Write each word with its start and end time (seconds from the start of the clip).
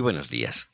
Buenos 0.00 0.30
días. 0.30 0.68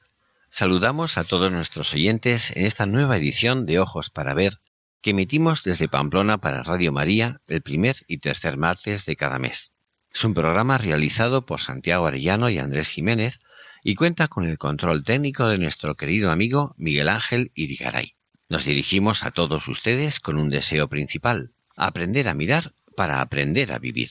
Saludamos 0.50 1.18
a 1.18 1.24
todos 1.24 1.50
nuestros 1.50 1.92
oyentes 1.94 2.52
en 2.56 2.64
esta 2.64 2.86
nueva 2.86 3.16
edición 3.16 3.66
de 3.66 3.80
Ojos 3.80 4.10
para 4.10 4.34
Ver 4.34 4.60
que 5.02 5.10
emitimos 5.10 5.62
desde 5.64 5.88
Pamplona 5.88 6.38
para 6.38 6.62
Radio 6.62 6.92
María 6.92 7.40
el 7.48 7.60
primer 7.60 7.96
y 8.06 8.18
tercer 8.18 8.56
martes 8.56 9.04
de 9.04 9.16
cada 9.16 9.38
mes. 9.38 9.72
Es 10.12 10.24
un 10.24 10.32
programa 10.32 10.78
realizado 10.78 11.44
por 11.44 11.60
Santiago 11.60 12.06
Arellano 12.06 12.50
y 12.50 12.58
Andrés 12.58 12.88
Jiménez 12.88 13.40
y 13.82 13.96
cuenta 13.96 14.28
con 14.28 14.46
el 14.46 14.58
control 14.58 15.04
técnico 15.04 15.48
de 15.48 15.58
nuestro 15.58 15.96
querido 15.96 16.30
amigo 16.30 16.74
Miguel 16.76 17.08
Ángel 17.08 17.52
Irigaray. 17.54 18.14
Nos 18.48 18.64
dirigimos 18.64 19.24
a 19.24 19.32
todos 19.32 19.66
ustedes 19.68 20.20
con 20.20 20.38
un 20.38 20.48
deseo 20.48 20.88
principal, 20.88 21.52
aprender 21.76 22.28
a 22.28 22.34
mirar 22.34 22.72
para 22.96 23.20
aprender 23.20 23.72
a 23.72 23.78
vivir. 23.78 24.10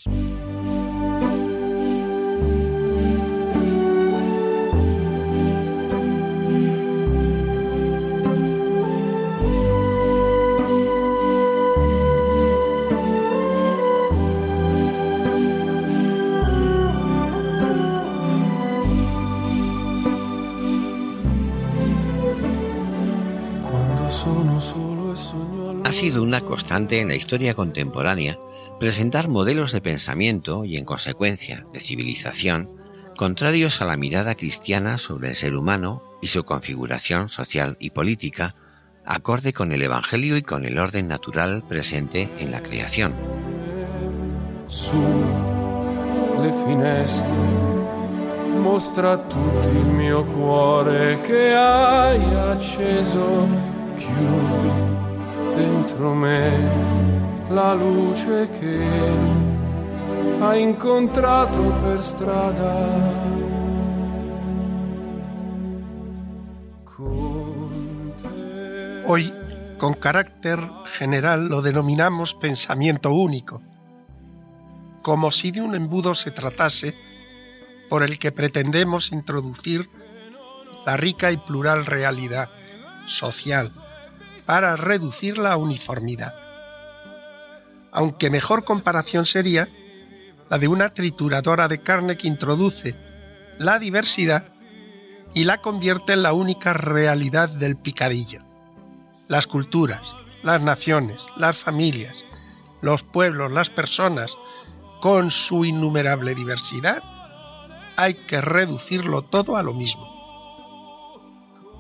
Ha 25.84 25.92
sido 25.92 26.22
una 26.22 26.42
constante 26.42 27.00
en 27.00 27.08
la 27.08 27.16
historia 27.16 27.56
contemporánea 27.56 28.38
presentar 28.80 29.30
modelos 29.30 29.72
de 29.72 29.82
pensamiento 29.82 30.64
y, 30.64 30.78
en 30.78 30.86
consecuencia, 30.86 31.66
de 31.74 31.80
civilización, 31.80 32.70
contrarios 33.18 33.82
a 33.82 33.86
la 33.86 33.98
mirada 33.98 34.36
cristiana 34.36 35.00
sobre 35.00 35.30
el 35.30 35.36
ser 35.36 35.56
humano 35.56 36.04
y 36.22 36.28
su 36.28 36.44
configuración 36.44 37.30
social 37.30 37.78
y 37.80 37.90
política, 37.92 38.56
acorde 39.06 39.54
con 39.54 39.72
el 39.72 39.82
Evangelio 39.82 40.38
y 40.38 40.44
con 40.44 40.66
el 40.66 40.78
orden 40.78 41.08
natural 41.08 41.64
presente 41.68 42.30
en 42.38 42.52
la 42.52 42.62
creación. 42.62 43.16
mostra 48.66 49.12
a 49.14 49.20
il 49.68 50.26
cuore 50.34 51.22
che 51.22 51.54
hai 51.54 52.20
acceso 52.36 53.75
chiudi 53.96 54.96
dentro 55.56 56.14
me 56.14 56.52
la 57.50 57.74
luce 57.74 58.50
che 58.60 58.84
ha 60.40 60.56
incontrato 60.56 61.62
per. 61.82 61.96
Hoy, 69.08 69.32
con 69.78 69.94
carácter 69.94 70.60
general, 70.98 71.48
lo 71.48 71.62
denominamos 71.62 72.34
pensamiento 72.34 73.12
único, 73.12 73.62
como 75.04 75.30
si 75.30 75.52
de 75.52 75.62
un 75.62 75.76
embudo 75.76 76.16
se 76.16 76.32
tratase 76.32 76.96
por 77.88 78.02
el 78.02 78.18
que 78.18 78.32
pretendemos 78.32 79.12
introducir 79.12 79.88
la 80.88 80.98
rica 80.98 81.32
y 81.32 81.38
plural 81.38 81.86
realidad 81.86 82.50
social 83.06 83.85
para 84.46 84.76
reducir 84.76 85.38
la 85.38 85.58
uniformidad. 85.58 86.34
Aunque 87.92 88.30
mejor 88.30 88.66
comparación 88.66 89.26
sería 89.26 89.70
la 90.50 90.60
de 90.60 90.68
una 90.68 90.90
trituradora 90.90 91.68
de 91.68 91.82
carne 91.82 92.18
que 92.18 92.28
introduce 92.28 92.96
la 93.58 93.80
diversidad 93.80 94.54
y 95.34 95.44
la 95.44 95.62
convierte 95.62 96.14
en 96.14 96.24
la 96.24 96.34
única 96.34 96.74
realidad 96.74 97.50
del 97.50 97.78
picadillo. 97.78 98.42
Las 99.28 99.48
culturas, 99.48 100.18
las 100.44 100.62
naciones, 100.62 101.22
las 101.36 101.58
familias, 101.58 102.26
los 102.82 103.04
pueblos, 103.04 103.52
las 103.52 103.70
personas, 103.70 104.38
con 105.02 105.32
su 105.32 105.66
innumerable 105.66 106.36
diversidad, 106.36 107.02
hay 107.98 108.14
que 108.14 108.42
reducirlo 108.42 109.24
todo 109.24 109.58
a 109.58 109.64
lo 109.64 109.74
mismo. 109.74 110.15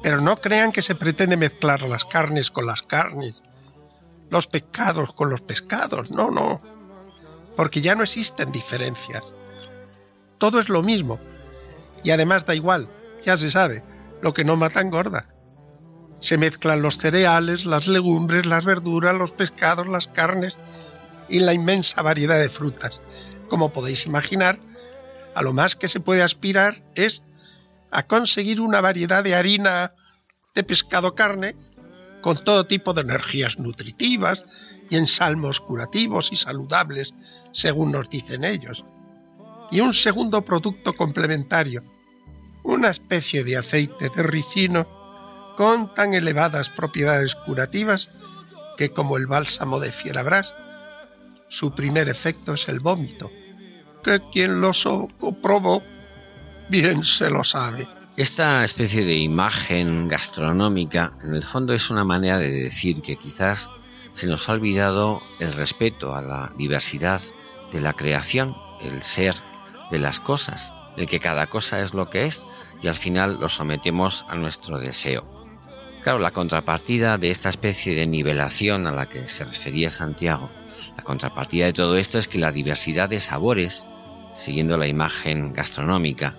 Pero 0.05 0.21
no 0.21 0.39
crean 0.39 0.71
que 0.71 0.83
se 0.83 0.93
pretende 0.93 1.35
mezclar 1.35 1.81
las 1.81 2.05
carnes 2.05 2.51
con 2.51 2.67
las 2.67 2.83
carnes, 2.83 3.43
los 4.29 4.45
pescados 4.45 5.11
con 5.16 5.31
los 5.31 5.41
pescados, 5.41 6.11
no, 6.11 6.29
no, 6.29 6.61
porque 7.55 7.81
ya 7.81 7.95
no 7.95 8.03
existen 8.03 8.51
diferencias. 8.51 9.23
Todo 10.38 10.59
es 10.59 10.69
lo 10.69 10.83
mismo, 10.83 11.19
y 12.03 12.11
además 12.11 12.45
da 12.45 12.53
igual, 12.53 12.88
ya 13.23 13.35
se 13.35 13.49
sabe, 13.49 13.83
lo 14.21 14.31
que 14.35 14.45
no 14.45 14.55
mata 14.55 14.79
engorda. 14.79 15.27
Se 16.19 16.38
mezclan 16.38 16.83
los 16.83 16.99
cereales, 16.99 17.65
las 17.65 17.88
legumbres, 17.88 18.45
las 18.45 18.63
verduras, 18.63 19.15
los 19.15 19.31
pescados, 19.31 19.88
las 19.88 20.07
carnes 20.07 20.55
y 21.29 21.39
la 21.39 21.53
inmensa 21.53 22.03
variedad 22.03 22.39
de 22.39 22.49
frutas. 22.49 23.01
Como 23.49 23.73
podéis 23.73 24.05
imaginar, 24.05 24.59
a 25.33 25.41
lo 25.41 25.51
más 25.51 25.75
que 25.75 25.88
se 25.88 25.99
puede 25.99 26.21
aspirar 26.21 26.83
es 26.94 27.23
a 27.95 28.03
conseguir 28.07 28.59
una 28.59 28.81
variedad 28.81 29.23
de 29.23 29.35
harina 29.35 29.94
de 30.53 30.66
pescado 30.66 31.16
carne 31.16 31.56
con 32.22 32.44
todo 32.44 32.67
tipo 32.67 32.94
de 32.94 33.01
energías 33.01 33.57
nutritivas 33.57 34.45
y 34.89 34.97
ensalmos 34.97 35.61
curativos 35.61 36.29
y 36.33 36.35
saludables, 36.35 37.13
según 37.53 37.94
nos 37.94 38.09
dicen 38.09 38.44
ellos. 38.44 38.83
Y 39.72 39.79
un 39.79 39.94
segundo 39.94 40.44
producto 40.44 40.91
complementario, 40.91 41.85
una 42.63 42.89
especie 42.89 43.45
de 43.45 43.56
aceite 43.56 44.09
de 44.13 44.23
ricino 44.23 44.85
con 45.56 45.94
tan 45.94 46.13
elevadas 46.13 46.69
propiedades 46.69 47.33
curativas 47.33 48.22
que 48.75 48.89
como 48.89 49.16
el 49.16 49.25
bálsamo 49.25 49.79
de 49.79 49.94
fierabras, 49.94 50.53
su 51.47 51.73
primer 51.73 52.09
efecto 52.09 52.56
es 52.56 52.67
el 52.67 52.81
vómito, 52.81 53.31
que 54.03 54.22
quien 54.33 54.59
lo 54.59 54.72
probó 55.41 55.81
bien 56.69 57.03
se 57.03 57.29
lo 57.29 57.43
sabe. 57.43 57.87
Esta 58.17 58.63
especie 58.63 59.03
de 59.03 59.17
imagen 59.17 60.07
gastronómica, 60.07 61.13
en 61.21 61.35
el 61.35 61.44
fondo, 61.44 61.73
es 61.73 61.89
una 61.89 62.06
manera 62.06 62.39
de 62.39 62.50
decir 62.50 63.01
que 63.01 63.17
quizás 63.17 63.69
se 64.13 64.27
nos 64.27 64.47
ha 64.47 64.53
olvidado 64.53 65.21
el 65.39 65.53
respeto 65.53 66.15
a 66.15 66.21
la 66.21 66.53
diversidad 66.57 67.21
de 67.73 67.81
la 67.81 67.94
creación, 67.94 68.56
el 68.81 69.01
ser 69.01 69.35
de 69.91 70.00
las 70.00 70.21
cosas, 70.21 70.73
el 70.95 71.07
que 71.07 71.19
cada 71.19 71.47
cosa 71.47 71.81
es 71.81 71.94
lo 71.94 72.09
que 72.09 72.25
es 72.25 72.45
y 72.81 72.88
al 72.88 72.95
final 72.95 73.38
lo 73.39 73.50
sometemos 73.50 74.25
a 74.29 74.35
nuestro 74.35 74.79
deseo. 74.79 75.27
Claro, 76.01 76.19
la 76.19 76.31
contrapartida 76.31 77.18
de 77.18 77.31
esta 77.31 77.50
especie 77.50 77.95
de 77.95 78.07
nivelación 78.07 78.88
a 78.88 78.91
la 78.91 79.07
que 79.07 79.27
se 79.27 79.44
refería 79.44 79.89
Santiago, 79.89 80.50
la 80.95 81.03
contrapartida 81.03 81.65
de 81.65 81.73
todo 81.73 81.97
esto 81.97 82.18
es 82.18 82.27
que 82.27 82.38
la 82.38 82.51
diversidad 82.53 83.09
de 83.09 83.19
sabores, 83.19 83.85
siguiendo 84.35 84.77
la 84.77 84.88
imagen 84.88 85.51
gastronómica, 85.51 86.35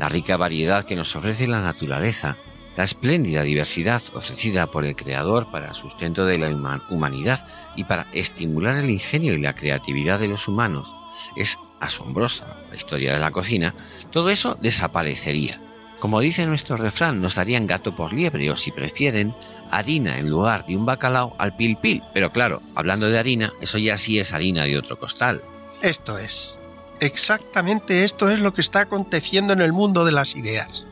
la 0.00 0.08
rica 0.08 0.38
variedad 0.38 0.86
que 0.86 0.96
nos 0.96 1.14
ofrece 1.14 1.46
la 1.46 1.60
naturaleza, 1.60 2.38
la 2.74 2.84
espléndida 2.84 3.42
diversidad 3.42 4.02
ofrecida 4.14 4.70
por 4.70 4.86
el 4.86 4.96
Creador 4.96 5.50
para 5.50 5.68
el 5.68 5.74
sustento 5.74 6.24
de 6.24 6.38
la 6.38 6.48
humanidad 6.88 7.46
y 7.76 7.84
para 7.84 8.06
estimular 8.14 8.78
el 8.78 8.88
ingenio 8.88 9.34
y 9.34 9.42
la 9.42 9.54
creatividad 9.54 10.18
de 10.18 10.28
los 10.28 10.48
humanos, 10.48 10.90
es 11.36 11.58
asombrosa 11.80 12.56
la 12.70 12.76
historia 12.76 13.12
de 13.12 13.20
la 13.20 13.30
cocina, 13.30 13.74
todo 14.10 14.30
eso 14.30 14.56
desaparecería. 14.58 15.60
Como 15.98 16.20
dice 16.20 16.46
nuestro 16.46 16.78
refrán, 16.78 17.20
nos 17.20 17.34
darían 17.34 17.66
gato 17.66 17.94
por 17.94 18.14
liebre 18.14 18.50
o 18.50 18.56
si 18.56 18.70
prefieren, 18.70 19.34
harina 19.70 20.18
en 20.18 20.30
lugar 20.30 20.64
de 20.64 20.76
un 20.76 20.86
bacalao 20.86 21.36
al 21.36 21.56
pil 21.56 21.76
pil. 21.76 22.02
Pero 22.14 22.32
claro, 22.32 22.62
hablando 22.74 23.10
de 23.10 23.18
harina, 23.18 23.52
eso 23.60 23.76
ya 23.76 23.98
sí 23.98 24.18
es 24.18 24.32
harina 24.32 24.64
de 24.64 24.78
otro 24.78 24.98
costal. 24.98 25.42
Esto 25.82 26.16
es. 26.16 26.59
Exactamente 27.00 28.04
esto 28.04 28.30
es 28.30 28.40
lo 28.40 28.52
que 28.52 28.60
está 28.60 28.80
aconteciendo 28.80 29.52
en 29.52 29.60
el 29.60 29.72
mundo 29.72 30.04
de 30.04 30.12
las 30.12 30.36
ideas. 30.36 30.86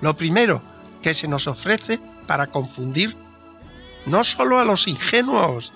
Lo 0.00 0.16
primero 0.16 0.62
que 1.02 1.14
se 1.14 1.28
nos 1.28 1.46
ofrece 1.46 2.00
para 2.26 2.46
confundir 2.48 3.16
no 4.06 4.24
solo 4.24 4.58
a 4.58 4.64
los 4.64 4.88
ingenuos 4.88 5.72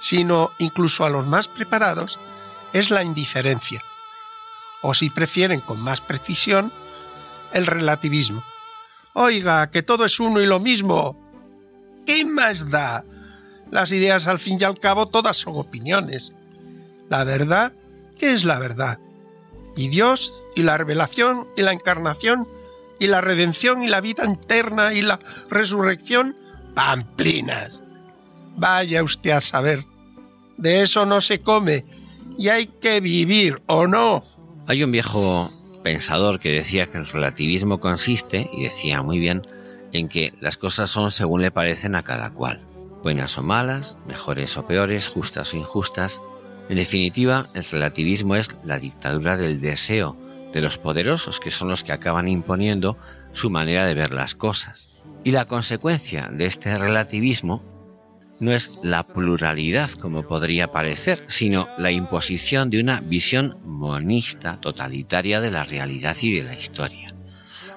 sino 0.00 0.52
incluso 0.58 1.04
a 1.04 1.10
los 1.10 1.26
más 1.26 1.48
preparados, 1.48 2.18
es 2.72 2.90
la 2.90 3.02
indiferencia, 3.02 3.82
o 4.82 4.94
si 4.94 5.10
prefieren 5.10 5.60
con 5.60 5.80
más 5.80 6.00
precisión, 6.00 6.72
el 7.52 7.66
relativismo. 7.66 8.44
Oiga, 9.14 9.70
que 9.70 9.82
todo 9.82 10.04
es 10.04 10.20
uno 10.20 10.40
y 10.40 10.46
lo 10.46 10.60
mismo. 10.60 11.16
¿Qué 12.06 12.24
más 12.24 12.70
da? 12.70 13.04
Las 13.70 13.90
ideas 13.90 14.26
al 14.26 14.38
fin 14.38 14.58
y 14.60 14.64
al 14.64 14.78
cabo 14.78 15.08
todas 15.08 15.36
son 15.36 15.56
opiniones. 15.56 16.32
La 17.08 17.24
verdad, 17.24 17.72
¿qué 18.18 18.32
es 18.32 18.44
la 18.44 18.58
verdad? 18.58 18.98
Y 19.76 19.88
Dios, 19.88 20.34
y 20.56 20.62
la 20.62 20.76
revelación, 20.76 21.46
y 21.56 21.62
la 21.62 21.72
encarnación, 21.72 22.48
y 22.98 23.06
la 23.06 23.20
redención, 23.20 23.82
y 23.82 23.88
la 23.88 24.00
vida 24.00 24.24
eterna, 24.24 24.92
y 24.92 25.02
la 25.02 25.20
resurrección, 25.50 26.36
pamplinas. 26.74 27.82
Vaya 28.56 29.02
usted 29.02 29.30
a 29.30 29.40
saber. 29.40 29.84
De 30.56 30.82
eso 30.82 31.06
no 31.06 31.20
se 31.20 31.40
come, 31.40 31.84
y 32.36 32.48
hay 32.48 32.66
que 32.66 33.00
vivir, 33.00 33.62
¿o 33.66 33.86
no? 33.86 34.22
Hay 34.66 34.82
un 34.82 34.90
viejo 34.90 35.50
pensador 35.84 36.40
que 36.40 36.50
decía 36.50 36.86
que 36.86 36.98
el 36.98 37.06
relativismo 37.06 37.78
consiste, 37.78 38.50
y 38.52 38.64
decía 38.64 39.02
muy 39.02 39.18
bien, 39.18 39.42
en 39.92 40.08
que 40.08 40.34
las 40.40 40.56
cosas 40.56 40.90
son 40.90 41.10
según 41.10 41.42
le 41.42 41.50
parecen 41.50 41.94
a 41.94 42.02
cada 42.02 42.30
cual, 42.30 42.60
buenas 43.02 43.38
o 43.38 43.42
malas, 43.42 43.96
mejores 44.06 44.56
o 44.56 44.66
peores, 44.66 45.08
justas 45.08 45.54
o 45.54 45.56
injustas. 45.56 46.20
En 46.68 46.76
definitiva, 46.76 47.46
el 47.54 47.64
relativismo 47.64 48.36
es 48.36 48.56
la 48.64 48.78
dictadura 48.78 49.36
del 49.36 49.60
deseo 49.60 50.16
de 50.52 50.60
los 50.60 50.78
poderosos, 50.78 51.40
que 51.40 51.50
son 51.50 51.68
los 51.68 51.84
que 51.84 51.92
acaban 51.92 52.28
imponiendo 52.28 52.96
su 53.32 53.50
manera 53.50 53.86
de 53.86 53.94
ver 53.94 54.12
las 54.12 54.34
cosas. 54.34 55.04
Y 55.24 55.30
la 55.30 55.46
consecuencia 55.46 56.28
de 56.32 56.46
este 56.46 56.76
relativismo 56.76 57.62
no 58.40 58.52
es 58.52 58.72
la 58.82 59.02
pluralidad 59.02 59.90
como 59.92 60.22
podría 60.22 60.68
parecer, 60.68 61.24
sino 61.26 61.68
la 61.76 61.90
imposición 61.90 62.70
de 62.70 62.80
una 62.80 63.00
visión 63.00 63.58
monista 63.64 64.60
totalitaria 64.60 65.40
de 65.40 65.50
la 65.50 65.64
realidad 65.64 66.16
y 66.20 66.36
de 66.36 66.44
la 66.44 66.54
historia. 66.54 67.14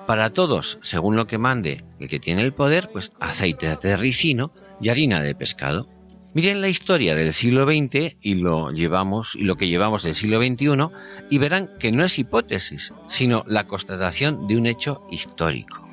Para 0.05 0.31
todos, 0.31 0.77
según 0.81 1.15
lo 1.15 1.27
que 1.27 1.38
mande 1.38 1.83
el 1.99 2.09
que 2.09 2.19
tiene 2.19 2.41
el 2.41 2.53
poder, 2.53 2.89
pues 2.91 3.11
aceite 3.19 3.75
de 3.81 3.97
ricino 3.97 4.51
y 4.81 4.89
harina 4.89 5.21
de 5.21 5.35
pescado. 5.35 5.88
Miren 6.33 6.62
la 6.62 6.69
historia 6.69 7.13
del 7.13 7.33
siglo 7.33 7.66
XX 7.66 8.16
y 8.22 8.36
lo 8.36 8.72
llevamos 8.72 9.36
y 9.36 9.44
lo 9.44 9.57
que 9.57 9.68
llevamos 9.68 10.04
del 10.04 10.16
siglo 10.16 10.39
XXI 10.39 10.88
y 11.30 11.38
verán 11.39 11.72
que 11.78 11.92
no 11.92 12.06
es 12.06 12.18
hipótesis, 12.19 12.94
sino 13.06 13.44
la 13.48 13.68
constatación 13.68 14.48
de 14.48 14.56
un 14.56 14.66
hecho 14.66 15.06
histórico. 15.12 15.86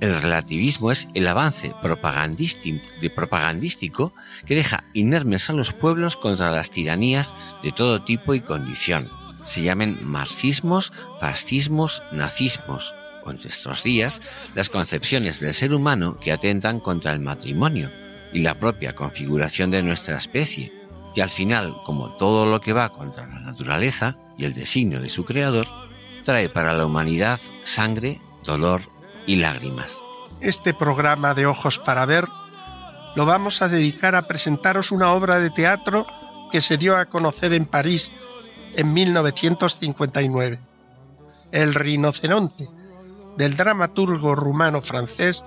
El 0.00 0.22
relativismo 0.22 0.90
es 0.90 1.08
el 1.12 1.26
avance 1.26 1.74
propagandístico 1.82 4.14
que 4.46 4.54
deja 4.54 4.84
inermes 4.94 5.50
a 5.50 5.52
los 5.52 5.74
pueblos 5.74 6.16
contra 6.16 6.50
las 6.50 6.70
tiranías 6.70 7.36
de 7.62 7.72
todo 7.72 8.02
tipo 8.02 8.32
y 8.32 8.40
condición. 8.40 9.10
Se 9.42 9.62
llamen 9.62 9.98
marxismos, 10.02 10.90
fascismos, 11.20 12.02
nazismos, 12.12 12.94
en 13.26 13.36
nuestros 13.36 13.82
días 13.82 14.22
las 14.54 14.70
concepciones 14.70 15.38
del 15.38 15.52
ser 15.52 15.74
humano 15.74 16.18
que 16.18 16.32
atentan 16.32 16.80
contra 16.80 17.12
el 17.12 17.20
matrimonio 17.20 17.90
y 18.32 18.40
la 18.40 18.58
propia 18.58 18.94
configuración 18.94 19.70
de 19.70 19.82
nuestra 19.82 20.16
especie, 20.16 20.72
que 21.14 21.22
al 21.22 21.30
final, 21.30 21.76
como 21.84 22.16
todo 22.16 22.46
lo 22.46 22.60
que 22.60 22.72
va 22.72 22.92
contra 22.92 23.26
la 23.26 23.40
naturaleza 23.40 24.16
y 24.36 24.44
el 24.44 24.54
designio 24.54 25.00
de 25.00 25.08
su 25.08 25.24
creador, 25.24 25.66
trae 26.24 26.48
para 26.48 26.74
la 26.74 26.86
humanidad 26.86 27.40
sangre, 27.64 28.20
dolor 28.44 28.82
y 29.26 29.36
lágrimas. 29.36 30.02
Este 30.40 30.72
programa 30.74 31.34
de 31.34 31.46
Ojos 31.46 31.78
para 31.78 32.06
Ver 32.06 32.26
lo 33.16 33.26
vamos 33.26 33.60
a 33.62 33.68
dedicar 33.68 34.14
a 34.14 34.26
presentaros 34.28 34.92
una 34.92 35.12
obra 35.12 35.40
de 35.40 35.50
teatro 35.50 36.06
que 36.50 36.60
se 36.60 36.76
dio 36.76 36.96
a 36.96 37.06
conocer 37.06 37.52
en 37.52 37.66
París 37.66 38.12
en 38.76 38.92
1959, 38.92 40.60
El 41.50 41.74
rinoceronte, 41.74 42.68
del 43.36 43.56
dramaturgo 43.56 44.34
rumano-francés 44.34 45.44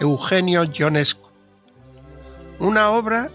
Eugenio 0.00 0.64
Ionesco. 0.64 1.25
Una 2.58 2.90
obra 2.90 3.28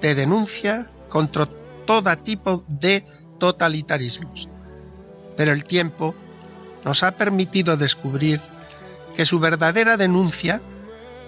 de 0.00 0.14
denuncia 0.14 0.90
contra 1.08 1.48
todo 1.86 2.14
tipo 2.16 2.64
de 2.68 3.04
totalitarismos. 3.38 4.48
Pero 5.36 5.52
el 5.52 5.64
tiempo 5.64 6.14
nos 6.84 7.02
ha 7.02 7.16
permitido 7.16 7.76
descubrir 7.76 8.40
que 9.16 9.24
su 9.24 9.40
verdadera 9.40 9.96
denuncia 9.96 10.60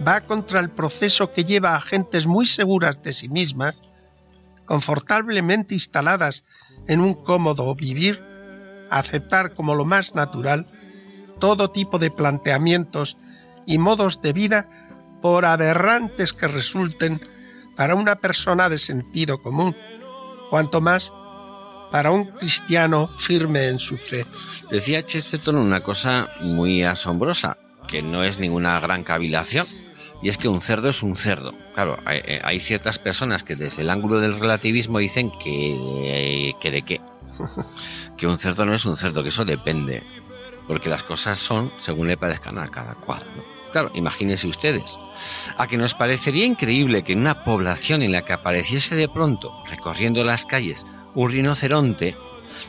va 0.06 0.20
contra 0.20 0.60
el 0.60 0.70
proceso 0.70 1.32
que 1.32 1.44
lleva 1.44 1.74
a 1.74 1.80
gentes 1.80 2.26
muy 2.26 2.46
seguras 2.46 3.02
de 3.02 3.12
sí 3.12 3.28
mismas, 3.28 3.76
confortablemente 4.66 5.74
instaladas 5.74 6.44
en 6.86 7.00
un 7.00 7.14
cómodo 7.14 7.74
vivir, 7.74 8.22
a 8.90 8.98
aceptar 8.98 9.54
como 9.54 9.74
lo 9.74 9.84
más 9.84 10.14
natural 10.14 10.66
todo 11.38 11.70
tipo 11.70 11.98
de 11.98 12.10
planteamientos 12.10 13.16
y 13.66 13.78
modos 13.78 14.20
de 14.20 14.32
vida 14.32 14.68
por 15.20 15.44
aberrantes 15.44 16.32
que 16.32 16.48
resulten 16.48 17.20
para 17.78 17.94
una 17.94 18.16
persona 18.16 18.68
de 18.68 18.76
sentido 18.76 19.40
común, 19.40 19.74
cuanto 20.50 20.80
más 20.80 21.12
para 21.92 22.10
un 22.10 22.24
cristiano 22.32 23.08
firme 23.16 23.68
en 23.68 23.78
su 23.78 23.96
fe. 23.96 24.26
Decía 24.68 25.06
Chesterton 25.06 25.54
una 25.54 25.80
cosa 25.80 26.28
muy 26.40 26.82
asombrosa 26.82 27.56
que 27.86 28.02
no 28.02 28.24
es 28.24 28.40
ninguna 28.40 28.80
gran 28.80 29.04
cavilación, 29.04 29.68
y 30.20 30.28
es 30.28 30.38
que 30.38 30.48
un 30.48 30.60
cerdo 30.60 30.88
es 30.88 31.04
un 31.04 31.16
cerdo. 31.16 31.54
Claro, 31.74 31.96
hay, 32.04 32.20
eh, 32.24 32.60
ciertas 32.60 32.98
personas 32.98 33.44
que 33.44 33.54
desde 33.54 33.82
el 33.82 33.90
ángulo 33.90 34.18
del 34.18 34.40
relativismo 34.40 34.98
dicen 34.98 35.30
que, 35.38 36.56
que 36.60 36.70
de 36.72 36.82
qué. 36.82 37.00
que 38.18 38.26
un 38.26 38.40
cerdo 38.40 38.66
no 38.66 38.74
es 38.74 38.84
un 38.86 38.96
cerdo, 38.96 39.22
que 39.22 39.28
eso 39.28 39.44
depende. 39.44 40.02
Porque 40.66 40.90
las 40.90 41.04
cosas 41.04 41.38
son 41.38 41.72
según 41.78 42.08
le 42.08 42.16
parezcan 42.16 42.58
a 42.58 42.66
cada 42.66 42.96
cual. 42.96 43.22
Claro, 43.72 43.90
imagínense 43.94 44.46
ustedes. 44.46 44.98
A 45.56 45.66
que 45.66 45.76
nos 45.76 45.94
parecería 45.94 46.46
increíble 46.46 47.02
que 47.02 47.12
en 47.12 47.20
una 47.20 47.44
población 47.44 48.02
en 48.02 48.12
la 48.12 48.22
que 48.22 48.32
apareciese 48.32 48.94
de 48.94 49.08
pronto, 49.08 49.52
recorriendo 49.68 50.24
las 50.24 50.46
calles, 50.46 50.86
un 51.14 51.30
rinoceronte, 51.30 52.16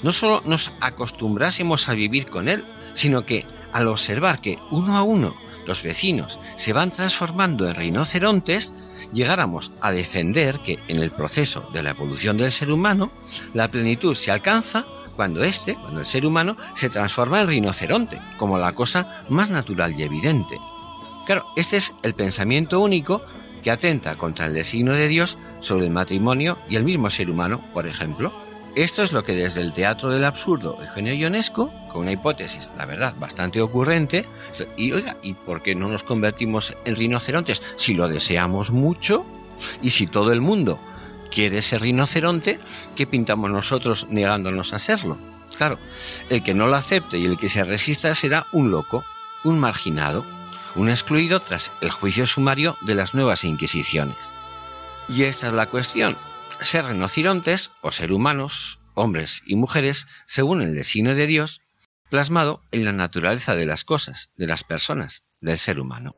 no 0.04 0.12
solo 0.12 0.42
nos 0.46 0.72
acostumbrásemos 0.82 1.88
a 1.90 1.94
vivir 1.94 2.28
con 2.28 2.50
él, 2.50 2.66
sino 2.94 3.26
que 3.26 3.46
al 3.72 3.88
observar 3.88 4.42
que 4.42 4.58
uno 4.72 4.98
a 4.98 5.04
uno 5.04 5.36
los 5.66 5.84
vecinos 5.84 6.40
se 6.56 6.74
van 6.74 6.92
transformando 6.92 7.68
en 7.68 7.76
rinocerontes, 7.76 8.74
llegáramos 9.14 9.72
a 9.82 9.92
defender 9.92 10.60
que 10.62 10.80
en 10.88 10.98
el 10.98 11.12
proceso 11.12 11.70
de 11.72 11.84
la 11.84 11.92
evolución 11.92 12.38
del 12.38 12.52
ser 12.52 12.72
humano, 12.72 13.12
la 13.54 13.68
plenitud 13.68 14.16
se 14.16 14.32
alcanza 14.32 14.86
cuando 15.16 15.44
éste, 15.44 15.76
cuando 15.76 16.00
el 16.00 16.06
ser 16.06 16.26
humano, 16.26 16.56
se 16.76 16.90
transforma 16.90 17.42
en 17.42 17.48
rinoceronte, 17.48 18.20
como 18.38 18.58
la 18.58 18.72
cosa 18.72 19.24
más 19.30 19.50
natural 19.50 19.94
y 20.00 20.04
evidente. 20.04 20.58
Claro, 21.30 21.46
este 21.56 21.78
es 21.78 21.94
el 22.02 22.16
pensamiento 22.16 22.80
único 22.80 23.22
que 23.62 23.70
atenta 23.70 24.18
contra 24.18 24.48
el 24.48 24.56
designio 24.56 24.94
de 24.94 25.08
Dios 25.08 25.38
sobre 25.60 25.86
el 25.86 25.92
matrimonio 25.92 26.58
y 26.68 26.76
el 26.76 26.84
mismo 26.84 27.12
ser 27.12 27.30
humano, 27.30 27.62
por 27.72 27.86
ejemplo. 27.86 28.34
Esto 28.76 29.04
es 29.04 29.14
lo 29.14 29.24
que 29.24 29.36
desde 29.36 29.62
el 29.62 29.74
teatro 29.74 30.10
del 30.10 30.26
absurdo 30.26 30.80
Eugenio 30.82 31.14
Ionesco, 31.14 31.72
con 31.92 32.02
una 32.02 32.14
hipótesis, 32.14 32.72
la 32.80 32.88
verdad, 32.88 33.14
bastante 33.20 33.62
ocurrente, 33.62 34.26
y 34.76 34.92
oiga, 34.92 35.18
¿y 35.22 35.36
por 35.36 35.62
qué 35.62 35.76
no 35.76 35.88
nos 35.88 36.02
convertimos 36.02 36.74
en 36.84 36.96
rinocerontes 36.96 37.62
si 37.76 37.94
lo 37.94 38.08
deseamos 38.08 38.72
mucho? 38.72 39.24
Y 39.84 39.92
si 39.92 40.08
todo 40.08 40.34
el 40.34 40.42
mundo 40.42 40.80
quiere 41.30 41.62
ser 41.62 41.84
rinoceronte, 41.84 42.60
¿qué 42.96 43.06
pintamos 43.06 43.52
nosotros 43.52 44.08
negándonos 44.10 44.74
a 44.74 44.80
serlo? 44.80 45.20
Claro, 45.56 45.78
el 46.32 46.42
que 46.42 46.56
no 46.56 46.66
lo 46.66 46.76
acepte 46.76 47.20
y 47.20 47.26
el 47.26 47.38
que 47.38 47.50
se 47.50 47.64
resista 47.64 48.16
será 48.16 48.48
un 48.52 48.72
loco, 48.72 49.04
un 49.44 49.60
marginado, 49.60 50.26
un 50.76 50.90
excluido 50.90 51.40
tras 51.40 51.72
el 51.82 51.92
juicio 51.92 52.28
sumario 52.28 52.78
de 52.82 52.96
las 52.96 53.14
nuevas 53.14 53.44
inquisiciones. 53.44 54.34
Y 55.08 55.24
esta 55.24 55.48
es 55.48 55.54
la 55.54 55.68
cuestión 55.68 56.18
ser 56.62 56.86
rinocerontes 56.86 57.72
o 57.82 57.92
ser 57.92 58.12
humanos, 58.12 58.80
hombres 58.94 59.42
y 59.46 59.56
mujeres, 59.56 60.08
según 60.26 60.62
el 60.62 60.76
designio 60.76 61.16
de 61.16 61.28
Dios, 61.28 61.62
plasmado 62.10 62.62
en 62.72 62.86
la 62.86 62.94
naturaleza 62.94 63.56
de 63.56 63.66
las 63.66 63.86
cosas, 63.86 64.32
de 64.36 64.48
las 64.48 64.64
personas, 64.64 65.24
del 65.40 65.58
ser 65.58 65.80
humano. 65.80 66.16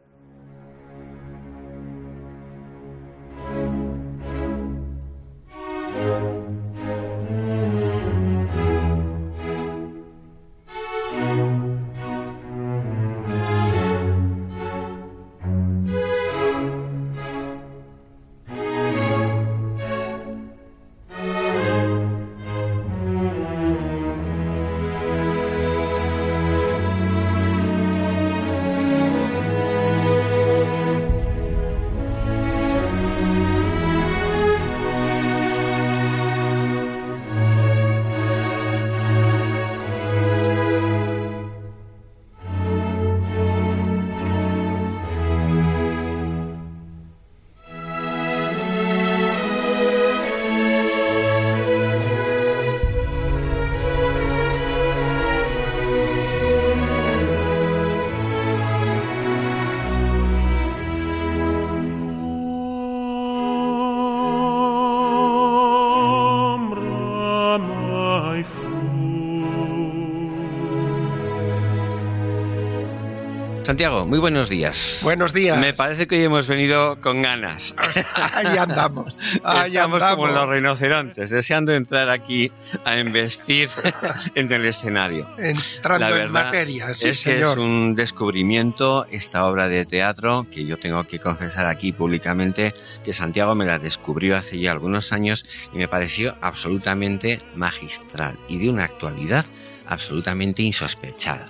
Santiago, 73.72 74.06
muy 74.06 74.20
buenos 74.20 74.50
días. 74.50 75.00
Buenos 75.02 75.32
días. 75.32 75.58
Me 75.58 75.74
parece 75.74 76.06
que 76.06 76.18
hoy 76.18 76.24
hemos 76.26 76.46
venido 76.46 77.00
con 77.00 77.22
ganas. 77.22 77.74
Ahí 78.34 78.58
andamos. 78.58 79.18
Ahí 79.46 79.72
Estamos 79.72 80.02
andamos. 80.02 80.28
como 80.28 80.28
los 80.28 80.50
rinocerontes, 80.50 81.30
deseando 81.30 81.72
entrar 81.72 82.10
aquí 82.10 82.52
a 82.84 82.98
investir 82.98 83.70
en 84.36 84.52
el 84.52 84.66
escenario. 84.66 85.26
Entrando 85.38 86.10
La 86.10 86.24
en 86.24 86.32
materia, 86.34 86.94
sí, 86.94 87.08
es 87.08 87.24
que 87.24 87.40
es 87.40 87.56
un 87.56 87.96
descubrimiento 87.96 89.06
esta 89.10 89.46
obra 89.46 89.70
de 89.70 89.86
teatro 89.86 90.46
que 90.52 90.66
yo 90.66 90.78
tengo 90.78 91.06
que 91.06 91.20
confesar 91.20 91.66
aquí 91.66 91.94
públicamente 91.94 92.74
que 93.06 93.14
Santiago 93.14 93.56
me 93.56 93.66
la 93.66 93.80
descubrió 93.80 94.36
hace 94.36 94.60
ya 94.60 94.74
algunos 94.74 95.14
años 95.14 95.46
y 95.72 95.78
me 95.78 95.88
pareció 95.88 96.36
absolutamente 96.42 97.40
magistral 97.56 98.38
y 98.50 98.58
de 98.58 98.70
una 98.70 98.84
actualidad 98.84 99.46
absolutamente 99.92 100.64
insospechada. 100.64 101.48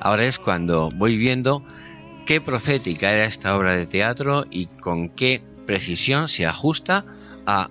Ahora 0.00 0.26
es 0.26 0.38
cuando 0.38 0.90
voy 0.90 1.16
viendo 1.16 1.64
qué 2.26 2.40
profética 2.40 3.12
era 3.12 3.26
esta 3.26 3.56
obra 3.56 3.76
de 3.76 3.86
teatro 3.86 4.44
y 4.50 4.66
con 4.66 5.08
qué 5.10 5.40
precisión 5.66 6.26
se 6.26 6.46
ajusta 6.46 7.04
a, 7.46 7.70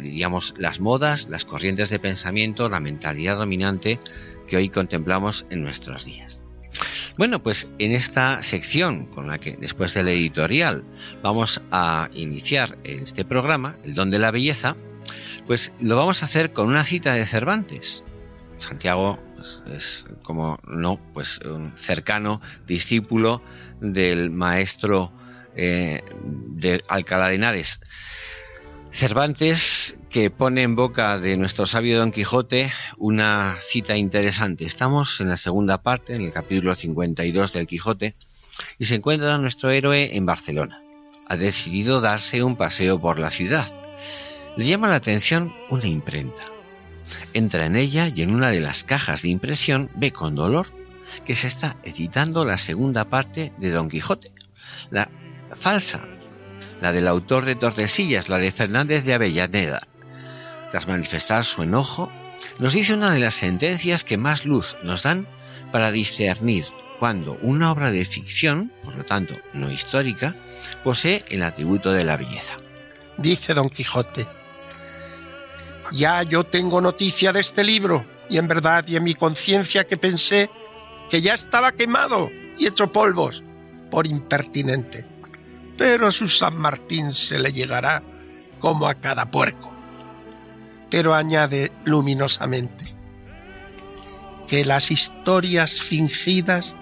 digamos, 0.00 0.54
las 0.56 0.78
modas, 0.78 1.28
las 1.28 1.44
corrientes 1.44 1.90
de 1.90 1.98
pensamiento, 1.98 2.68
la 2.68 2.78
mentalidad 2.78 3.36
dominante 3.36 3.98
que 4.46 4.56
hoy 4.56 4.68
contemplamos 4.68 5.44
en 5.50 5.62
nuestros 5.62 6.04
días. 6.04 6.42
Bueno, 7.18 7.42
pues 7.42 7.68
en 7.80 7.90
esta 7.90 8.42
sección 8.42 9.06
con 9.06 9.26
la 9.26 9.38
que 9.38 9.56
después 9.56 9.94
del 9.94 10.08
editorial 10.08 10.84
vamos 11.22 11.60
a 11.72 12.08
iniciar 12.14 12.78
este 12.84 13.24
programa, 13.24 13.76
El 13.84 13.94
don 13.94 14.10
de 14.10 14.20
la 14.20 14.30
belleza, 14.30 14.76
pues 15.48 15.72
lo 15.80 15.96
vamos 15.96 16.22
a 16.22 16.26
hacer 16.26 16.52
con 16.52 16.68
una 16.68 16.84
cita 16.84 17.14
de 17.14 17.26
Cervantes. 17.26 18.04
Santiago 18.58 19.18
es 19.40 20.06
como 20.22 20.58
no, 20.66 21.00
pues 21.12 21.40
un 21.40 21.72
cercano 21.76 22.40
discípulo 22.66 23.42
del 23.80 24.30
maestro 24.30 25.12
eh, 25.56 26.02
de 26.24 26.82
Alcalá 26.88 27.28
de 27.28 27.36
Henares. 27.36 27.80
Cervantes 28.92 29.96
que 30.10 30.30
pone 30.30 30.62
en 30.62 30.74
boca 30.74 31.18
de 31.18 31.36
nuestro 31.36 31.64
sabio 31.64 31.98
Don 31.98 32.10
Quijote 32.10 32.72
una 32.98 33.56
cita 33.60 33.96
interesante. 33.96 34.66
Estamos 34.66 35.20
en 35.20 35.28
la 35.28 35.36
segunda 35.36 35.82
parte, 35.82 36.14
en 36.14 36.22
el 36.22 36.32
capítulo 36.32 36.74
52 36.74 37.52
del 37.52 37.66
Quijote, 37.66 38.16
y 38.78 38.86
se 38.86 38.96
encuentra 38.96 39.38
nuestro 39.38 39.70
héroe 39.70 40.16
en 40.16 40.26
Barcelona. 40.26 40.82
Ha 41.26 41.36
decidido 41.36 42.00
darse 42.00 42.42
un 42.42 42.56
paseo 42.56 43.00
por 43.00 43.20
la 43.20 43.30
ciudad. 43.30 43.68
Le 44.56 44.66
llama 44.66 44.88
la 44.88 44.96
atención 44.96 45.54
una 45.70 45.86
imprenta. 45.86 46.59
Entra 47.34 47.66
en 47.66 47.76
ella 47.76 48.08
y 48.14 48.22
en 48.22 48.34
una 48.34 48.50
de 48.50 48.60
las 48.60 48.84
cajas 48.84 49.22
de 49.22 49.28
impresión 49.28 49.90
ve 49.94 50.12
con 50.12 50.34
dolor 50.34 50.66
que 51.24 51.34
se 51.34 51.46
está 51.46 51.76
editando 51.82 52.44
la 52.44 52.56
segunda 52.56 53.04
parte 53.04 53.52
de 53.58 53.70
Don 53.70 53.88
Quijote, 53.88 54.32
la 54.90 55.08
falsa 55.58 56.02
la 56.80 56.92
del 56.92 57.08
autor 57.08 57.44
de 57.44 57.56
Tordesillas, 57.56 58.28
la 58.28 58.38
de 58.38 58.52
Fernández 58.52 59.04
de 59.04 59.14
Avellaneda. 59.14 59.80
Tras 60.70 60.88
manifestar 60.88 61.44
su 61.44 61.62
enojo, 61.62 62.10
nos 62.58 62.72
dice 62.72 62.94
una 62.94 63.10
de 63.10 63.20
las 63.20 63.34
sentencias 63.34 64.04
que 64.04 64.16
más 64.16 64.44
luz 64.44 64.76
nos 64.82 65.02
dan 65.02 65.26
para 65.72 65.92
discernir 65.92 66.64
cuando 66.98 67.38
una 67.42 67.70
obra 67.72 67.90
de 67.90 68.04
ficción, 68.04 68.72
por 68.84 68.94
lo 68.94 69.04
tanto 69.04 69.34
no 69.52 69.70
histórica, 69.70 70.36
posee 70.84 71.24
el 71.28 71.42
atributo 71.42 71.92
de 71.92 72.04
la 72.04 72.16
belleza. 72.16 72.56
Dice 73.16 73.54
Don 73.54 73.70
Quijote, 73.70 74.26
ya 75.92 76.22
yo 76.22 76.44
tengo 76.44 76.80
noticia 76.80 77.32
de 77.32 77.40
este 77.40 77.64
libro, 77.64 78.04
y 78.28 78.38
en 78.38 78.48
verdad 78.48 78.84
y 78.86 78.96
en 78.96 79.04
mi 79.04 79.14
conciencia 79.14 79.86
que 79.86 79.96
pensé 79.96 80.50
que 81.08 81.20
ya 81.20 81.34
estaba 81.34 81.72
quemado 81.72 82.30
y 82.58 82.66
hecho 82.66 82.92
polvos 82.92 83.42
por 83.90 84.06
impertinente 84.06 85.10
pero 85.80 86.12
su 86.12 86.28
San 86.28 86.58
Martín 86.58 87.14
se 87.14 87.38
le 87.38 87.54
llegará 87.54 88.02
como 88.58 88.86
a 88.86 88.96
cada 88.96 89.30
puerco. 89.30 89.72
Pero 90.90 91.14
añade 91.14 91.72
luminosamente 91.86 92.94
que 94.46 94.62
las 94.66 94.90
historias 94.90 95.80
fingidas 95.80 96.76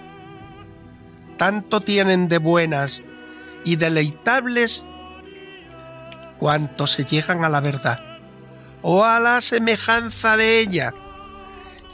tanto 1.37 1.79
tienen 1.79 2.27
de 2.27 2.39
buenas 2.39 3.01
y 3.63 3.77
deleitables 3.77 4.85
cuanto 6.37 6.85
se 6.85 7.05
llegan 7.05 7.45
a 7.45 7.49
la 7.49 7.61
verdad 7.61 8.08
o 8.81 9.03
a 9.03 9.19
la 9.19 9.41
semejanza 9.41 10.37
de 10.37 10.59
ella, 10.59 10.93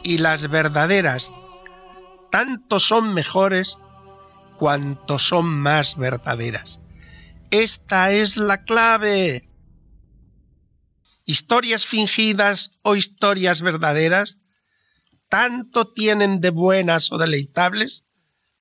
y 0.03 0.19
las 0.19 0.49
verdaderas 0.49 1.31
tanto 2.31 2.79
son 2.79 3.13
mejores 3.13 3.79
cuanto 4.57 5.19
son 5.19 5.45
más 5.45 5.97
verdaderas. 5.97 6.81
Esta 7.49 8.11
es 8.11 8.37
la 8.37 8.63
clave. 8.63 9.49
Historias 11.25 11.85
fingidas 11.85 12.71
o 12.83 12.95
historias 12.95 13.61
verdaderas 13.61 14.37
tanto 15.29 15.91
tienen 15.91 16.39
de 16.39 16.49
buenas 16.51 17.11
o 17.11 17.17
deleitables 17.17 18.03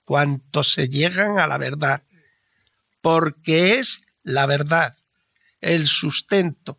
cuanto 0.04 0.62
se 0.64 0.88
llegan 0.88 1.38
a 1.38 1.46
la 1.46 1.58
verdad, 1.58 2.04
porque 3.02 3.78
es 3.78 4.02
la 4.22 4.46
verdad, 4.46 4.96
el 5.60 5.86
sustento 5.86 6.78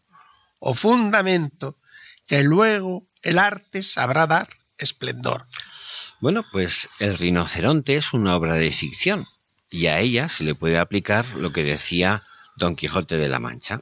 o 0.67 0.73
fundamento 0.73 1.77
que 2.25 2.41
luego 2.41 3.07
el 3.21 3.37
arte 3.37 3.83
sabrá 3.83 4.25
dar 4.25 4.49
esplendor. 4.79 5.45
Bueno, 6.19 6.43
pues 6.51 6.89
El 6.97 7.19
rinoceronte 7.19 7.97
es 7.97 8.13
una 8.13 8.35
obra 8.35 8.55
de 8.55 8.71
ficción 8.71 9.27
y 9.69 9.85
a 9.85 9.99
ella 9.99 10.27
se 10.27 10.43
le 10.43 10.55
puede 10.55 10.79
aplicar 10.79 11.23
lo 11.35 11.53
que 11.53 11.63
decía 11.63 12.23
Don 12.55 12.75
Quijote 12.75 13.17
de 13.17 13.29
la 13.29 13.37
Mancha. 13.37 13.81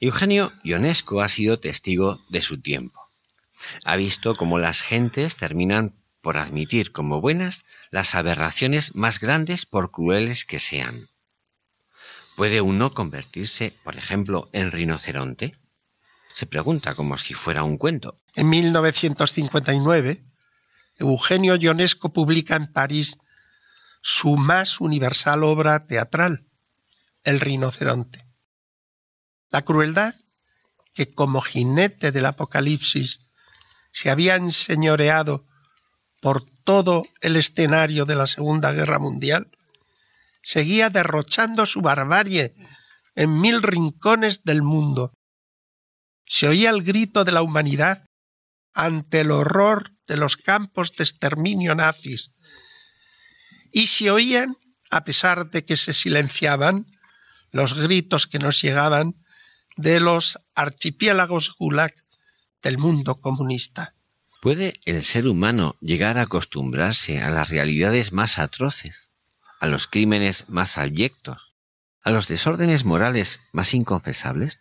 Eugenio 0.00 0.52
Ionesco 0.64 1.20
ha 1.20 1.28
sido 1.28 1.58
testigo 1.58 2.24
de 2.30 2.40
su 2.40 2.62
tiempo. 2.62 2.98
Ha 3.84 3.96
visto 3.96 4.34
cómo 4.34 4.58
las 4.58 4.80
gentes 4.80 5.36
terminan 5.36 5.94
por 6.22 6.38
admitir 6.38 6.92
como 6.92 7.20
buenas 7.20 7.66
las 7.90 8.14
aberraciones 8.14 8.94
más 8.94 9.20
grandes 9.20 9.66
por 9.66 9.90
crueles 9.90 10.46
que 10.46 10.60
sean. 10.60 11.10
¿Puede 12.36 12.62
uno 12.62 12.94
convertirse, 12.94 13.76
por 13.84 13.96
ejemplo, 13.96 14.48
en 14.54 14.70
rinoceronte? 14.70 15.52
Se 16.32 16.46
pregunta 16.46 16.94
como 16.94 17.16
si 17.18 17.34
fuera 17.34 17.62
un 17.62 17.76
cuento. 17.78 18.20
En 18.34 18.48
1959, 18.48 20.24
Eugenio 20.96 21.56
Ionesco 21.56 22.12
publica 22.12 22.56
en 22.56 22.72
París 22.72 23.18
su 24.02 24.36
más 24.36 24.80
universal 24.80 25.44
obra 25.44 25.86
teatral, 25.86 26.46
El 27.24 27.40
rinoceronte. 27.40 28.26
La 29.50 29.62
crueldad, 29.62 30.14
que 30.94 31.12
como 31.14 31.40
jinete 31.40 32.10
del 32.10 32.26
Apocalipsis 32.26 33.20
se 33.92 34.10
había 34.10 34.36
enseñoreado 34.36 35.46
por 36.20 36.44
todo 36.64 37.04
el 37.20 37.36
escenario 37.36 38.06
de 38.06 38.16
la 38.16 38.26
Segunda 38.26 38.72
Guerra 38.72 38.98
Mundial, 38.98 39.50
seguía 40.42 40.90
derrochando 40.90 41.66
su 41.66 41.80
barbarie 41.80 42.54
en 43.14 43.40
mil 43.40 43.62
rincones 43.62 44.44
del 44.44 44.62
mundo. 44.62 45.12
Se 46.26 46.48
oía 46.48 46.70
el 46.70 46.82
grito 46.82 47.24
de 47.24 47.32
la 47.32 47.42
humanidad 47.42 48.04
ante 48.72 49.20
el 49.20 49.30
horror 49.30 49.90
de 50.06 50.16
los 50.16 50.36
campos 50.36 50.94
de 50.96 51.04
exterminio 51.04 51.74
nazis, 51.74 52.30
y 53.72 53.86
se 53.86 54.10
oían, 54.10 54.56
a 54.90 55.04
pesar 55.04 55.50
de 55.50 55.64
que 55.64 55.76
se 55.76 55.94
silenciaban, 55.94 56.86
los 57.50 57.74
gritos 57.74 58.26
que 58.26 58.38
nos 58.38 58.60
llegaban 58.60 59.14
de 59.76 60.00
los 60.00 60.38
archipiélagos 60.54 61.54
gulag 61.58 61.94
del 62.62 62.78
mundo 62.78 63.16
comunista. 63.16 63.94
¿Puede 64.40 64.74
el 64.84 65.04
ser 65.04 65.28
humano 65.28 65.76
llegar 65.80 66.18
a 66.18 66.22
acostumbrarse 66.22 67.20
a 67.20 67.30
las 67.30 67.48
realidades 67.48 68.12
más 68.12 68.38
atroces, 68.38 69.10
a 69.60 69.68
los 69.68 69.86
crímenes 69.86 70.48
más 70.48 70.78
abyectos, 70.78 71.54
a 72.02 72.10
los 72.10 72.26
desórdenes 72.26 72.84
morales 72.84 73.40
más 73.52 73.72
inconfesables? 73.74 74.60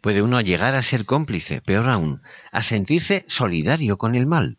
¿Puede 0.00 0.22
uno 0.22 0.40
llegar 0.40 0.74
a 0.74 0.82
ser 0.82 1.04
cómplice, 1.04 1.60
peor 1.60 1.88
aún, 1.88 2.22
a 2.52 2.62
sentirse 2.62 3.24
solidario 3.28 3.98
con 3.98 4.14
el 4.14 4.26
mal? 4.26 4.56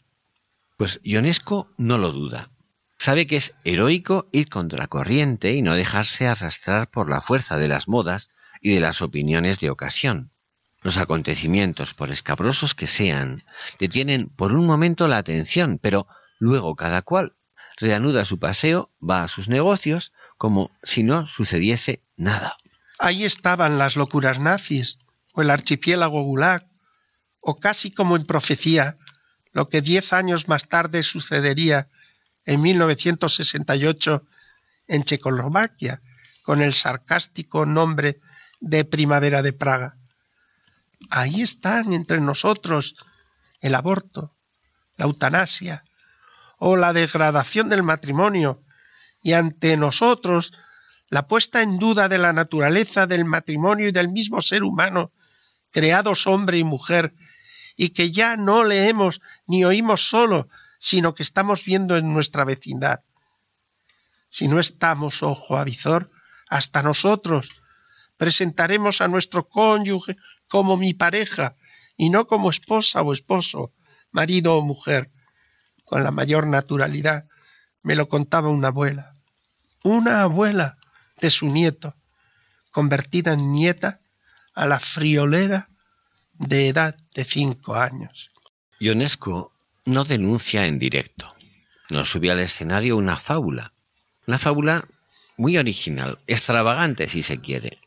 Pues 0.77 0.99
Ionesco 1.03 1.69
no 1.77 1.97
lo 1.97 2.11
duda. 2.11 2.51
Sabe 2.97 3.25
que 3.25 3.37
es 3.37 3.55
heroico 3.63 4.27
ir 4.31 4.49
contra 4.49 4.87
corriente 4.87 5.53
y 5.53 5.63
no 5.63 5.75
dejarse 5.75 6.27
arrastrar 6.27 6.89
por 6.91 7.09
la 7.09 7.21
fuerza 7.21 7.57
de 7.57 7.67
las 7.67 7.87
modas 7.87 8.29
y 8.61 8.75
de 8.75 8.79
las 8.79 9.01
opiniones 9.01 9.59
de 9.59 9.71
ocasión. 9.71 10.31
Los 10.83 10.97
acontecimientos, 10.97 11.95
por 11.95 12.11
escabrosos 12.11 12.75
que 12.75 12.87
sean, 12.87 13.43
detienen 13.79 14.29
por 14.29 14.53
un 14.53 14.67
momento 14.67 15.07
la 15.07 15.17
atención, 15.17 15.79
pero 15.81 16.07
luego 16.39 16.75
cada 16.75 17.01
cual 17.01 17.33
reanuda 17.77 18.25
su 18.25 18.39
paseo, 18.39 18.91
va 19.01 19.23
a 19.23 19.27
sus 19.27 19.49
negocios, 19.49 20.13
como 20.37 20.69
si 20.83 21.03
no 21.03 21.25
sucediese 21.25 22.03
nada. 22.15 22.55
Ahí 22.99 23.23
estaban 23.23 23.79
las 23.79 23.95
locuras 23.95 24.39
nazis, 24.39 24.99
o 25.33 25.41
el 25.41 25.49
archipiélago 25.49 26.23
gulag, 26.23 26.67
o 27.39 27.59
casi 27.59 27.91
como 27.91 28.15
en 28.15 28.25
profecía, 28.25 28.97
lo 29.51 29.67
que 29.67 29.81
diez 29.81 30.13
años 30.13 30.47
más 30.47 30.67
tarde 30.67 31.03
sucedería 31.03 31.89
en 32.45 32.61
1968 32.61 34.23
en 34.87 35.03
Checoslovaquia 35.03 36.01
con 36.43 36.61
el 36.61 36.73
sarcástico 36.73 37.65
nombre 37.65 38.19
de 38.59 38.85
Primavera 38.85 39.41
de 39.41 39.53
Praga. 39.53 39.97
Ahí 41.09 41.41
están 41.41 41.93
entre 41.93 42.19
nosotros 42.21 42.95
el 43.59 43.75
aborto, 43.75 44.35
la 44.97 45.05
eutanasia 45.05 45.83
o 46.57 46.75
la 46.75 46.93
degradación 46.93 47.69
del 47.69 47.83
matrimonio 47.83 48.63
y 49.21 49.33
ante 49.33 49.77
nosotros 49.77 50.53
la 51.09 51.27
puesta 51.27 51.61
en 51.61 51.77
duda 51.77 52.07
de 52.07 52.17
la 52.17 52.33
naturaleza 52.33 53.07
del 53.07 53.25
matrimonio 53.25 53.89
y 53.89 53.91
del 53.91 54.09
mismo 54.09 54.41
ser 54.41 54.63
humano, 54.63 55.11
creados 55.71 56.27
hombre 56.27 56.57
y 56.59 56.63
mujer, 56.63 57.13
y 57.75 57.89
que 57.89 58.11
ya 58.11 58.37
no 58.37 58.63
leemos 58.63 59.21
ni 59.47 59.65
oímos 59.65 60.07
solo, 60.07 60.47
sino 60.79 61.15
que 61.15 61.23
estamos 61.23 61.63
viendo 61.65 61.97
en 61.97 62.13
nuestra 62.13 62.43
vecindad. 62.43 63.01
Si 64.29 64.47
no 64.47 64.59
estamos 64.59 65.23
ojo 65.23 65.57
a 65.57 65.63
visor, 65.63 66.11
hasta 66.49 66.83
nosotros 66.83 67.49
presentaremos 68.17 69.01
a 69.01 69.07
nuestro 69.07 69.47
cónyuge 69.49 70.15
como 70.47 70.77
mi 70.77 70.93
pareja 70.93 71.55
y 71.97 72.09
no 72.09 72.27
como 72.27 72.51
esposa 72.51 73.01
o 73.01 73.13
esposo, 73.13 73.73
marido 74.11 74.57
o 74.57 74.61
mujer, 74.61 75.11
con 75.85 76.03
la 76.03 76.11
mayor 76.11 76.45
naturalidad. 76.45 77.25
Me 77.81 77.95
lo 77.95 78.09
contaba 78.09 78.49
una 78.49 78.67
abuela. 78.67 79.15
Una 79.83 80.21
abuela 80.21 80.77
de 81.19 81.31
su 81.31 81.47
nieto, 81.47 81.95
convertida 82.71 83.33
en 83.33 83.53
nieta 83.53 84.00
a 84.53 84.65
la 84.65 84.79
friolera 84.79 85.69
de 86.33 86.69
edad 86.69 86.95
de 87.15 87.23
cinco 87.23 87.75
años. 87.75 88.31
Ionesco 88.79 89.53
no 89.85 90.03
denuncia 90.03 90.65
en 90.65 90.79
directo. 90.79 91.33
Nos 91.89 92.09
sube 92.09 92.31
al 92.31 92.39
escenario 92.39 92.97
una 92.97 93.17
fábula 93.17 93.73
una 94.27 94.39
fábula 94.39 94.87
muy 95.37 95.57
original, 95.57 96.19
extravagante 96.27 97.07
si 97.07 97.23
se 97.23 97.41
quiere, 97.41 97.79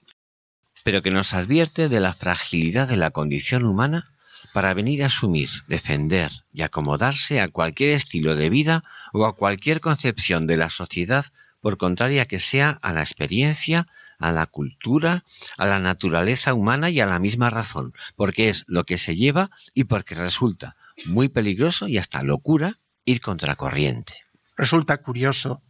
pero 0.82 1.02
que 1.02 1.10
nos 1.10 1.32
advierte 1.32 1.88
de 1.88 2.00
la 2.00 2.12
fragilidad 2.12 2.88
de 2.88 2.96
la 2.96 3.12
condición 3.12 3.64
humana 3.64 4.10
para 4.52 4.74
venir 4.74 5.02
a 5.02 5.06
asumir, 5.06 5.48
defender 5.68 6.30
y 6.52 6.62
acomodarse 6.62 7.40
a 7.40 7.48
cualquier 7.48 7.90
estilo 7.90 8.36
de 8.36 8.50
vida 8.50 8.84
o 9.12 9.24
a 9.24 9.34
cualquier 9.34 9.80
concepción 9.80 10.46
de 10.46 10.56
la 10.56 10.70
sociedad 10.70 11.24
por 11.60 11.78
contraria 11.78 12.26
que 12.26 12.38
sea 12.38 12.78
a 12.82 12.92
la 12.92 13.00
experiencia, 13.00 13.86
a 14.18 14.32
la 14.32 14.46
cultura, 14.46 15.24
a 15.58 15.66
la 15.66 15.78
naturaleza 15.78 16.54
humana 16.54 16.90
y 16.90 17.00
a 17.00 17.06
la 17.06 17.18
misma 17.18 17.50
razón, 17.50 17.92
porque 18.16 18.48
es 18.48 18.64
lo 18.66 18.84
que 18.84 18.98
se 18.98 19.16
lleva 19.16 19.50
y 19.74 19.84
porque 19.84 20.14
resulta 20.14 20.76
muy 21.06 21.28
peligroso 21.28 21.88
y 21.88 21.98
hasta 21.98 22.22
locura 22.22 22.78
ir 23.04 23.20
contracorriente. 23.20 24.14
Resulta 24.56 24.98
curioso 24.98 25.62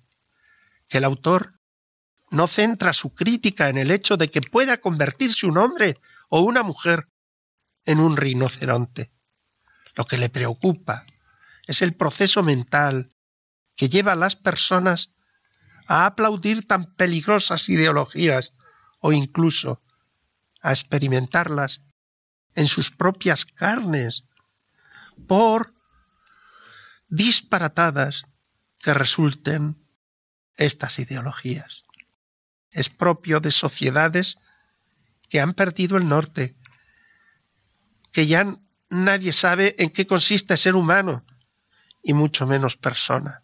que 0.89 0.99
el 0.99 1.05
autor 1.05 1.55
no 2.31 2.47
centra 2.47 2.93
su 2.93 3.15
crítica 3.15 3.69
en 3.69 3.79
el 3.79 3.91
hecho 3.91 4.17
de 4.17 4.31
que 4.31 4.41
pueda 4.41 4.79
convertirse 4.79 5.47
un 5.47 5.59
hombre 5.59 5.99
o 6.29 6.41
una 6.41 6.63
mujer 6.63 7.09
en 7.85 8.01
un 8.01 8.17
rinoceronte. 8.17 9.13
Lo 9.95 10.05
que 10.05 10.17
le 10.17 10.29
preocupa 10.29 11.07
es 11.67 11.83
el 11.83 11.95
proceso 11.95 12.43
mental 12.43 13.15
que 13.77 13.89
lleva 13.89 14.13
a 14.13 14.17
las 14.17 14.37
personas 14.37 15.14
a 15.87 16.07
aplaudir 16.07 16.67
tan 16.67 16.95
peligrosas 16.95 17.69
ideologías 17.69 18.53
o 19.01 19.13
incluso 19.13 19.83
a 20.63 20.73
experimentarlas 20.73 21.83
en 22.55 22.69
sus 22.69 22.91
propias 22.91 23.45
carnes 23.45 24.25
por 25.27 25.75
disparatadas 27.09 28.27
que 28.79 28.95
resulten 28.95 29.77
estas 30.57 30.99
ideologías. 30.99 31.85
Es 32.71 32.89
propio 32.89 33.41
de 33.41 33.51
sociedades 33.51 34.39
que 35.29 35.41
han 35.41 35.55
perdido 35.55 35.97
el 35.97 36.09
norte, 36.09 36.57
que 38.13 38.27
ya 38.27 38.59
nadie 38.91 39.33
sabe 39.33 39.75
en 39.79 39.91
qué 39.91 40.07
consiste 40.07 40.57
ser 40.57 40.77
humano, 40.77 41.25
y 42.03 42.13
mucho 42.15 42.47
menos 42.47 42.77
persona. 42.77 43.44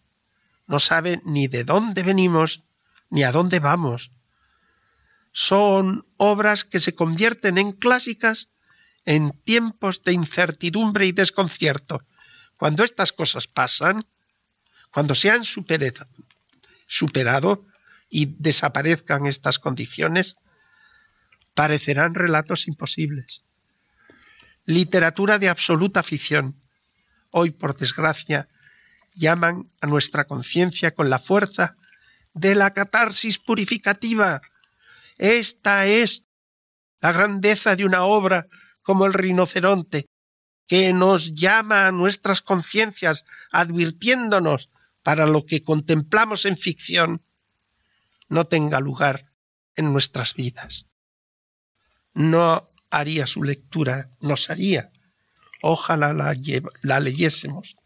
No 0.71 0.79
sabe 0.79 1.21
ni 1.25 1.49
de 1.49 1.65
dónde 1.65 2.05
venimos 2.05 2.63
ni 3.11 3.25
a 3.25 3.33
dónde 3.33 3.59
vamos. 3.59 4.13
Son 5.33 6.07
obras 6.17 6.65
que 6.65 6.79
se 6.79 6.95
convierten 6.95 7.59
en 7.59 7.73
clásicas 7.73 8.53
en 9.05 9.33
tiempos 9.43 10.03
de 10.03 10.13
incertidumbre 10.13 11.07
y 11.07 11.13
desconcierto. 11.13 12.07
Cuando 12.57 12.85
estas 12.85 13.13
cosas 13.13 13.49
pasan, 13.49 14.07
cuando 14.93 15.17
se 15.17 15.33
han 15.33 15.43
superado, 15.43 16.07
y 18.09 18.27
desaparezcan 18.39 19.27
estas 19.27 19.59
condiciones, 19.59 20.37
parecerán 21.55 22.15
relatos 22.15 22.69
imposibles. 22.69 23.43
Literatura 24.67 25.41
de 25.41 25.49
absoluta 25.49 26.05
ficción. 26.05 26.61
Hoy, 27.31 27.51
por 27.51 27.77
desgracia, 27.77 28.49
llaman 29.21 29.69
a 29.81 29.87
nuestra 29.87 30.25
conciencia 30.25 30.93
con 30.93 31.11
la 31.11 31.19
fuerza 31.19 31.77
de 32.33 32.55
la 32.55 32.73
catarsis 32.73 33.39
purificativa. 33.39 34.41
Esta 35.19 35.87
es 35.87 36.25
la 37.01 37.13
grandeza 37.13 37.77
de 37.77 37.85
una 37.85 38.05
obra 38.05 38.47
como 38.83 39.07
el 39.07 39.13
rinoceronte, 39.13 40.07
que 40.67 40.93
nos 40.93 41.35
llama 41.35 41.87
a 41.87 41.93
nuestras 41.93 42.41
conciencias, 42.41 43.25
advirtiéndonos 43.53 44.71
para 45.03 45.27
lo 45.27 45.45
que 45.45 45.63
contemplamos 45.63 46.47
en 46.47 46.57
ficción 46.57 47.23
no 48.29 48.47
tenga 48.47 48.81
lugar 48.81 49.33
en 49.77 49.93
nuestras 49.93 50.35
vidas. 50.35 50.87
No 52.15 52.71
haría 52.91 53.27
su 53.27 53.43
lectura, 53.43 54.11
nos 54.21 54.51
haría. 54.51 54.93
Ojalá 55.63 56.13
la, 56.13 56.35
la 56.83 57.01
leyésemos 57.01 57.77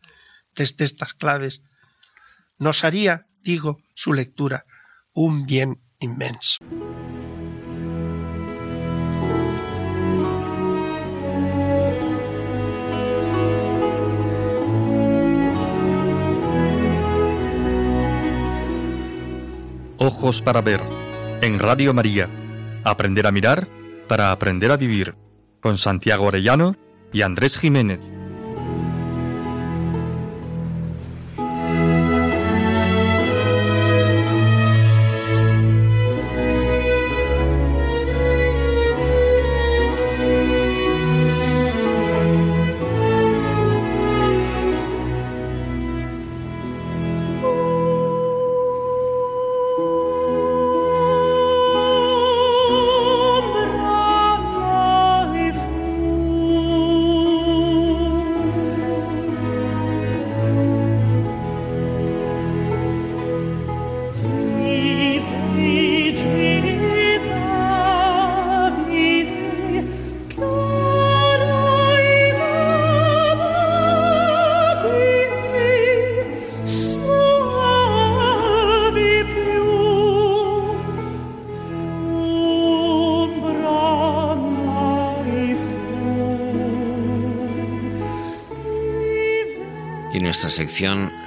desde 0.54 0.84
estas 0.84 1.14
claves. 1.14 1.62
Nos 2.58 2.84
haría, 2.84 3.26
digo, 3.42 3.80
su 3.94 4.12
lectura 4.12 4.64
un 5.14 5.46
bien 5.46 5.80
inmenso. 6.00 6.58
Ojos 19.98 20.42
para 20.42 20.60
ver. 20.60 20.82
En 21.40 21.58
Radio 21.58 21.94
María. 21.94 22.28
Aprender 22.84 23.26
a 23.26 23.32
mirar 23.32 23.68
para 24.08 24.32
aprender 24.32 24.70
a 24.70 24.76
vivir. 24.76 25.14
Con 25.60 25.78
Santiago 25.78 26.26
Orellano 26.26 26.76
y 27.12 27.22
Andrés 27.22 27.56
Jiménez. 27.56 28.02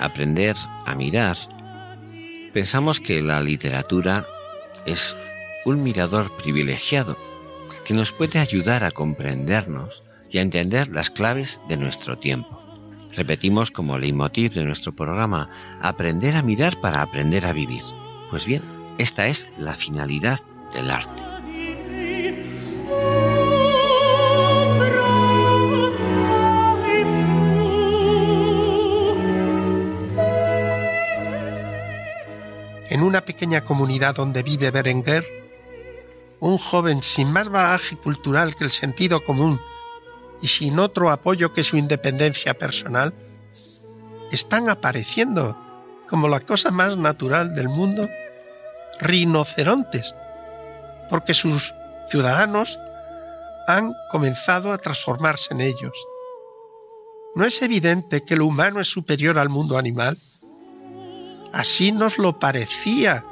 Aprender 0.08 0.56
a 0.86 0.96
mirar, 0.96 1.36
pensamos 2.54 3.02
que 3.02 3.22
la 3.22 3.42
literatura 3.42 4.26
es 4.86 5.18
un 5.66 5.84
mirador 5.84 6.34
privilegiado 6.38 7.18
que 7.84 7.94
nos 7.94 8.14
puede 8.14 8.40
ayudar 8.40 8.86
a 8.86 8.92
comprendernos 8.92 10.04
y 10.30 10.38
a 10.38 10.44
entender 10.44 10.88
las 10.92 11.10
claves 11.10 11.60
de 11.68 11.76
nuestro 11.76 12.16
tiempo. 12.16 12.58
Repetimos 13.12 13.70
como 13.70 13.98
leitmotiv 13.98 14.54
de 14.54 14.64
nuestro 14.64 14.96
programa, 14.96 15.50
aprender 15.82 16.38
a 16.38 16.42
mirar 16.42 16.80
para 16.80 17.02
aprender 17.02 17.46
a 17.46 17.52
vivir. 17.52 17.84
Pues 18.30 18.46
bien, 18.46 18.64
esta 18.98 19.28
es 19.28 19.50
la 19.58 19.74
finalidad 19.74 20.40
del 20.74 20.90
arte. 20.90 21.17
Pequeña 33.38 33.66
comunidad 33.66 34.16
donde 34.16 34.42
vive 34.42 34.72
Berenguer, 34.72 35.24
un 36.40 36.58
joven 36.58 37.04
sin 37.04 37.32
más 37.32 37.48
bagaje 37.50 37.96
cultural 37.96 38.56
que 38.56 38.64
el 38.64 38.72
sentido 38.72 39.24
común 39.24 39.62
y 40.42 40.48
sin 40.48 40.80
otro 40.80 41.12
apoyo 41.12 41.54
que 41.54 41.64
su 41.64 41.78
independencia 41.78 42.56
personal, 42.56 43.14
están 44.32 44.70
apareciendo 44.70 45.56
como 46.10 46.28
la 46.28 46.40
cosa 46.40 46.72
más 46.72 46.98
natural 46.98 47.54
del 47.54 47.70
mundo 47.70 48.10
rinocerontes, 49.00 50.16
porque 51.08 51.36
sus 51.36 51.76
ciudadanos 52.10 52.80
han 53.68 53.94
comenzado 54.10 54.74
a 54.74 54.80
transformarse 54.80 55.54
en 55.54 55.62
ellos. 55.62 56.08
¿No 57.36 57.46
es 57.46 57.62
evidente 57.62 58.24
que 58.26 58.36
lo 58.36 58.48
humano 58.48 58.80
es 58.80 58.88
superior 58.88 59.38
al 59.38 59.50
mundo 59.50 59.78
animal? 59.78 60.18
Así 61.54 61.92
nos 61.92 62.18
lo 62.18 62.40
parecía 62.40 63.26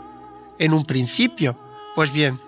en 0.57 0.73
un 0.73 0.85
principio. 0.85 1.57
Pues 1.95 2.11
bien, 2.11 2.39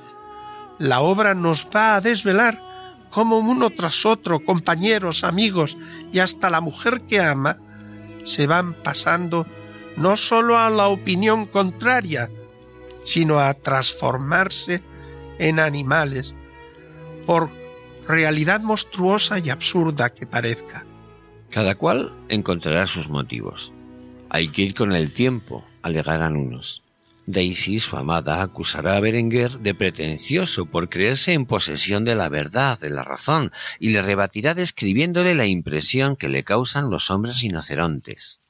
la 0.80 1.02
obra 1.02 1.34
nos 1.34 1.68
va 1.76 1.96
a 1.96 2.02
desvelar 2.02 2.62
cómo 3.10 3.40
uno 3.40 3.70
tras 3.72 4.06
otro, 4.06 4.44
compañeros, 4.44 5.24
amigos 5.24 5.78
y 6.12 6.20
hasta 6.20 6.50
la 6.50 6.62
mujer 6.62 7.02
que 7.08 7.20
ama, 7.20 7.58
se 8.26 8.46
van 8.48 8.74
pasando 8.74 9.48
no 9.96 10.18
sólo 10.18 10.58
a 10.58 10.70
la 10.70 10.88
opinión 10.90 11.46
contraria, 11.46 12.30
sino 13.04 13.40
a 13.40 13.54
transformarse 13.54 14.84
en 15.40 15.60
animales, 15.60 16.36
por 17.26 17.50
realidad 18.08 18.62
monstruosa 18.62 19.40
y 19.40 19.50
absurda 19.50 20.10
que 20.10 20.28
parezca. 20.28 20.86
Cada 21.50 21.76
cual 21.76 22.14
encontrará 22.30 22.86
sus 22.86 23.10
motivos. 23.10 23.74
Hay 24.30 24.50
que 24.50 24.62
ir 24.62 24.74
con 24.74 24.92
el 24.92 25.14
tiempo, 25.14 25.66
alegarán 25.82 26.36
unos. 26.36 26.84
Daisy, 27.26 27.80
su 27.80 27.98
amada, 27.98 28.42
acusará 28.42 28.98
a 28.98 29.00
Berenguer 29.00 29.60
de 29.60 29.74
pretencioso 29.74 30.66
por 30.66 30.90
creerse 30.90 31.34
en 31.34 31.46
posesión 31.46 32.06
de 32.06 32.16
la 32.16 32.30
verdad, 32.30 32.80
de 32.80 32.90
la 32.90 33.04
razón, 33.04 33.52
y 33.80 33.90
le 33.90 34.02
rebatirá 34.02 34.54
describiéndole 34.54 35.34
la 35.34 35.46
impresión 35.46 36.16
que 36.16 36.30
le 36.30 36.44
causan 36.44 36.90
los 36.90 37.10
hombres 37.10 37.42
rinocerontes. 37.42 38.42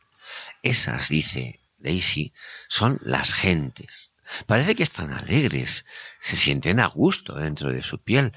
Esas, 0.63 1.09
dice 1.09 1.59
Daisy, 1.79 2.33
son 2.67 2.99
las 3.01 3.33
gentes. 3.33 4.11
Parece 4.45 4.75
que 4.75 4.83
están 4.83 5.11
alegres, 5.11 5.85
se 6.19 6.35
sienten 6.35 6.79
a 6.79 6.87
gusto 6.87 7.35
dentro 7.35 7.71
de 7.71 7.83
su 7.83 7.99
piel, 7.99 8.33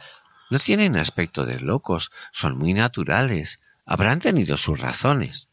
no 0.50 0.58
tienen 0.58 0.96
aspecto 0.96 1.46
de 1.46 1.60
locos, 1.60 2.12
son 2.32 2.58
muy 2.58 2.74
naturales, 2.74 3.60
habrán 3.86 4.20
tenido 4.20 4.56
sus 4.56 4.78
razones. 4.78 5.49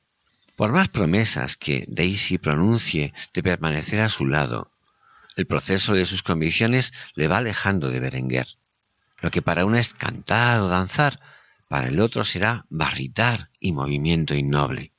Por 0.57 0.71
más 0.71 0.89
promesas 0.89 1.55
que 1.55 1.85
Daisy 1.87 2.39
pronuncie 2.39 3.13
de 3.31 3.43
permanecer 3.43 4.01
a 4.01 4.09
su 4.09 4.25
lado, 4.25 4.71
el 5.35 5.45
proceso 5.45 5.93
de 5.93 6.07
sus 6.07 6.23
convicciones 6.23 6.93
le 7.13 7.27
va 7.27 7.37
alejando 7.37 7.91
de 7.91 7.99
Berenguer. 7.99 8.47
Lo 9.21 9.29
que 9.29 9.43
para 9.43 9.65
uno 9.65 9.77
es 9.77 9.93
cantar 9.93 10.61
o 10.61 10.67
danzar, 10.67 11.19
para 11.67 11.89
el 11.89 11.99
otro 11.99 12.23
será 12.23 12.65
barritar 12.69 13.51
y 13.59 13.71
movimiento 13.71 14.33
innoble. 14.33 14.93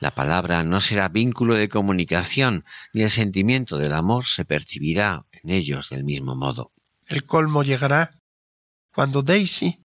La 0.00 0.16
palabra 0.16 0.64
no 0.64 0.80
será 0.80 1.08
vínculo 1.08 1.54
de 1.54 1.68
comunicación, 1.68 2.64
ni 2.92 3.02
el 3.02 3.10
sentimiento 3.10 3.78
del 3.78 3.92
amor 3.92 4.24
se 4.24 4.44
percibirá 4.44 5.26
en 5.30 5.50
ellos 5.50 5.90
del 5.90 6.02
mismo 6.02 6.34
modo. 6.34 6.72
El 7.06 7.24
colmo 7.24 7.62
llegará 7.62 8.20
cuando 8.92 9.22
Daisy 9.22 9.78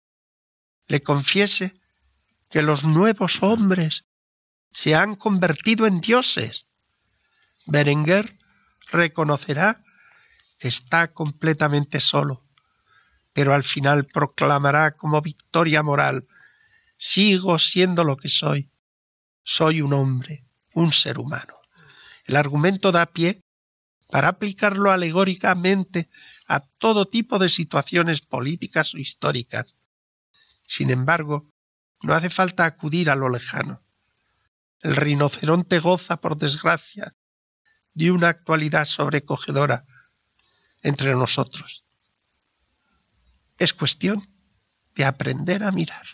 le 0.88 1.04
confiese 1.04 1.82
que 2.50 2.62
los 2.62 2.86
nuevos 2.86 3.44
hombres 3.44 4.07
se 4.72 4.96
han 4.96 5.16
convertido 5.16 5.88
en 5.88 6.02
dioses. 6.02 6.68
Berenguer 7.66 8.38
reconocerá 8.92 9.84
está 10.60 11.14
completamente 11.14 12.00
solo, 12.00 12.46
pero 13.34 13.54
al 13.54 13.64
final 13.64 14.06
proclamará 14.06 14.96
como 14.96 15.22
victoria 15.22 15.84
moral, 15.84 16.28
sigo 16.98 17.60
siendo 17.60 18.04
lo 18.04 18.18
que 18.18 18.30
soy, 18.30 18.72
soy 19.44 19.82
un 19.82 19.94
hombre, 19.94 20.46
un 20.74 20.92
ser 20.92 21.20
humano. 21.20 21.60
El 22.26 22.36
argumento 22.36 22.92
da 22.92 23.06
pie 23.06 23.42
para 24.10 24.30
aplicarlo 24.30 24.92
alegóricamente 24.92 26.10
a 26.48 26.62
todo 26.62 27.08
tipo 27.08 27.40
de 27.40 27.50
situaciones 27.50 28.22
políticas 28.22 28.94
o 28.94 28.98
históricas. 28.98 29.78
Sin 30.66 30.90
embargo, 30.90 31.50
no 32.02 32.14
hace 32.14 32.30
falta 32.30 32.66
acudir 32.66 33.10
a 33.10 33.16
lo 33.16 33.30
lejano. 33.30 33.82
El 34.82 34.96
rinoceronte 34.96 35.80
goza, 35.80 36.18
por 36.18 36.38
desgracia, 36.38 37.16
de 37.94 38.12
una 38.12 38.30
actualidad 38.30 38.86
sobrecogedora 38.86 39.86
entre 40.82 41.14
nosotros. 41.16 41.84
Es 43.58 43.74
cuestión 43.74 44.22
de 44.96 45.06
aprender 45.06 45.64
a 45.64 45.72
mirar. 45.72 46.06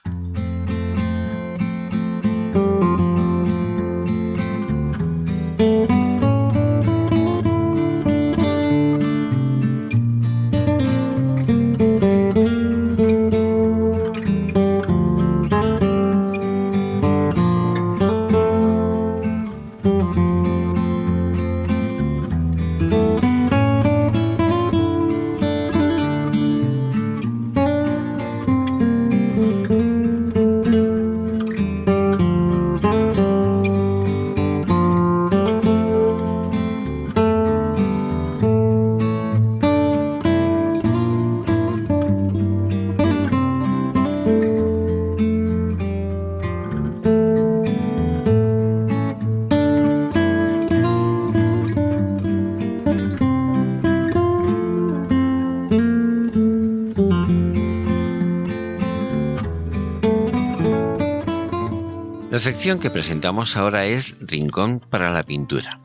Sección 62.63 62.79
que 62.79 62.89
presentamos 62.89 63.57
ahora 63.57 63.83
es 63.87 64.15
Rincón 64.21 64.79
para 64.79 65.11
la 65.11 65.23
pintura. 65.23 65.81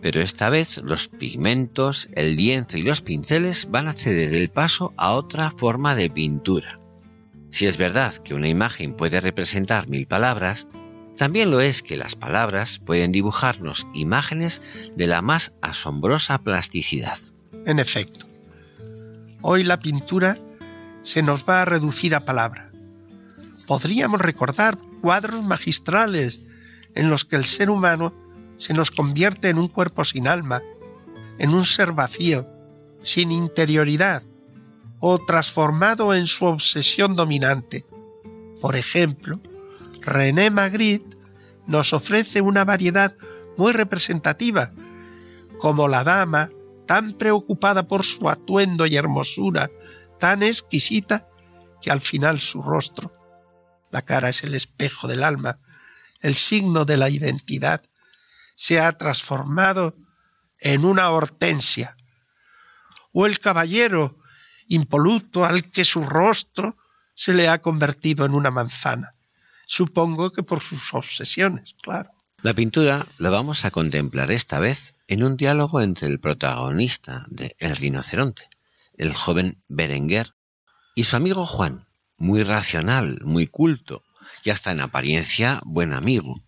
Pero 0.00 0.22
esta 0.22 0.48
vez 0.48 0.78
los 0.78 1.08
pigmentos, 1.08 2.08
el 2.14 2.36
lienzo 2.36 2.78
y 2.78 2.82
los 2.82 3.02
pinceles 3.02 3.70
van 3.70 3.86
a 3.86 3.92
ceder 3.92 4.32
el 4.32 4.48
paso 4.48 4.94
a 4.96 5.12
otra 5.12 5.50
forma 5.50 5.94
de 5.94 6.08
pintura. 6.08 6.78
Si 7.50 7.66
es 7.66 7.76
verdad 7.76 8.14
que 8.14 8.32
una 8.32 8.48
imagen 8.48 8.94
puede 8.94 9.20
representar 9.20 9.88
mil 9.88 10.06
palabras, 10.06 10.68
también 11.18 11.50
lo 11.50 11.60
es 11.60 11.82
que 11.82 11.98
las 11.98 12.16
palabras 12.16 12.78
pueden 12.78 13.12
dibujarnos 13.12 13.86
imágenes 13.92 14.62
de 14.96 15.06
la 15.06 15.20
más 15.20 15.52
asombrosa 15.60 16.38
plasticidad. 16.38 17.18
En 17.66 17.78
efecto, 17.78 18.24
hoy 19.42 19.64
la 19.64 19.80
pintura 19.80 20.38
se 21.02 21.22
nos 21.22 21.44
va 21.44 21.60
a 21.60 21.66
reducir 21.66 22.14
a 22.14 22.24
palabra 22.24 22.69
podríamos 23.70 24.20
recordar 24.20 24.78
cuadros 25.00 25.44
magistrales 25.44 26.40
en 26.96 27.08
los 27.08 27.24
que 27.24 27.36
el 27.36 27.44
ser 27.44 27.70
humano 27.70 28.12
se 28.58 28.74
nos 28.74 28.90
convierte 28.90 29.48
en 29.48 29.58
un 29.58 29.68
cuerpo 29.68 30.04
sin 30.04 30.26
alma, 30.26 30.60
en 31.38 31.54
un 31.54 31.64
ser 31.64 31.92
vacío, 31.92 32.48
sin 33.04 33.30
interioridad, 33.30 34.24
o 34.98 35.24
transformado 35.24 36.14
en 36.14 36.26
su 36.26 36.46
obsesión 36.46 37.14
dominante. 37.14 37.86
Por 38.60 38.74
ejemplo, 38.74 39.38
René 40.00 40.50
Magritte 40.50 41.16
nos 41.68 41.92
ofrece 41.92 42.40
una 42.40 42.64
variedad 42.64 43.14
muy 43.56 43.70
representativa, 43.70 44.72
como 45.60 45.86
la 45.86 46.02
dama, 46.02 46.50
tan 46.88 47.12
preocupada 47.12 47.86
por 47.86 48.04
su 48.04 48.28
atuendo 48.28 48.84
y 48.86 48.96
hermosura, 48.96 49.70
tan 50.18 50.42
exquisita, 50.42 51.28
que 51.80 51.92
al 51.92 52.00
final 52.00 52.40
su 52.40 52.62
rostro 52.62 53.12
la 53.90 54.02
cara 54.02 54.28
es 54.28 54.42
el 54.44 54.54
espejo 54.54 55.08
del 55.08 55.24
alma, 55.24 55.58
el 56.20 56.36
signo 56.36 56.84
de 56.84 56.96
la 56.96 57.10
identidad, 57.10 57.82
se 58.54 58.78
ha 58.78 58.92
transformado 58.92 59.94
en 60.58 60.84
una 60.84 61.10
hortensia, 61.10 61.96
o 63.12 63.26
el 63.26 63.40
caballero 63.40 64.18
impoluto 64.68 65.44
al 65.44 65.70
que 65.70 65.84
su 65.84 66.02
rostro 66.02 66.76
se 67.14 67.32
le 67.32 67.48
ha 67.48 67.60
convertido 67.60 68.24
en 68.24 68.34
una 68.34 68.50
manzana. 68.50 69.10
Supongo 69.66 70.32
que 70.32 70.42
por 70.42 70.60
sus 70.60 70.94
obsesiones, 70.94 71.74
claro. 71.82 72.10
La 72.42 72.54
pintura 72.54 73.06
la 73.18 73.30
vamos 73.30 73.64
a 73.64 73.70
contemplar 73.70 74.32
esta 74.32 74.58
vez 74.58 74.94
en 75.08 75.22
un 75.22 75.36
diálogo 75.36 75.80
entre 75.80 76.08
el 76.08 76.20
protagonista 76.20 77.26
de 77.28 77.54
El 77.58 77.76
rinoceronte, 77.76 78.48
el 78.96 79.12
joven 79.12 79.62
Berenguer, 79.68 80.34
y 80.94 81.04
su 81.04 81.16
amigo 81.16 81.44
Juan, 81.44 81.86
muy 82.20 82.44
racional, 82.44 83.18
muy 83.24 83.48
culto 83.48 84.04
y 84.44 84.50
hasta 84.50 84.70
en 84.70 84.80
apariencia 84.80 85.60
buen 85.64 85.92
amigo, 85.92 86.42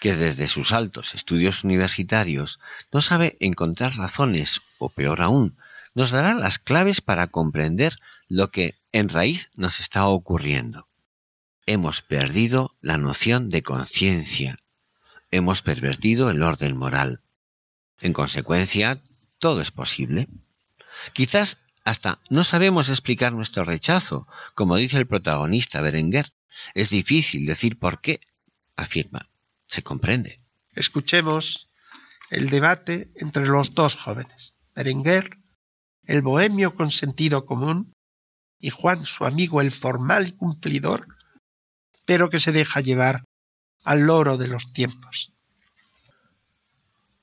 que 0.00 0.14
desde 0.14 0.48
sus 0.48 0.72
altos 0.72 1.14
estudios 1.14 1.64
universitarios 1.64 2.60
no 2.92 3.00
sabe 3.00 3.36
encontrar 3.40 3.96
razones, 3.96 4.60
o 4.78 4.90
peor 4.90 5.22
aún, 5.22 5.56
nos 5.94 6.10
dará 6.10 6.34
las 6.34 6.58
claves 6.58 7.00
para 7.00 7.28
comprender 7.28 7.94
lo 8.28 8.50
que 8.50 8.74
en 8.90 9.08
raíz 9.08 9.48
nos 9.56 9.80
está 9.80 10.06
ocurriendo. 10.06 10.88
Hemos 11.66 12.02
perdido 12.02 12.74
la 12.80 12.98
noción 12.98 13.48
de 13.48 13.62
conciencia, 13.62 14.58
hemos 15.30 15.62
pervertido 15.62 16.30
el 16.30 16.42
orden 16.42 16.76
moral. 16.76 17.20
En 18.00 18.12
consecuencia, 18.12 19.00
todo 19.38 19.60
es 19.60 19.70
posible. 19.70 20.28
Quizás 21.12 21.58
hasta 21.84 22.20
no 22.30 22.44
sabemos 22.44 22.88
explicar 22.88 23.32
nuestro 23.32 23.64
rechazo, 23.64 24.28
como 24.54 24.76
dice 24.76 24.98
el 24.98 25.06
protagonista 25.06 25.80
Berenguer. 25.80 26.32
Es 26.74 26.90
difícil 26.90 27.46
decir 27.46 27.78
por 27.78 28.00
qué, 28.00 28.20
afirma. 28.76 29.28
Se 29.66 29.82
comprende. 29.82 30.40
Escuchemos 30.74 31.68
el 32.30 32.50
debate 32.50 33.10
entre 33.16 33.46
los 33.46 33.74
dos 33.74 33.96
jóvenes. 33.96 34.56
Berenguer, 34.74 35.38
el 36.04 36.22
bohemio 36.22 36.74
con 36.74 36.90
sentido 36.90 37.46
común, 37.46 37.92
y 38.58 38.70
Juan, 38.70 39.06
su 39.06 39.24
amigo, 39.24 39.60
el 39.60 39.72
formal 39.72 40.28
y 40.28 40.32
cumplidor, 40.32 41.08
pero 42.04 42.30
que 42.30 42.38
se 42.38 42.52
deja 42.52 42.80
llevar 42.80 43.24
al 43.82 44.02
loro 44.02 44.38
de 44.38 44.46
los 44.46 44.72
tiempos. 44.72 45.32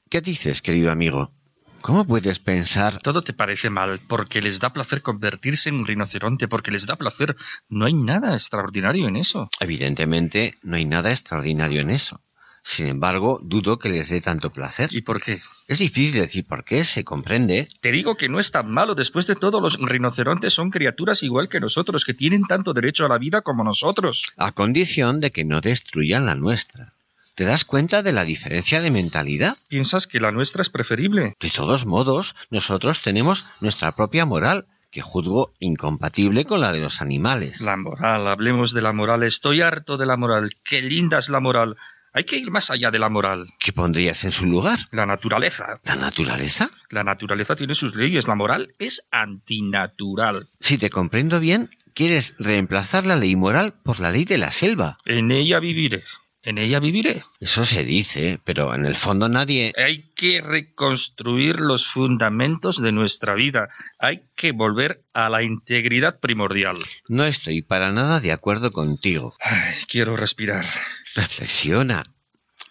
¿Qué 0.10 0.22
dices, 0.22 0.62
querido 0.62 0.92
amigo? 0.92 1.32
¿Cómo 1.82 2.06
puedes 2.06 2.40
pensar? 2.40 3.00
Todo 3.02 3.24
te 3.24 3.34
parece 3.34 3.70
mal, 3.70 4.00
porque 4.08 4.42
les 4.42 4.60
da 4.60 4.74
placer 4.74 5.02
convertirse 5.02 5.70
en 5.70 5.76
un 5.76 5.88
rinoceronte, 5.88 6.48
porque 6.48 6.72
les 6.72 6.86
da 6.86 6.98
placer. 6.98 7.36
No 7.70 7.86
hay 7.86 7.94
nada 7.94 8.34
extraordinario 8.34 9.08
en 9.08 9.16
eso. 9.16 9.50
Evidentemente, 9.60 10.56
no 10.62 10.76
hay 10.76 10.86
nada 10.86 11.10
extraordinario 11.12 11.82
en 11.82 11.92
eso. 11.92 12.22
Sin 12.62 12.88
embargo, 12.88 13.40
dudo 13.42 13.80
que 13.80 13.90
les 13.90 14.10
dé 14.10 14.20
tanto 14.22 14.52
placer. 14.52 14.90
¿Y 14.92 15.02
por 15.02 15.22
qué? 15.22 15.42
Es 15.68 15.80
difícil 15.80 16.14
decir 16.14 16.46
por 16.46 16.66
qué, 16.66 16.84
se 16.84 17.04
comprende. 17.04 17.70
Te 17.80 17.92
digo 17.92 18.16
que 18.16 18.28
no 18.28 18.40
es 18.40 18.52
tan 18.52 18.70
malo. 18.70 18.96
Después 18.96 19.28
de 19.28 19.36
todo, 19.36 19.62
los 19.62 19.78
rinocerontes 19.78 20.54
son 20.54 20.70
criaturas 20.70 21.24
igual 21.24 21.48
que 21.48 21.60
nosotros, 21.60 22.04
que 22.04 22.14
tienen 22.14 22.46
tanto 22.46 22.74
derecho 22.74 23.06
a 23.06 23.10
la 23.10 23.18
vida 23.18 23.42
como 23.42 23.64
nosotros. 23.64 24.34
A 24.36 24.52
condición 24.52 25.20
de 25.20 25.32
que 25.32 25.46
no 25.46 25.62
destruyan 25.62 26.26
la 26.26 26.36
nuestra. 26.36 26.94
¿Te 27.40 27.46
das 27.46 27.64
cuenta 27.64 28.04
de 28.04 28.12
la 28.12 28.26
diferencia 28.26 28.82
de 28.82 28.92
mentalidad? 28.92 29.56
¿Piensas 29.70 30.08
que 30.08 30.20
la 30.20 30.34
nuestra 30.34 30.62
es 30.62 30.70
preferible? 30.70 31.38
De 31.40 31.50
todos 31.50 31.86
modos, 31.86 32.36
nosotros 32.50 33.02
tenemos 33.02 33.46
nuestra 33.62 33.94
propia 33.94 34.26
moral, 34.26 34.66
que 34.92 35.00
juzgo 35.00 35.54
incompatible 35.58 36.44
con 36.44 36.60
la 36.60 36.74
de 36.74 36.82
los 36.82 37.00
animales. 37.00 37.62
La 37.62 37.78
moral, 37.78 38.28
hablemos 38.28 38.74
de 38.74 38.82
la 38.82 38.92
moral. 38.92 39.24
Estoy 39.24 39.62
harto 39.62 39.96
de 39.96 40.06
la 40.06 40.18
moral. 40.18 40.50
Qué 40.66 40.82
linda 40.82 41.20
es 41.20 41.30
la 41.30 41.40
moral. 41.40 41.78
Hay 42.12 42.26
que 42.26 42.36
ir 42.36 42.52
más 42.52 42.72
allá 42.72 42.92
de 42.92 43.00
la 43.00 43.08
moral. 43.08 43.48
¿Qué 43.58 43.72
pondrías 43.72 44.26
en 44.26 44.34
su 44.34 44.46
lugar? 44.46 44.80
La 44.92 45.06
naturaleza. 45.06 45.80
¿La 45.86 45.96
naturaleza? 45.96 46.70
La 46.90 47.06
naturaleza 47.06 47.56
tiene 47.56 47.74
sus 47.74 47.96
leyes. 47.96 48.28
La 48.28 48.36
moral 48.36 48.74
es 48.80 49.08
antinatural. 49.12 50.50
Si 50.60 50.78
te 50.78 50.90
comprendo 50.90 51.40
bien, 51.40 51.70
quieres 51.94 52.36
reemplazar 52.38 53.06
la 53.06 53.16
ley 53.16 53.38
moral 53.38 53.76
por 53.82 54.02
la 54.02 54.12
ley 54.12 54.26
de 54.26 54.40
la 54.40 54.52
selva. 54.52 54.98
En 55.06 55.32
ella 55.32 55.62
viviré. 55.62 56.04
En 56.42 56.58
ella 56.58 56.80
viviré. 56.80 57.22
Eso 57.42 57.66
se 57.66 57.84
dice, 57.84 58.40
pero 58.46 58.74
en 58.74 58.86
el 58.86 58.96
fondo 58.96 59.28
nadie... 59.28 59.74
Hay 59.78 60.12
que 60.16 60.42
reconstruir 60.42 61.60
los 61.60 61.86
fundamentos 61.86 62.82
de 62.82 62.94
nuestra 62.94 63.36
vida. 63.36 63.70
Hay 64.00 64.24
que 64.36 64.54
volver 64.54 65.04
a 65.14 65.30
la 65.30 65.44
integridad 65.44 66.20
primordial. 66.20 66.78
No 67.10 67.26
estoy 67.26 67.62
para 67.62 67.92
nada 67.92 68.22
de 68.22 68.32
acuerdo 68.32 68.72
contigo. 68.72 69.36
Ay, 69.42 69.76
quiero 69.88 70.16
respirar. 70.16 70.66
Reflexiona. 71.14 72.06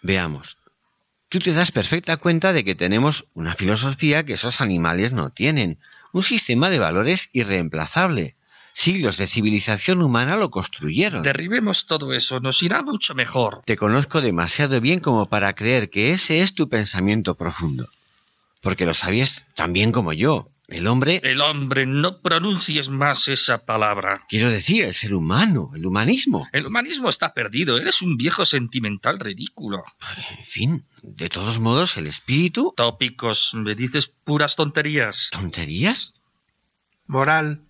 Veamos. 0.01 0.57
Tú 1.29 1.37
te 1.37 1.53
das 1.53 1.71
perfecta 1.71 2.17
cuenta 2.17 2.53
de 2.53 2.63
que 2.63 2.73
tenemos 2.73 3.25
una 3.35 3.53
filosofía 3.53 4.25
que 4.25 4.33
esos 4.33 4.61
animales 4.61 5.11
no 5.11 5.29
tienen, 5.29 5.77
un 6.11 6.23
sistema 6.23 6.71
de 6.71 6.79
valores 6.79 7.29
irreemplazable. 7.33 8.35
Siglos 8.79 9.17
de 9.17 9.27
civilización 9.27 10.01
humana 10.01 10.37
lo 10.37 10.51
construyeron. 10.51 11.21
Derribemos 11.21 11.85
todo 11.85 12.13
eso, 12.13 12.39
nos 12.39 12.63
irá 12.63 12.81
mucho 12.81 13.13
mejor. 13.13 13.61
Te 13.65 13.75
conozco 13.75 14.21
demasiado 14.21 14.79
bien 14.79 15.01
como 15.01 15.25
para 15.25 15.51
creer 15.51 15.89
que 15.89 16.13
ese 16.13 16.39
es 16.39 16.53
tu 16.53 16.69
pensamiento 16.69 17.35
profundo. 17.35 17.89
Porque 18.61 18.85
lo 18.85 18.93
sabías 18.93 19.45
tan 19.53 19.73
bien 19.73 19.91
como 19.91 20.13
yo. 20.13 20.49
El 20.69 20.87
hombre... 20.87 21.19
El 21.25 21.41
hombre, 21.41 21.85
no 21.85 22.21
pronuncies 22.21 22.87
más 22.87 23.27
esa 23.27 23.65
palabra. 23.65 24.23
Quiero 24.29 24.49
decir, 24.49 24.85
el 24.85 24.93
ser 24.93 25.13
humano, 25.13 25.71
el 25.75 25.85
humanismo. 25.85 26.47
El 26.53 26.65
humanismo 26.65 27.09
está 27.09 27.33
perdido, 27.33 27.77
eres 27.77 28.01
un 28.01 28.15
viejo 28.15 28.45
sentimental 28.45 29.19
ridículo. 29.19 29.83
En 30.37 30.45
fin, 30.45 30.85
de 31.03 31.27
todos 31.27 31.59
modos, 31.59 31.97
el 31.97 32.07
espíritu... 32.07 32.73
Tópicos, 32.77 33.55
me 33.55 33.75
dices 33.75 34.13
puras 34.23 34.55
tonterías. 34.55 35.27
¿Tonterías? 35.33 36.13
Moral, 37.07 37.63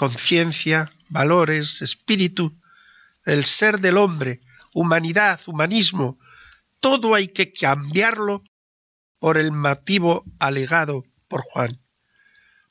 conciencia, 0.00 0.90
valores, 1.10 1.82
espíritu, 1.82 2.58
el 3.26 3.44
ser 3.44 3.80
del 3.80 3.98
hombre, 3.98 4.40
humanidad, 4.72 5.38
humanismo, 5.46 6.18
todo 6.80 7.14
hay 7.14 7.28
que 7.28 7.52
cambiarlo 7.52 8.42
por 9.18 9.36
el 9.36 9.52
motivo 9.52 10.24
alegado 10.38 11.04
por 11.28 11.42
Juan. 11.42 11.78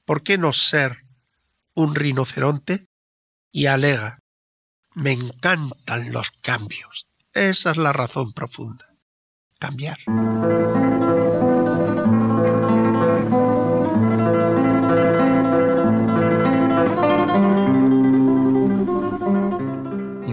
¿Por 0.06 0.24
qué 0.24 0.40
no 0.40 0.54
ser 0.54 1.04
un 1.76 1.94
rinoceronte? 1.94 2.88
Y 3.52 3.68
alega, 3.68 4.18
me 4.96 5.12
encantan 5.12 6.12
los 6.12 6.32
cambios. 6.42 7.06
Esa 7.32 7.70
es 7.70 7.78
la 7.78 7.94
razón 7.94 8.34
profunda. 8.34 8.88
Cambiar. 9.60 10.00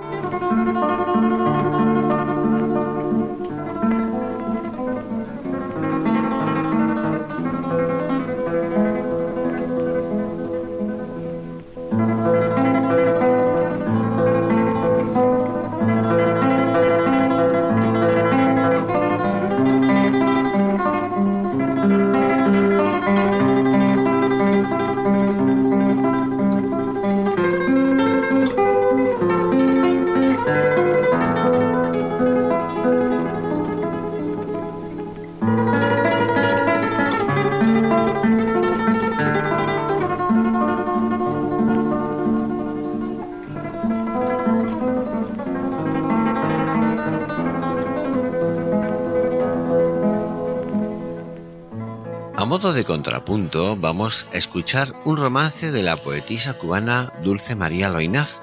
contrapunto, 53.01 53.75
vamos 53.75 54.27
a 54.31 54.37
escuchar 54.37 54.93
un 55.05 55.17
romance 55.17 55.71
de 55.71 55.81
la 55.81 55.97
poetisa 55.97 56.53
cubana 56.53 57.11
Dulce 57.23 57.55
María 57.55 57.89
Loinaz, 57.89 58.41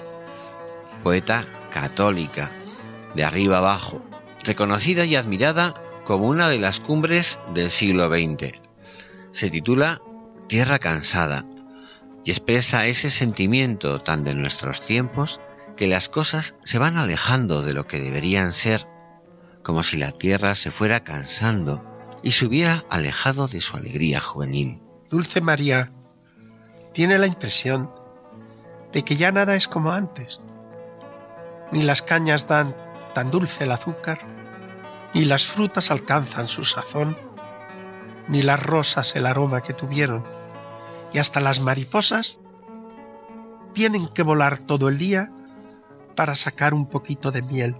poeta 1.04 1.44
católica, 1.70 2.50
de 3.14 3.22
arriba 3.22 3.58
abajo, 3.58 4.02
reconocida 4.42 5.04
y 5.04 5.14
admirada 5.14 5.74
como 6.04 6.26
una 6.26 6.48
de 6.48 6.58
las 6.58 6.80
cumbres 6.80 7.38
del 7.54 7.70
siglo 7.70 8.08
XX. 8.08 8.58
Se 9.30 9.48
titula 9.48 10.02
Tierra 10.48 10.80
cansada 10.80 11.44
y 12.24 12.32
expresa 12.32 12.86
ese 12.86 13.10
sentimiento 13.10 14.00
tan 14.00 14.24
de 14.24 14.34
nuestros 14.34 14.84
tiempos 14.84 15.40
que 15.76 15.86
las 15.86 16.08
cosas 16.08 16.56
se 16.64 16.80
van 16.80 16.96
alejando 16.96 17.62
de 17.62 17.74
lo 17.74 17.86
que 17.86 18.00
deberían 18.00 18.52
ser, 18.52 18.88
como 19.62 19.84
si 19.84 19.98
la 19.98 20.10
tierra 20.10 20.56
se 20.56 20.72
fuera 20.72 21.04
cansando 21.04 21.87
y 22.22 22.32
se 22.32 22.46
hubiera 22.46 22.84
alejado 22.90 23.48
de 23.48 23.60
su 23.60 23.76
alegría 23.76 24.20
juvenil. 24.20 24.82
Dulce 25.10 25.40
María 25.40 25.92
tiene 26.92 27.18
la 27.18 27.26
impresión 27.26 27.90
de 28.92 29.04
que 29.04 29.16
ya 29.16 29.32
nada 29.32 29.54
es 29.54 29.68
como 29.68 29.92
antes. 29.92 30.44
Ni 31.72 31.82
las 31.82 32.02
cañas 32.02 32.48
dan 32.48 32.74
tan 33.14 33.30
dulce 33.30 33.64
el 33.64 33.72
azúcar, 33.72 34.20
ni 35.14 35.24
las 35.24 35.46
frutas 35.46 35.90
alcanzan 35.90 36.48
su 36.48 36.64
sazón, 36.64 37.16
ni 38.28 38.42
las 38.42 38.62
rosas 38.62 39.14
el 39.16 39.26
aroma 39.26 39.62
que 39.62 39.72
tuvieron, 39.72 40.24
y 41.12 41.18
hasta 41.18 41.40
las 41.40 41.60
mariposas 41.60 42.40
tienen 43.72 44.08
que 44.08 44.22
volar 44.22 44.58
todo 44.58 44.88
el 44.88 44.98
día 44.98 45.30
para 46.16 46.34
sacar 46.34 46.74
un 46.74 46.88
poquito 46.88 47.30
de 47.30 47.42
miel. 47.42 47.76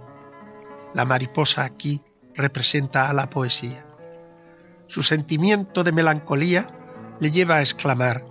La 0.93 1.05
mariposa 1.05 1.65
aquí 1.65 2.01
representa 2.35 3.09
a 3.09 3.13
la 3.13 3.29
poesía. 3.29 3.88
Su 4.89 5.03
sentimiento 5.03 5.83
de 5.83 5.91
melancolía 5.91 6.67
le 7.19 7.29
lleva 7.29 7.57
a 7.57 7.61
exclamar, 7.61 8.25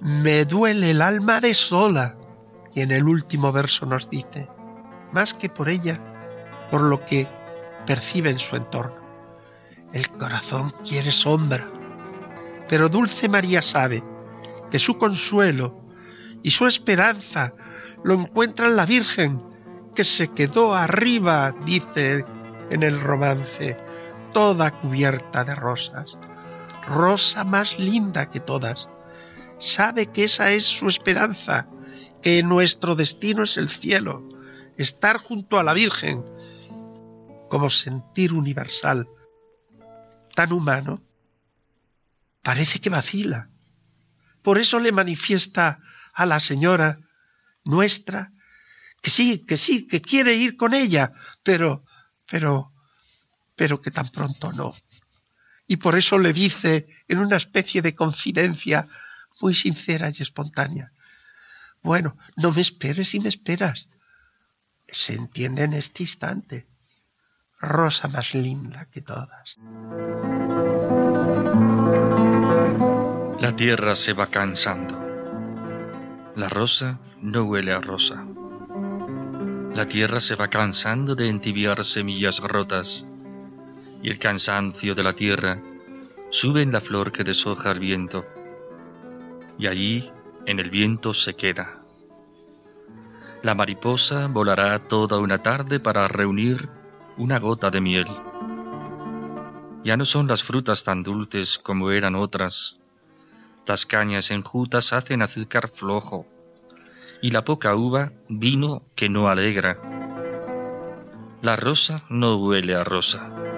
Me 0.00 0.44
duele 0.44 0.90
el 0.90 1.00
alma 1.00 1.40
de 1.40 1.54
sola. 1.54 2.16
Y 2.74 2.80
en 2.80 2.90
el 2.90 3.04
último 3.04 3.52
verso 3.52 3.86
nos 3.86 4.10
dice, 4.10 4.48
más 5.12 5.32
que 5.32 5.48
por 5.48 5.68
ella, 5.68 6.00
por 6.72 6.80
lo 6.80 7.04
que 7.04 7.28
percibe 7.86 8.30
en 8.30 8.40
su 8.40 8.56
entorno. 8.56 8.96
El 9.92 10.10
corazón 10.10 10.74
quiere 10.84 11.12
sombra, 11.12 11.70
pero 12.68 12.88
Dulce 12.88 13.28
María 13.28 13.62
sabe 13.62 14.02
que 14.72 14.80
su 14.80 14.98
consuelo 14.98 15.86
y 16.42 16.50
su 16.50 16.66
esperanza 16.66 17.54
lo 18.02 18.14
encuentra 18.14 18.66
en 18.66 18.74
la 18.74 18.86
Virgen, 18.86 19.40
que 19.94 20.02
se 20.02 20.32
quedó 20.32 20.74
arriba, 20.74 21.54
dice 21.64 22.24
en 22.70 22.82
el 22.82 23.00
romance, 23.00 23.76
toda 24.34 24.72
cubierta 24.80 25.44
de 25.44 25.54
rosas, 25.54 26.18
rosa 26.86 27.44
más 27.44 27.78
linda 27.78 28.28
que 28.28 28.40
todas. 28.40 28.90
Sabe 29.58 30.12
que 30.12 30.24
esa 30.24 30.50
es 30.50 30.66
su 30.66 30.88
esperanza, 30.88 31.68
que 32.20 32.42
nuestro 32.42 32.96
destino 32.96 33.44
es 33.44 33.56
el 33.56 33.70
cielo, 33.70 34.28
estar 34.76 35.18
junto 35.18 35.58
a 35.58 35.62
la 35.62 35.72
Virgen, 35.72 36.22
como 37.48 37.70
sentir 37.70 38.34
universal, 38.34 39.08
tan 40.34 40.52
humano, 40.52 41.00
parece 42.42 42.80
que 42.80 42.90
vacila. 42.90 43.48
Por 44.42 44.58
eso 44.58 44.80
le 44.80 44.90
manifiesta 44.92 45.78
a 46.12 46.26
la 46.26 46.40
señora 46.40 46.98
nuestra 47.64 48.32
que 49.00 49.10
sí, 49.10 49.44
que 49.46 49.56
sí, 49.56 49.86
que 49.86 50.00
quiere 50.00 50.34
ir 50.34 50.56
con 50.56 50.74
ella, 50.74 51.12
pero, 51.42 51.84
pero, 52.26 52.73
pero 53.56 53.80
que 53.80 53.90
tan 53.90 54.08
pronto 54.08 54.52
no. 54.52 54.74
Y 55.66 55.76
por 55.76 55.96
eso 55.96 56.18
le 56.18 56.32
dice 56.32 56.86
en 57.08 57.18
una 57.18 57.36
especie 57.36 57.82
de 57.82 57.94
confidencia 57.94 58.86
muy 59.40 59.54
sincera 59.54 60.10
y 60.10 60.22
espontánea, 60.22 60.92
bueno, 61.82 62.16
no 62.36 62.50
me 62.50 62.62
esperes 62.62 63.14
y 63.14 63.20
me 63.20 63.28
esperas. 63.28 63.90
Se 64.88 65.14
entiende 65.14 65.64
en 65.64 65.74
este 65.74 66.02
instante. 66.02 66.66
Rosa 67.60 68.08
más 68.08 68.34
linda 68.34 68.86
que 68.90 69.02
todas. 69.02 69.56
La 73.40 73.54
tierra 73.56 73.94
se 73.94 74.12
va 74.14 74.30
cansando. 74.30 74.98
La 76.36 76.48
rosa 76.48 77.00
no 77.20 77.44
huele 77.44 77.72
a 77.72 77.80
rosa. 77.80 78.24
La 79.74 79.86
tierra 79.86 80.20
se 80.20 80.36
va 80.36 80.48
cansando 80.48 81.14
de 81.14 81.28
entibiar 81.28 81.84
semillas 81.84 82.40
rotas, 82.40 83.06
y 84.04 84.10
el 84.10 84.18
cansancio 84.18 84.94
de 84.94 85.02
la 85.02 85.14
tierra 85.14 85.62
sube 86.28 86.60
en 86.60 86.72
la 86.72 86.82
flor 86.82 87.10
que 87.10 87.24
deshoja 87.24 87.70
el 87.70 87.78
viento, 87.78 88.26
y 89.58 89.66
allí 89.66 90.12
en 90.44 90.60
el 90.60 90.68
viento 90.68 91.14
se 91.14 91.34
queda. 91.34 91.80
La 93.42 93.54
mariposa 93.54 94.26
volará 94.26 94.78
toda 94.78 95.18
una 95.20 95.42
tarde 95.42 95.80
para 95.80 96.06
reunir 96.06 96.68
una 97.16 97.38
gota 97.38 97.70
de 97.70 97.80
miel. 97.80 98.06
Ya 99.84 99.96
no 99.96 100.04
son 100.04 100.26
las 100.26 100.42
frutas 100.42 100.84
tan 100.84 101.02
dulces 101.02 101.58
como 101.58 101.90
eran 101.90 102.14
otras. 102.14 102.78
Las 103.66 103.86
cañas 103.86 104.30
enjutas 104.30 104.92
hacen 104.92 105.22
azúcar 105.22 105.70
flojo, 105.70 106.26
y 107.22 107.30
la 107.30 107.42
poca 107.42 107.74
uva 107.74 108.12
vino 108.28 108.82
que 108.94 109.08
no 109.08 109.28
alegra. 109.28 109.78
La 111.40 111.56
rosa 111.56 112.04
no 112.10 112.36
huele 112.36 112.74
a 112.74 112.84
rosa. 112.84 113.53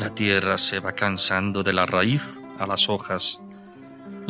La 0.00 0.12
tierra 0.12 0.58
se 0.58 0.80
va 0.80 0.96
cansando 0.96 1.62
de 1.62 1.72
la 1.72 1.86
raíz 1.86 2.42
a 2.58 2.66
las 2.66 2.88
hojas 2.88 3.40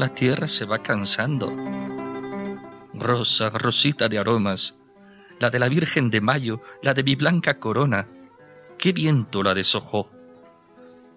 la 0.00 0.14
tierra 0.14 0.48
se 0.48 0.64
va 0.64 0.82
cansando. 0.82 1.52
Rosa, 2.94 3.50
rosita 3.50 4.08
de 4.08 4.18
aromas, 4.18 4.78
la 5.38 5.50
de 5.50 5.58
la 5.58 5.68
Virgen 5.68 6.08
de 6.08 6.22
Mayo, 6.22 6.62
la 6.82 6.94
de 6.94 7.02
mi 7.04 7.16
blanca 7.16 7.58
corona, 7.58 8.08
qué 8.78 8.94
viento 8.94 9.42
la 9.42 9.52
deshojó. 9.52 10.10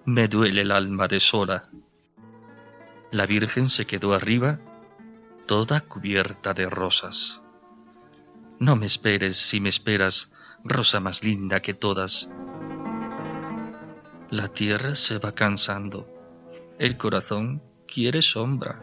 Me 0.04 0.28
duele 0.28 0.64
el 0.64 0.72
alma 0.72 1.08
de 1.08 1.22
sola. 1.22 1.70
La 3.12 3.26
Virgen 3.26 3.70
se 3.70 3.86
quedó 3.86 4.14
arriba, 4.14 4.60
toda 5.46 5.80
cubierta 5.80 6.54
de 6.54 6.70
rosas. 6.70 7.42
No 8.60 8.76
me 8.76 8.86
esperes 8.86 9.38
si 9.38 9.62
me 9.62 9.70
esperas, 9.70 10.30
rosa 10.66 11.00
más 11.00 11.24
linda 11.24 11.62
que 11.62 11.74
todas. 11.74 12.30
La 14.34 14.48
tierra 14.48 14.96
se 14.96 15.20
va 15.20 15.36
cansando, 15.36 16.08
el 16.80 16.98
corazón 16.98 17.62
quiere 17.86 18.24
sombra. 18.24 18.82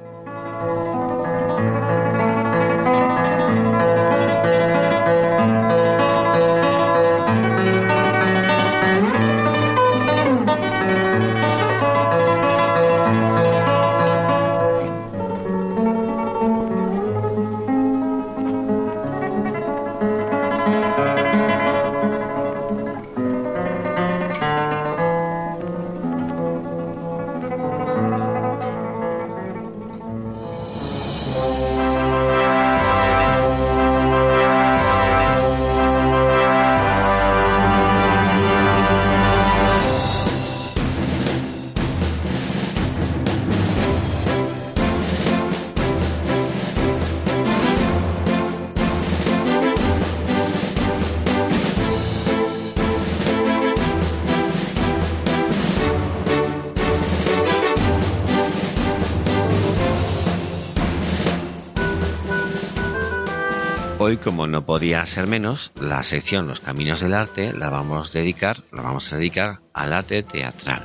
Hoy, 64.10 64.16
como 64.16 64.48
no 64.48 64.66
podía 64.66 65.06
ser 65.06 65.28
menos, 65.28 65.70
la 65.80 66.02
sección 66.02 66.48
Los 66.48 66.58
Caminos 66.58 66.98
del 66.98 67.14
Arte 67.14 67.52
la 67.52 67.70
vamos 67.70 68.10
a 68.10 68.18
dedicar, 68.18 68.56
la 68.72 68.82
vamos 68.82 69.12
a 69.12 69.16
dedicar 69.16 69.60
al 69.72 69.92
arte 69.92 70.24
teatral. 70.24 70.84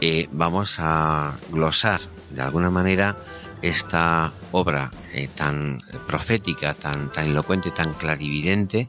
Eh, 0.00 0.28
vamos 0.32 0.74
a 0.80 1.36
glosar 1.52 2.00
de 2.30 2.42
alguna 2.42 2.68
manera 2.68 3.16
esta 3.62 4.32
obra 4.50 4.90
eh, 5.12 5.28
tan 5.36 5.78
profética, 6.08 6.74
tan, 6.74 7.12
tan 7.12 7.26
elocuente, 7.26 7.70
tan 7.70 7.92
clarividente 7.92 8.88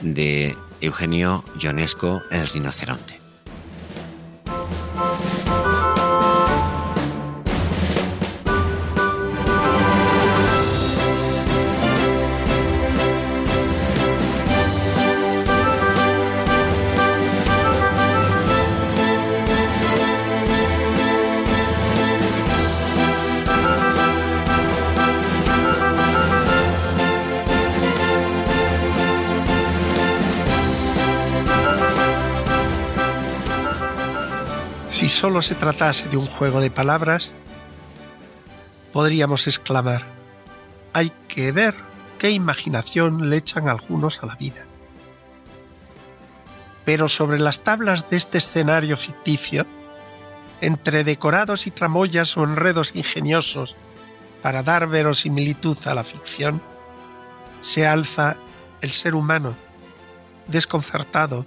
de 0.00 0.56
Eugenio 0.80 1.44
Ionesco, 1.60 2.22
el 2.30 2.48
rinoceronte. 2.48 3.19
Se 35.50 35.56
tratase 35.56 36.08
de 36.08 36.16
un 36.16 36.26
juego 36.26 36.60
de 36.60 36.70
palabras, 36.70 37.34
podríamos 38.92 39.48
exclamar, 39.48 40.04
hay 40.92 41.10
que 41.26 41.50
ver 41.50 41.74
qué 42.20 42.30
imaginación 42.30 43.28
le 43.28 43.38
echan 43.38 43.66
algunos 43.66 44.20
a 44.22 44.26
la 44.26 44.36
vida. 44.36 44.64
Pero 46.84 47.08
sobre 47.08 47.40
las 47.40 47.64
tablas 47.64 48.08
de 48.08 48.16
este 48.16 48.38
escenario 48.38 48.96
ficticio, 48.96 49.66
entre 50.60 51.02
decorados 51.02 51.66
y 51.66 51.72
tramoyas 51.72 52.36
o 52.36 52.44
enredos 52.44 52.94
ingeniosos 52.94 53.74
para 54.42 54.62
dar 54.62 54.86
verosimilitud 54.86 55.78
a 55.84 55.94
la 55.94 56.04
ficción, 56.04 56.62
se 57.60 57.88
alza 57.88 58.36
el 58.82 58.92
ser 58.92 59.16
humano, 59.16 59.56
desconcertado, 60.46 61.44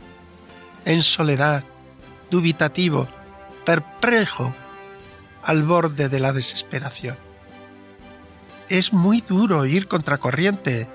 en 0.84 1.04
soledad, 1.04 1.64
dubitativo, 2.30 3.08
perplejo, 3.66 4.53
al 5.43 5.64
borde 5.64 6.09
de 6.09 6.20
la 6.20 6.34
desesperación. 6.34 7.18
Es 8.70 8.93
muy 8.93 9.22
duro 9.22 9.66
ir 9.66 9.88
contracorriente. 9.88 10.89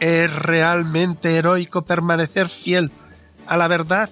Es 0.00 0.32
realmente 0.32 1.36
heroico 1.36 1.82
permanecer 1.82 2.48
fiel 2.48 2.90
a 3.46 3.56
la 3.56 3.68
verdad 3.68 4.10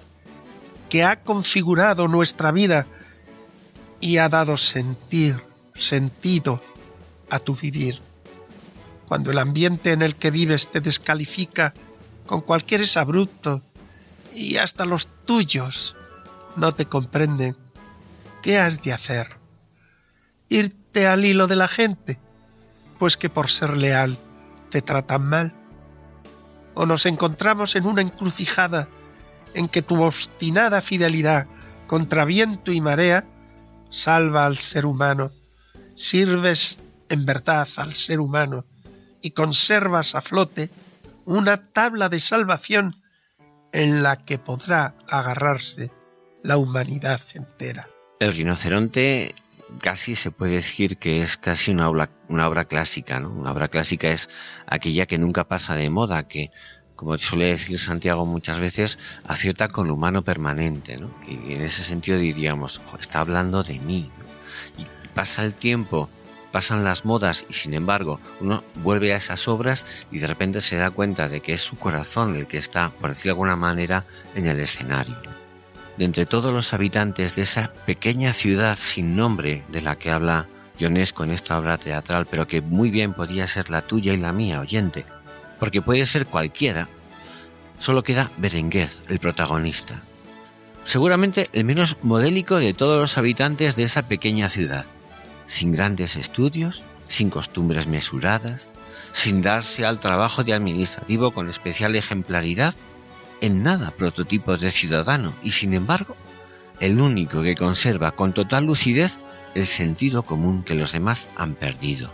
que 0.89 1.03
ha 1.03 1.21
configurado 1.21 2.07
nuestra 2.07 2.51
vida 2.51 2.87
y 3.99 4.17
ha 4.17 4.29
dado 4.29 4.57
sentir, 4.57 5.43
sentido 5.75 6.61
a 7.29 7.39
tu 7.39 7.55
vivir. 7.55 8.01
Cuando 9.07 9.31
el 9.31 9.39
ambiente 9.39 9.91
en 9.91 10.01
el 10.01 10.15
que 10.15 10.31
vives 10.31 10.69
te 10.69 10.81
descalifica 10.81 11.73
con 12.25 12.41
cualquier 12.41 12.85
abrupto 12.95 13.61
y 14.33 14.57
hasta 14.57 14.85
los 14.85 15.07
tuyos 15.25 15.95
no 16.55 16.73
te 16.73 16.85
comprenden, 16.85 17.55
¿qué 18.41 18.57
has 18.57 18.81
de 18.81 18.93
hacer? 18.93 19.37
¿Irte 20.49 21.07
al 21.07 21.25
hilo 21.25 21.47
de 21.47 21.55
la 21.55 21.67
gente? 21.67 22.19
Pues 22.97 23.17
que 23.17 23.29
por 23.29 23.49
ser 23.49 23.77
leal 23.77 24.17
te 24.69 24.81
tratan 24.81 25.23
mal. 25.23 25.53
¿O 26.73 26.85
nos 26.85 27.05
encontramos 27.05 27.75
en 27.75 27.85
una 27.85 28.01
encrucijada 28.01 28.87
en 29.53 29.67
que 29.67 29.81
tu 29.81 30.03
obstinada 30.03 30.81
fidelidad 30.81 31.47
contra 31.87 32.25
viento 32.25 32.71
y 32.71 32.81
marea 32.81 33.25
salva 33.89 34.45
al 34.45 34.57
ser 34.57 34.85
humano, 34.85 35.31
sirves 35.95 36.79
en 37.09 37.25
verdad 37.25 37.67
al 37.77 37.95
ser 37.95 38.19
humano 38.19 38.65
y 39.21 39.31
conservas 39.31 40.15
a 40.15 40.21
flote 40.21 40.69
una 41.25 41.71
tabla 41.71 42.09
de 42.09 42.19
salvación 42.19 42.95
en 43.71 44.03
la 44.03 44.17
que 44.17 44.37
podrá 44.37 44.95
agarrarse 45.07 45.91
la 46.43 46.57
humanidad 46.57 47.21
entera. 47.33 47.89
El 48.19 48.33
rinoceronte 48.33 49.35
casi 49.81 50.15
se 50.15 50.31
puede 50.31 50.53
decir 50.53 50.97
que 50.97 51.21
es 51.21 51.37
casi 51.37 51.71
una 51.71 51.89
obra, 51.89 52.65
clásica, 52.65 53.19
¿no? 53.19 53.29
Una 53.29 53.51
obra 53.51 53.67
clásica 53.67 54.09
es 54.09 54.29
aquella 54.65 55.05
que 55.05 55.17
nunca 55.17 55.47
pasa 55.47 55.75
de 55.75 55.89
moda, 55.89 56.27
que 56.27 56.51
como 56.95 57.17
suele 57.17 57.47
decir 57.47 57.79
Santiago 57.79 58.25
muchas 58.25 58.59
veces, 58.59 58.99
acierta 59.25 59.69
con 59.69 59.87
lo 59.87 59.93
humano 59.93 60.23
permanente, 60.23 60.97
¿no? 60.97 61.15
Y 61.25 61.53
en 61.53 61.61
ese 61.61 61.83
sentido 61.83 62.17
diríamos, 62.17 62.81
está 62.99 63.21
hablando 63.21 63.63
de 63.63 63.79
mí. 63.79 64.11
Y 64.77 64.85
pasa 65.13 65.45
el 65.45 65.53
tiempo, 65.53 66.09
pasan 66.51 66.83
las 66.83 67.05
modas 67.05 67.45
y 67.47 67.53
sin 67.53 67.73
embargo 67.73 68.19
uno 68.41 68.63
vuelve 68.75 69.13
a 69.13 69.17
esas 69.17 69.47
obras 69.47 69.85
y 70.11 70.19
de 70.19 70.27
repente 70.27 70.59
se 70.59 70.75
da 70.75 70.89
cuenta 70.89 71.29
de 71.29 71.39
que 71.41 71.53
es 71.53 71.61
su 71.61 71.77
corazón 71.77 72.35
el 72.35 72.47
que 72.47 72.57
está, 72.57 72.89
por 72.89 73.11
decirlo 73.11 73.29
de 73.29 73.31
alguna 73.31 73.55
manera, 73.55 74.05
en 74.35 74.47
el 74.47 74.59
escenario. 74.59 75.38
De 75.99 76.05
entre 76.05 76.25
todos 76.25 76.53
los 76.53 76.73
habitantes 76.73 77.35
de 77.35 77.41
esa 77.41 77.73
pequeña 77.85 78.31
ciudad 78.31 78.77
sin 78.79 79.17
nombre 79.17 79.65
de 79.67 79.81
la 79.81 79.97
que 79.97 80.11
habla 80.11 80.47
Ionesco 80.79 81.25
en 81.25 81.31
esta 81.31 81.59
obra 81.59 81.77
teatral, 81.77 82.25
pero 82.25 82.47
que 82.47 82.61
muy 82.61 82.89
bien 82.89 83.13
podría 83.13 83.47
ser 83.47 83.69
la 83.69 83.81
tuya 83.81 84.13
y 84.13 84.17
la 84.17 84.31
mía, 84.31 84.61
oyente, 84.61 85.03
porque 85.59 85.81
puede 85.81 86.05
ser 86.05 86.25
cualquiera, 86.25 86.87
solo 87.81 88.01
queda 88.01 88.31
Berenguer, 88.37 88.89
el 89.09 89.19
protagonista. 89.19 90.01
Seguramente 90.85 91.49
el 91.51 91.65
menos 91.65 91.97
modélico 92.01 92.59
de 92.59 92.73
todos 92.73 92.97
los 92.97 93.17
habitantes 93.17 93.75
de 93.75 93.83
esa 93.83 94.03
pequeña 94.03 94.47
ciudad, 94.47 94.85
sin 95.47 95.73
grandes 95.73 96.15
estudios, 96.15 96.85
sin 97.09 97.29
costumbres 97.29 97.87
mesuradas, 97.87 98.69
sin 99.11 99.41
darse 99.41 99.85
al 99.85 99.99
trabajo 99.99 100.45
de 100.45 100.53
administrativo 100.53 101.31
con 101.31 101.49
especial 101.49 101.93
ejemplaridad, 101.97 102.73
en 103.41 103.63
nada 103.63 103.91
prototipo 103.91 104.57
de 104.57 104.71
ciudadano 104.71 105.33
y 105.43 105.51
sin 105.51 105.73
embargo, 105.73 106.15
el 106.79 106.99
único 106.99 107.41
que 107.41 107.55
conserva 107.55 108.11
con 108.11 108.33
total 108.33 108.65
lucidez 108.65 109.19
el 109.55 109.65
sentido 109.65 110.23
común 110.23 110.63
que 110.63 110.75
los 110.75 110.91
demás 110.91 111.27
han 111.35 111.55
perdido 111.55 112.11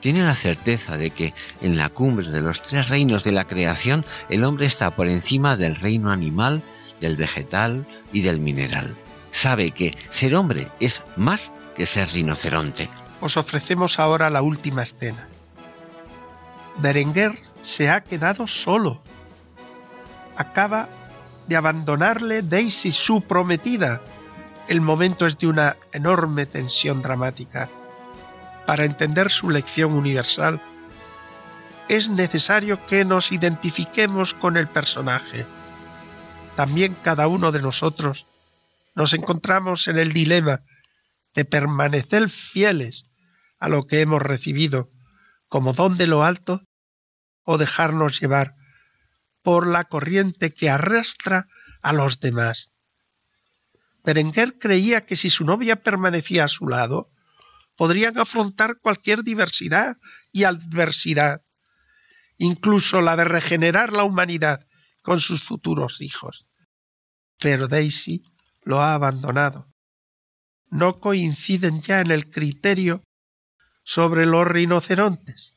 tiene 0.00 0.22
la 0.22 0.34
certeza 0.34 0.96
de 0.96 1.10
que 1.10 1.34
en 1.60 1.76
la 1.76 1.90
cumbre 1.90 2.30
de 2.30 2.40
los 2.40 2.62
tres 2.62 2.88
reinos 2.88 3.22
de 3.22 3.32
la 3.32 3.44
creación 3.44 4.04
el 4.28 4.44
hombre 4.44 4.66
está 4.66 4.96
por 4.96 5.06
encima 5.08 5.56
del 5.56 5.76
reino 5.76 6.10
animal, 6.10 6.62
del 7.00 7.16
vegetal 7.16 7.86
y 8.12 8.22
del 8.22 8.40
mineral. 8.40 8.96
Sabe 9.30 9.70
que 9.70 9.96
ser 10.08 10.34
hombre 10.34 10.68
es 10.80 11.04
más 11.16 11.52
que 11.76 11.86
ser 11.86 12.10
rinoceronte. 12.10 12.88
Os 13.20 13.36
ofrecemos 13.36 13.98
ahora 13.98 14.30
la 14.30 14.42
última 14.42 14.82
escena. 14.82 15.28
Berenguer 16.78 17.38
se 17.60 17.90
ha 17.90 18.02
quedado 18.02 18.46
solo. 18.46 19.02
Acaba 20.40 20.88
de 21.46 21.56
abandonarle 21.56 22.40
Daisy, 22.40 22.92
su 22.92 23.20
prometida. 23.20 24.00
El 24.68 24.80
momento 24.80 25.26
es 25.26 25.36
de 25.36 25.48
una 25.48 25.76
enorme 25.92 26.46
tensión 26.46 27.02
dramática 27.02 27.68
para 28.70 28.84
entender 28.84 29.32
su 29.32 29.50
lección 29.50 29.94
universal, 29.94 30.62
es 31.88 32.08
necesario 32.08 32.86
que 32.86 33.04
nos 33.04 33.32
identifiquemos 33.32 34.32
con 34.32 34.56
el 34.56 34.68
personaje. 34.68 35.44
También 36.54 36.96
cada 37.02 37.26
uno 37.26 37.50
de 37.50 37.60
nosotros 37.60 38.26
nos 38.94 39.12
encontramos 39.12 39.88
en 39.88 39.98
el 39.98 40.12
dilema 40.12 40.60
de 41.34 41.44
permanecer 41.44 42.28
fieles 42.28 43.06
a 43.58 43.68
lo 43.68 43.88
que 43.88 44.02
hemos 44.02 44.22
recibido 44.22 44.88
como 45.48 45.72
don 45.72 45.96
de 45.96 46.06
lo 46.06 46.22
alto 46.22 46.62
o 47.42 47.58
dejarnos 47.58 48.20
llevar 48.20 48.54
por 49.42 49.66
la 49.66 49.84
corriente 49.84 50.52
que 50.52 50.70
arrastra 50.70 51.46
a 51.82 51.92
los 51.92 52.20
demás. 52.20 52.70
Berenguer 54.04 54.58
creía 54.58 55.06
que 55.06 55.16
si 55.16 55.30
su 55.30 55.44
novia 55.44 55.82
permanecía 55.82 56.44
a 56.44 56.48
su 56.48 56.66
lado, 56.66 57.10
podrían 57.76 58.18
afrontar 58.18 58.78
cualquier 58.78 59.22
diversidad 59.22 59.96
y 60.32 60.44
adversidad, 60.44 61.42
incluso 62.38 63.00
la 63.00 63.16
de 63.16 63.24
regenerar 63.24 63.92
la 63.92 64.04
humanidad 64.04 64.66
con 65.02 65.20
sus 65.20 65.42
futuros 65.42 66.00
hijos. 66.00 66.46
Pero 67.38 67.68
Daisy 67.68 68.22
lo 68.62 68.80
ha 68.80 68.94
abandonado. 68.94 69.66
No 70.68 71.00
coinciden 71.00 71.82
ya 71.82 72.00
en 72.00 72.10
el 72.10 72.30
criterio 72.30 73.02
sobre 73.82 74.26
los 74.26 74.46
rinocerontes. 74.46 75.56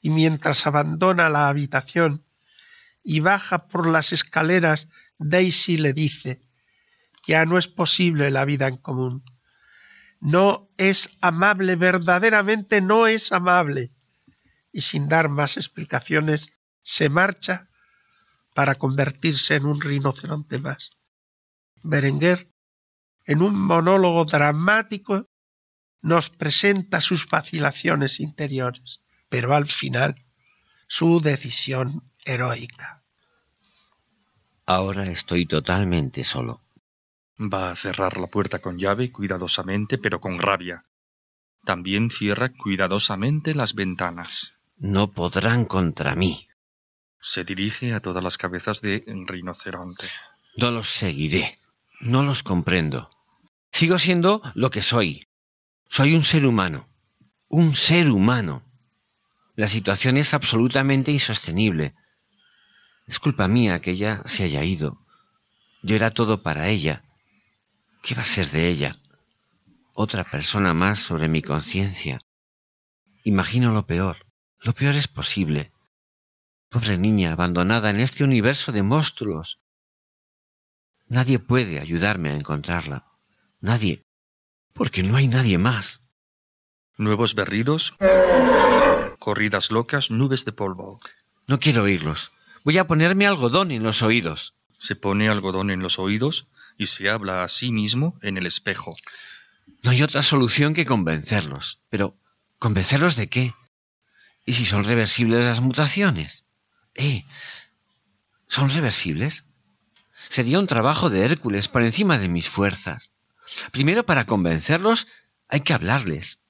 Y 0.00 0.10
mientras 0.10 0.66
abandona 0.66 1.28
la 1.28 1.48
habitación 1.48 2.24
y 3.02 3.20
baja 3.20 3.66
por 3.68 3.86
las 3.86 4.12
escaleras, 4.12 4.88
Daisy 5.18 5.76
le 5.76 5.92
dice, 5.92 6.40
ya 7.26 7.44
no 7.44 7.58
es 7.58 7.68
posible 7.68 8.30
la 8.30 8.44
vida 8.44 8.68
en 8.68 8.76
común 8.76 9.24
no 10.22 10.70
es 10.76 11.10
amable, 11.20 11.74
verdaderamente 11.74 12.80
no 12.80 13.08
es 13.08 13.32
amable. 13.32 13.90
Y 14.70 14.82
sin 14.82 15.08
dar 15.08 15.28
más 15.28 15.56
explicaciones, 15.56 16.52
se 16.82 17.08
marcha 17.08 17.68
para 18.54 18.76
convertirse 18.76 19.56
en 19.56 19.66
un 19.66 19.80
rinoceronte 19.80 20.60
más. 20.60 20.92
Berenguer, 21.82 22.52
en 23.26 23.42
un 23.42 23.56
monólogo 23.56 24.24
dramático, 24.24 25.28
nos 26.02 26.30
presenta 26.30 27.00
sus 27.00 27.26
vacilaciones 27.26 28.20
interiores, 28.20 29.00
pero 29.28 29.56
al 29.56 29.66
final 29.66 30.24
su 30.86 31.20
decisión 31.20 32.11
heroica. 32.24 33.02
Ahora 34.66 35.04
estoy 35.04 35.46
totalmente 35.46 36.24
solo. 36.24 36.60
Va 37.38 37.70
a 37.70 37.76
cerrar 37.76 38.18
la 38.18 38.28
puerta 38.28 38.60
con 38.60 38.78
llave 38.78 39.10
cuidadosamente 39.10 39.98
pero 39.98 40.20
con 40.20 40.38
rabia. 40.38 40.84
También 41.64 42.10
cierra 42.10 42.50
cuidadosamente 42.50 43.54
las 43.54 43.74
ventanas. 43.74 44.58
No 44.76 45.12
podrán 45.12 45.64
contra 45.64 46.14
mí. 46.14 46.48
Se 47.20 47.44
dirige 47.44 47.94
a 47.94 48.00
todas 48.00 48.22
las 48.22 48.36
cabezas 48.36 48.80
de 48.82 49.04
rinoceronte. 49.26 50.08
No 50.56 50.70
los 50.70 50.88
seguiré. 50.88 51.58
No 52.00 52.24
los 52.24 52.42
comprendo. 52.42 53.10
Sigo 53.70 53.98
siendo 53.98 54.42
lo 54.54 54.70
que 54.70 54.82
soy. 54.82 55.26
Soy 55.88 56.14
un 56.14 56.24
ser 56.24 56.46
humano. 56.46 56.88
Un 57.48 57.74
ser 57.76 58.10
humano. 58.10 58.64
La 59.54 59.68
situación 59.68 60.16
es 60.16 60.34
absolutamente 60.34 61.12
insostenible. 61.12 61.94
Es 63.12 63.18
culpa 63.20 63.46
mía 63.46 63.78
que 63.82 63.90
ella 63.90 64.22
se 64.24 64.44
haya 64.44 64.64
ido. 64.64 64.98
Yo 65.82 65.96
era 65.96 66.12
todo 66.12 66.42
para 66.42 66.68
ella 66.68 67.04
¿Qué 68.02 68.14
va 68.14 68.22
a 68.22 68.24
ser 68.36 68.48
de 68.48 68.68
ella? 68.68 68.96
Otra 69.92 70.24
persona 70.24 70.72
más 70.72 70.98
sobre 70.98 71.28
mi 71.28 71.42
conciencia. 71.42 72.22
Imagino 73.22 73.70
lo 73.70 73.86
peor. 73.86 74.16
Lo 74.60 74.72
peor 74.72 74.94
es 74.94 75.08
posible. 75.08 75.72
Pobre 76.70 76.96
niña 76.96 77.32
abandonada 77.32 77.90
en 77.90 78.00
este 78.00 78.24
universo 78.24 78.72
de 78.72 78.82
monstruos. 78.82 79.60
Nadie 81.06 81.38
puede 81.38 81.80
ayudarme 81.80 82.30
a 82.30 82.36
encontrarla. 82.36 83.04
Nadie. 83.60 84.06
Porque 84.72 85.02
no 85.02 85.18
hay 85.18 85.28
nadie 85.28 85.58
más. 85.58 86.02
Nuevos 86.96 87.34
berridos, 87.34 87.92
corridas 89.18 89.70
locas, 89.70 90.10
nubes 90.10 90.46
de 90.46 90.52
polvo. 90.52 90.98
No 91.46 91.60
quiero 91.60 91.82
oírlos. 91.82 92.32
Voy 92.64 92.78
a 92.78 92.86
ponerme 92.86 93.26
algodón 93.26 93.70
en 93.70 93.82
los 93.82 94.02
oídos. 94.02 94.54
Se 94.78 94.96
pone 94.96 95.28
algodón 95.28 95.70
en 95.70 95.80
los 95.80 95.98
oídos 95.98 96.46
y 96.78 96.86
se 96.86 97.08
habla 97.08 97.42
a 97.42 97.48
sí 97.48 97.72
mismo 97.72 98.18
en 98.22 98.38
el 98.38 98.46
espejo. 98.46 98.94
No 99.82 99.90
hay 99.90 100.02
otra 100.02 100.22
solución 100.22 100.74
que 100.74 100.86
convencerlos. 100.86 101.80
Pero, 101.90 102.16
¿convencerlos 102.58 103.16
de 103.16 103.28
qué? 103.28 103.54
¿Y 104.44 104.54
si 104.54 104.64
son 104.64 104.84
reversibles 104.84 105.44
las 105.44 105.60
mutaciones? 105.60 106.46
¿Eh? 106.94 107.24
¿Son 108.48 108.70
reversibles? 108.70 109.44
Sería 110.28 110.58
un 110.58 110.66
trabajo 110.66 111.10
de 111.10 111.24
Hércules 111.24 111.68
por 111.68 111.82
encima 111.82 112.18
de 112.18 112.28
mis 112.28 112.48
fuerzas. 112.48 113.12
Primero, 113.70 114.04
para 114.06 114.24
convencerlos, 114.24 115.06
hay 115.48 115.60
que 115.60 115.74
hablarles. 115.74 116.40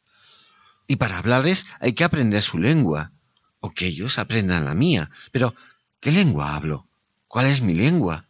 Y 0.87 0.97
para 0.97 1.19
hablarles 1.19 1.67
hay 1.81 1.93
que 1.93 2.05
aprender 2.05 2.43
su 2.43 2.59
lengua, 2.59 3.13
o 3.61 3.71
que 3.71 3.87
ellos 3.87 4.19
aprendan 4.19 4.65
la 4.65 4.75
mía. 4.75 5.11
Pero, 5.31 5.55
¿qué 6.03 6.11
lengua 6.11 6.55
hablo? 6.55 6.89
¿Cuál 7.29 7.47
es 7.47 7.63
mi 7.63 7.75
lengua? 7.75 8.27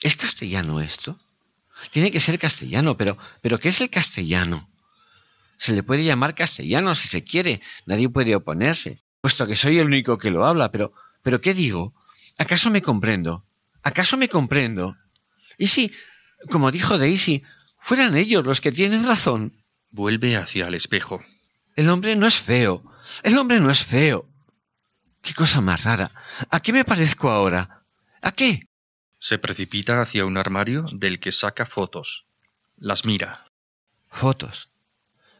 ¿Es 0.00 0.16
castellano 0.16 0.80
esto? 0.80 1.20
Tiene 1.90 2.12
que 2.12 2.20
ser 2.20 2.38
castellano, 2.38 2.96
pero, 2.96 3.18
pero 3.42 3.58
¿qué 3.58 3.70
es 3.70 3.80
el 3.80 3.90
castellano? 3.90 4.70
Se 5.58 5.72
le 5.72 5.82
puede 5.82 6.04
llamar 6.04 6.34
castellano 6.34 6.94
si 6.94 7.08
se 7.08 7.24
quiere, 7.24 7.60
nadie 7.86 8.08
puede 8.08 8.34
oponerse, 8.36 9.02
puesto 9.20 9.46
que 9.46 9.56
soy 9.56 9.78
el 9.78 9.86
único 9.86 10.16
que 10.16 10.30
lo 10.30 10.46
habla, 10.46 10.70
pero, 10.70 10.92
pero 11.22 11.40
¿qué 11.40 11.54
digo? 11.54 11.92
¿Acaso 12.38 12.70
me 12.70 12.82
comprendo? 12.82 13.44
¿Acaso 13.82 14.16
me 14.16 14.28
comprendo? 14.28 14.96
¿Y 15.58 15.66
si, 15.66 15.92
como 16.50 16.70
dijo 16.70 16.98
Daisy, 16.98 17.42
fueran 17.80 18.16
ellos 18.16 18.44
los 18.44 18.60
que 18.60 18.70
tienen 18.70 19.06
razón? 19.06 19.52
Vuelve 19.90 20.36
hacia 20.36 20.68
el 20.68 20.74
espejo. 20.74 21.22
El 21.74 21.88
hombre 21.88 22.14
no 22.14 22.28
es 22.28 22.36
feo. 22.36 22.82
El 23.24 23.36
hombre 23.38 23.58
no 23.58 23.70
es 23.70 23.84
feo. 23.84 24.31
Qué 25.22 25.34
cosa 25.34 25.60
más 25.60 25.84
rara. 25.84 26.10
¿A 26.50 26.60
qué 26.60 26.72
me 26.72 26.84
parezco 26.84 27.30
ahora? 27.30 27.84
¿A 28.20 28.32
qué? 28.32 28.68
Se 29.18 29.38
precipita 29.38 30.00
hacia 30.00 30.26
un 30.26 30.36
armario 30.36 30.84
del 30.92 31.20
que 31.20 31.30
saca 31.30 31.64
fotos. 31.64 32.26
Las 32.76 33.04
mira. 33.06 33.46
Fotos. 34.10 34.70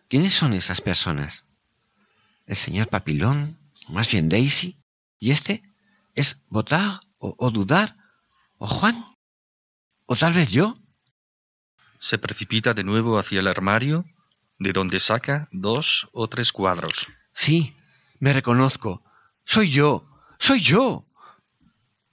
¿Quiénes 0.09 0.35
son 0.35 0.53
esas 0.53 0.80
personas? 0.80 1.47
¿El 2.47 2.55
señor 2.55 2.89
Papilón? 2.89 3.59
¿Más 3.89 4.09
bien 4.11 4.28
Daisy? 4.28 4.78
¿Y 5.18 5.33
este? 5.33 5.62
¿Es 6.14 6.41
votar 6.49 7.01
o, 7.18 7.35
o 7.37 7.51
dudar? 7.51 7.97
¿O 8.59 8.68
Juan? 8.68 9.05
¿O 10.07 10.14
tal 10.14 10.35
vez 10.35 10.53
yo? 10.53 10.78
Se 11.99 12.18
precipita 12.18 12.72
de 12.74 12.85
nuevo 12.85 13.18
hacia 13.18 13.41
el 13.41 13.49
armario, 13.49 14.05
de 14.59 14.72
donde 14.72 15.01
saca 15.01 15.49
dos 15.51 16.09
o 16.12 16.28
tres 16.28 16.53
cuadros. 16.53 17.09
Sí, 17.33 17.74
me 18.20 18.33
reconozco. 18.33 19.03
Soy 19.45 19.70
yo. 19.70 20.07
Soy 20.38 20.61
yo. 20.61 21.07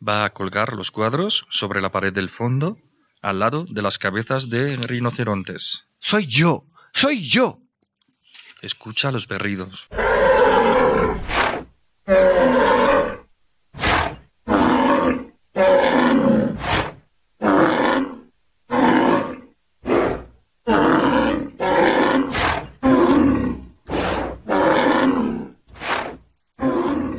Va 0.05 0.25
a 0.25 0.30
colgar 0.30 0.73
los 0.73 0.91
cuadros 0.91 1.45
sobre 1.49 1.82
la 1.82 1.91
pared 1.91 2.13
del 2.13 2.30
fondo, 2.30 2.77
al 3.21 3.39
lado 3.39 3.65
de 3.69 3.82
las 3.82 3.97
cabezas 3.97 4.49
de 4.49 4.77
rinocerontes. 4.77 5.88
Soy 5.99 6.27
yo. 6.27 6.65
Soy 6.93 7.27
yo. 7.27 7.59
Escucha 8.61 9.11
los 9.11 9.27
berridos. 9.27 9.88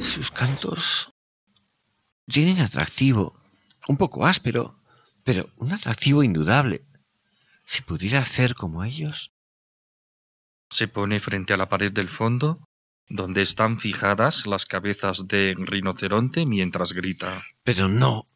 Sus 0.01 0.31
cantos 0.31 1.11
tienen 2.27 2.61
atractivo, 3.01 3.35
un 3.89 3.97
poco 3.97 4.27
áspero, 4.27 4.77
pero 5.25 5.49
un 5.57 5.73
atractivo 5.73 6.23
indudable. 6.23 6.83
Si 7.65 7.81
pudiera 7.83 8.21
hacer 8.21 8.55
como 8.55 8.85
ellos. 8.85 9.33
Se 10.69 10.87
pone 10.87 11.19
frente 11.19 11.55
a 11.55 11.57
la 11.57 11.71
pared 11.71 11.91
del 11.91 12.11
fondo, 12.11 12.59
donde 13.09 13.41
están 13.41 13.79
fijadas 13.79 14.47
las 14.47 14.67
cabezas 14.67 15.27
de 15.29 15.55
rinoceronte 15.57 16.45
mientras 16.45 16.93
grita. 16.93 17.43
Pero 17.65 17.89
no. 17.89 18.29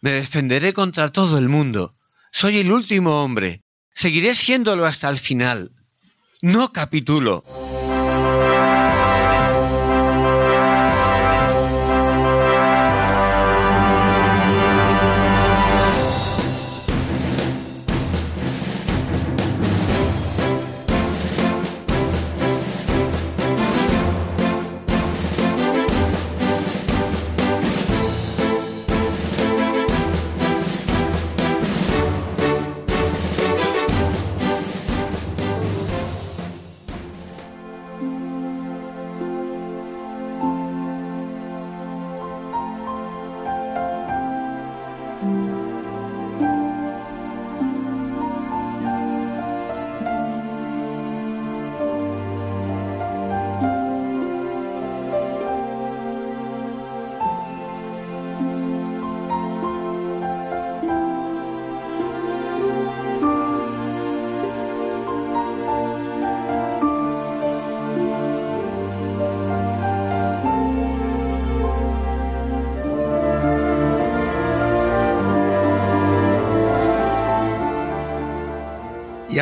Me 0.00 0.12
defenderé 0.12 0.72
contra 0.72 1.10
todo 1.10 1.36
el 1.36 1.48
mundo. 1.48 1.96
Soy 2.30 2.58
el 2.58 2.70
último 2.70 3.20
hombre. 3.24 3.62
Seguiré 3.92 4.34
siéndolo 4.34 4.86
hasta 4.86 5.08
el 5.08 5.18
final. 5.18 5.72
No 6.40 6.72
capitulo. 6.72 7.42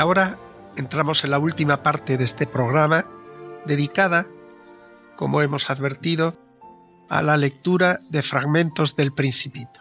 Ahora 0.02 0.36
entramos 0.76 1.22
en 1.22 1.30
la 1.30 1.38
última 1.38 1.84
parte 1.84 2.18
de 2.18 2.24
este 2.24 2.44
programa 2.44 3.06
dedicada, 3.66 4.26
como 5.14 5.42
hemos 5.42 5.70
advertido, 5.70 6.36
a 7.08 7.22
la 7.22 7.36
lectura 7.36 8.00
de 8.10 8.22
fragmentos 8.22 8.96
del 8.96 9.12
Principito. 9.12 9.80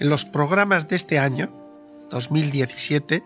En 0.00 0.10
los 0.10 0.24
programas 0.24 0.88
de 0.88 0.96
este 0.96 1.20
año, 1.20 1.52
2017, 2.10 3.22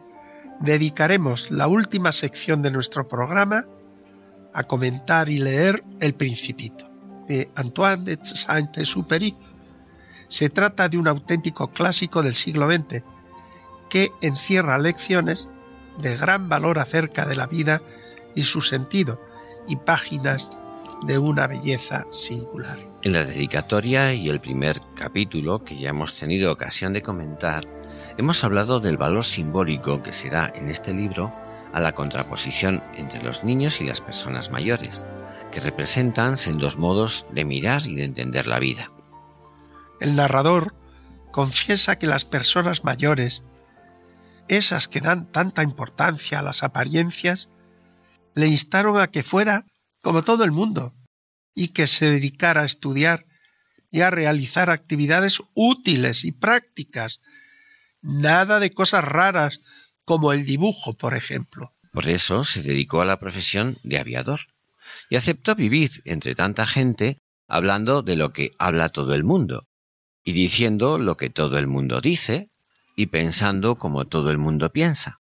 dedicaremos 0.61 1.51
la 1.51 1.67
última 1.67 2.13
sección 2.13 2.61
de 2.61 2.71
nuestro 2.71 3.09
programa 3.09 3.65
a 4.53 4.65
comentar 4.65 5.31
y 5.31 5.39
leer 5.39 5.83
El 5.99 6.15
Principito, 6.15 6.91
de 7.27 7.51
Antoine 7.55 8.05
de 8.05 8.19
Saint-Exupéry. 8.23 9.35
Se 10.29 10.51
trata 10.51 10.91
de 10.91 10.99
un 10.99 11.09
auténtico 11.09 11.69
clásico 11.69 12.23
del 12.23 12.35
siglo 12.35 12.71
XX, 12.71 13.03
que 13.89 14.13
encierra 14.21 14.79
lecciones 14.79 15.51
de 15.99 16.17
gran 16.17 16.49
valor 16.49 16.79
acerca 16.79 17.27
de 17.27 17.37
la 17.37 17.47
vida 17.47 17.83
y 18.35 18.43
su 18.43 18.61
sentido, 18.61 19.21
y 19.67 19.77
páginas 19.77 20.53
de 21.07 21.19
una 21.19 21.47
belleza 21.47 22.07
singular. 22.11 22.79
En 23.03 23.13
la 23.13 23.25
dedicatoria 23.25 24.13
y 24.13 24.29
el 24.29 24.41
primer 24.41 24.81
capítulo 24.95 25.65
que 25.65 25.79
ya 25.79 25.91
hemos 25.91 26.19
tenido 26.19 26.53
ocasión 26.53 26.93
de 26.93 27.03
comentar, 27.03 27.65
hemos 28.17 28.43
hablado 28.45 28.81
del 28.81 28.97
valor 28.97 29.25
simbólico 29.25 30.03
que 30.03 30.13
se 30.13 30.31
da 30.31 30.51
en 30.55 30.69
este 30.69 30.93
libro 30.93 31.33
a 31.73 31.81
la 31.81 31.93
contraposición 31.93 32.83
entre 32.95 33.23
los 33.23 33.45
niños 33.45 33.81
y 33.81 33.85
las 33.85 34.01
personas 34.01 34.51
mayores, 34.51 35.07
que 35.53 35.61
representan 35.61 36.37
sendos 36.37 36.77
modos 36.77 37.27
de 37.33 37.45
mirar 37.45 37.87
y 37.87 37.95
de 37.95 38.05
entender 38.05 38.47
la 38.47 38.59
vida. 38.59 38.91
El 40.01 40.17
narrador 40.17 40.75
confiesa 41.31 41.99
que 41.99 42.07
las 42.07 42.25
personas 42.25 42.85
mayores 42.85 43.45
esas 44.49 44.89
que 44.89 45.01
dan 45.01 45.31
tanta 45.31 45.63
importancia 45.63 46.39
a 46.39 46.43
las 46.43 46.63
apariencias, 46.63 47.49
le 48.35 48.47
instaron 48.47 49.01
a 49.01 49.09
que 49.09 49.23
fuera 49.23 49.67
como 50.03 50.23
todo 50.23 50.45
el 50.45 50.53
mundo 50.53 50.95
y 51.55 51.69
que 51.69 51.87
se 51.87 52.07
dedicara 52.07 52.63
a 52.63 52.67
estudiar 52.67 53.27
y 53.91 54.03
a 54.03 54.11
realizar 54.11 54.71
actividades 54.71 55.43
útiles 55.55 56.25
y 56.25 56.33
prácticas, 56.33 57.21
nada 58.01 58.61
de 58.61 58.71
cosas 58.71 59.05
raras 59.05 59.61
como 60.05 60.33
el 60.33 60.45
dibujo, 60.45 60.95
por 60.95 61.15
ejemplo. 61.15 61.75
Por 61.93 62.09
eso 62.09 62.45
se 62.45 62.63
dedicó 62.63 63.03
a 63.03 63.07
la 63.07 63.19
profesión 63.19 63.79
de 63.83 63.99
aviador 63.99 64.41
y 65.11 65.17
aceptó 65.17 65.55
vivir 65.55 66.03
entre 66.05 66.35
tanta 66.35 66.67
gente 66.67 67.19
hablando 67.49 68.03
de 68.03 68.17
lo 68.17 68.33
que 68.33 68.51
habla 68.59 68.91
todo 68.91 69.15
el 69.15 69.25
mundo 69.25 69.67
y 70.23 70.33
diciendo 70.33 70.99
lo 70.99 71.17
que 71.17 71.31
todo 71.31 71.59
el 71.59 71.67
mundo 71.67 72.01
dice 72.01 72.51
y 72.99 73.07
pensando 73.07 73.77
como 73.77 74.09
todo 74.09 74.33
el 74.33 74.39
mundo 74.39 74.73
piensa. 74.73 75.21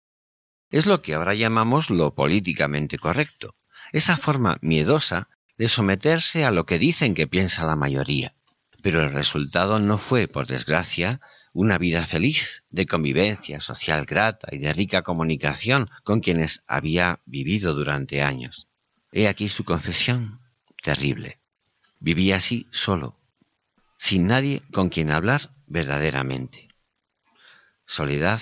Es 0.71 0.87
lo 0.87 1.03
que 1.03 1.13
ahora 1.13 1.35
llamamos 1.35 1.91
lo 1.91 2.15
políticamente 2.15 2.97
correcto, 2.97 3.53
esa 3.91 4.17
forma 4.17 4.57
miedosa 4.61 5.29
de 5.55 5.67
someterse 5.67 6.45
a 6.45 6.51
lo 6.51 6.65
que 6.65 6.79
dicen 6.79 7.13
que 7.13 7.27
piensa 7.27 7.67
la 7.67 7.75
mayoría. 7.75 8.33
Pero 8.81 9.03
el 9.03 9.11
resultado 9.11 9.77
no 9.77 9.99
fue, 9.99 10.27
por 10.27 10.47
desgracia, 10.47 11.21
una 11.53 11.77
vida 11.77 12.07
feliz, 12.07 12.63
de 12.71 12.87
convivencia 12.87 13.59
social 13.59 14.05
grata 14.05 14.47
y 14.51 14.57
de 14.57 14.73
rica 14.73 15.03
comunicación 15.03 15.85
con 16.03 16.21
quienes 16.21 16.63
había 16.65 17.19
vivido 17.27 17.75
durante 17.75 18.23
años. 18.23 18.67
He 19.11 19.27
aquí 19.27 19.47
su 19.47 19.63
confesión 19.63 20.39
terrible. 20.81 21.39
Vivía 21.99 22.37
así 22.37 22.65
solo, 22.71 23.19
sin 23.99 24.25
nadie 24.25 24.63
con 24.71 24.89
quien 24.89 25.11
hablar 25.11 25.51
verdaderamente. 25.67 26.68
Soledad, 27.89 28.39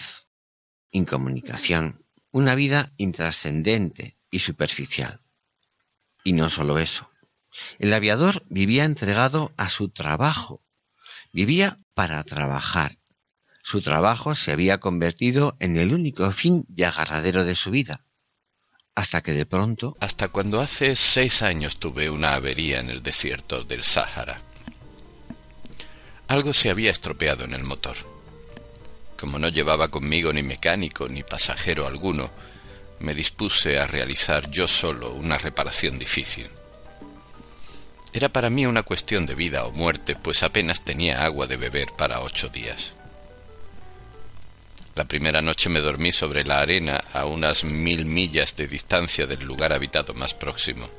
incomunicación, 0.92 2.04
una 2.32 2.54
vida 2.54 2.92
intrascendente 2.98 4.18
y 4.30 4.40
superficial. 4.40 5.22
Y 6.26 6.34
no 6.34 6.50
solo 6.50 6.80
eso. 6.80 7.10
El 7.80 7.94
aviador 7.94 8.44
vivía 8.50 8.84
entregado 8.84 9.54
a 9.56 9.70
su 9.70 9.88
trabajo. 9.88 10.66
Vivía 11.32 11.80
para 11.94 12.22
trabajar. 12.26 12.98
Su 13.64 13.82
trabajo 13.82 14.36
se 14.36 14.52
había 14.52 14.82
convertido 14.82 15.56
en 15.62 15.78
el 15.78 15.94
único 15.94 16.30
fin 16.34 16.66
y 16.76 16.84
agarradero 16.84 17.46
de 17.46 17.56
su 17.56 17.72
vida 17.72 18.04
hasta 18.96 19.22
que 19.22 19.32
de 19.32 19.46
pronto... 19.46 19.96
Hasta 20.00 20.30
cuando 20.30 20.60
hace 20.60 20.96
seis 20.96 21.44
años 21.44 21.78
tuve 21.78 22.10
una 22.10 22.34
avería 22.34 22.80
en 22.80 22.90
el 22.90 23.04
desierto 23.04 23.64
del 23.64 23.84
Sáhara. 23.84 24.42
Algo 26.28 26.52
se 26.52 26.72
había 26.72 26.90
estropeado 26.90 27.46
en 27.46 27.54
el 27.54 27.64
motor. 27.64 28.17
Como 29.18 29.40
no 29.40 29.50
llevaba 29.50 29.88
conmigo 29.88 30.32
ni 30.32 30.44
mecánico 30.44 31.10
ni 31.10 31.24
pasajero 31.24 31.88
alguno, 31.88 32.30
me 33.00 33.14
dispuse 33.14 33.80
a 33.80 33.88
realizar 33.88 34.50
yo 34.50 34.68
solo 34.68 35.12
una 35.14 35.38
reparación 35.38 35.98
difícil. 35.98 36.50
Era 38.14 38.30
para 38.30 38.50
mí 38.50 38.66
una 38.66 38.84
cuestión 38.84 39.26
de 39.26 39.36
vida 39.36 39.66
o 39.66 39.72
muerte, 39.72 40.16
pues 40.16 40.44
apenas 40.44 40.82
tenía 40.82 41.24
agua 41.24 41.48
de 41.48 41.58
beber 41.58 41.90
para 41.98 42.22
ocho 42.22 42.50
días. 42.50 42.94
La 44.96 45.06
primera 45.06 45.42
noche 45.42 45.70
me 45.70 45.80
dormí 45.80 46.12
sobre 46.12 46.44
la 46.44 46.60
arena 46.60 47.04
a 47.14 47.26
unas 47.26 47.64
mil 47.64 48.06
millas 48.06 48.56
de 48.56 48.68
distancia 48.68 49.28
del 49.28 49.44
lugar 49.44 49.74
habitado 49.74 50.14
más 50.16 50.34
próximo. 50.34 50.90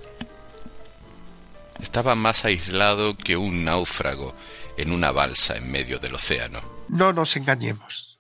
Estaba 1.81 2.15
más 2.15 2.45
aislado 2.45 3.17
que 3.17 3.37
un 3.37 3.65
náufrago 3.65 4.35
en 4.77 4.93
una 4.93 5.11
balsa 5.11 5.57
en 5.57 5.71
medio 5.71 5.99
del 5.99 6.15
océano. 6.15 6.78
No 6.89 7.13
nos 7.13 7.37
engañemos. 7.37 8.19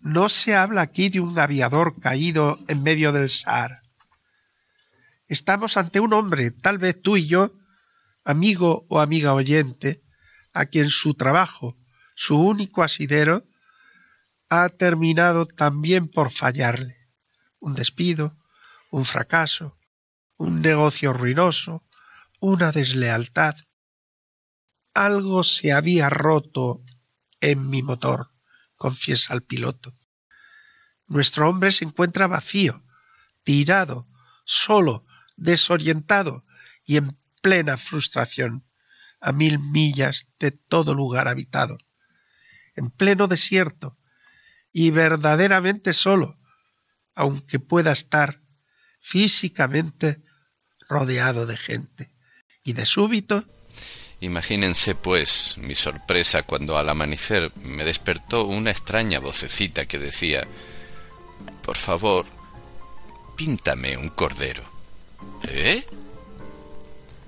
No 0.00 0.28
se 0.28 0.54
habla 0.54 0.82
aquí 0.82 1.08
de 1.08 1.20
un 1.20 1.38
aviador 1.38 2.00
caído 2.00 2.58
en 2.68 2.82
medio 2.82 3.12
del 3.12 3.30
Sahara. 3.30 3.82
Estamos 5.28 5.76
ante 5.76 6.00
un 6.00 6.12
hombre, 6.12 6.50
tal 6.50 6.78
vez 6.78 7.00
tú 7.00 7.16
y 7.16 7.26
yo, 7.26 7.50
amigo 8.24 8.84
o 8.88 9.00
amiga 9.00 9.32
oyente, 9.32 10.02
a 10.52 10.66
quien 10.66 10.90
su 10.90 11.14
trabajo, 11.14 11.76
su 12.14 12.38
único 12.38 12.82
asidero, 12.82 13.44
ha 14.50 14.68
terminado 14.68 15.46
también 15.46 16.08
por 16.08 16.30
fallarle. 16.30 16.96
Un 17.58 17.74
despido, 17.74 18.36
un 18.90 19.04
fracaso, 19.04 19.78
un 20.36 20.60
negocio 20.60 21.12
ruinoso, 21.12 21.82
una 22.40 22.72
deslealtad. 22.72 23.54
Algo 24.92 25.42
se 25.42 25.72
había 25.72 26.10
roto 26.10 26.83
en 27.50 27.68
mi 27.68 27.82
motor, 27.82 28.30
confiesa 28.76 29.34
el 29.34 29.42
piloto. 29.42 29.96
Nuestro 31.06 31.48
hombre 31.48 31.72
se 31.72 31.84
encuentra 31.84 32.26
vacío, 32.26 32.84
tirado, 33.42 34.08
solo, 34.44 35.04
desorientado 35.36 36.44
y 36.84 36.96
en 36.96 37.18
plena 37.42 37.76
frustración, 37.76 38.64
a 39.20 39.32
mil 39.32 39.58
millas 39.58 40.26
de 40.38 40.50
todo 40.50 40.94
lugar 40.94 41.28
habitado, 41.28 41.78
en 42.76 42.90
pleno 42.90 43.26
desierto, 43.26 43.98
y 44.72 44.90
verdaderamente 44.90 45.92
solo, 45.92 46.36
aunque 47.14 47.60
pueda 47.60 47.92
estar 47.92 48.40
físicamente 49.00 50.24
rodeado 50.88 51.46
de 51.46 51.56
gente. 51.56 52.14
Y 52.62 52.72
de 52.72 52.86
súbito. 52.86 53.44
Imagínense, 54.24 54.94
pues, 54.94 55.58
mi 55.58 55.74
sorpresa 55.74 56.44
cuando 56.44 56.78
al 56.78 56.88
amanecer 56.88 57.52
me 57.62 57.84
despertó 57.84 58.46
una 58.46 58.70
extraña 58.70 59.18
vocecita 59.20 59.84
que 59.84 59.98
decía 59.98 60.48
Por 61.62 61.76
favor, 61.76 62.24
píntame 63.36 63.98
un 63.98 64.08
cordero. 64.08 64.62
¿Eh? 65.42 65.84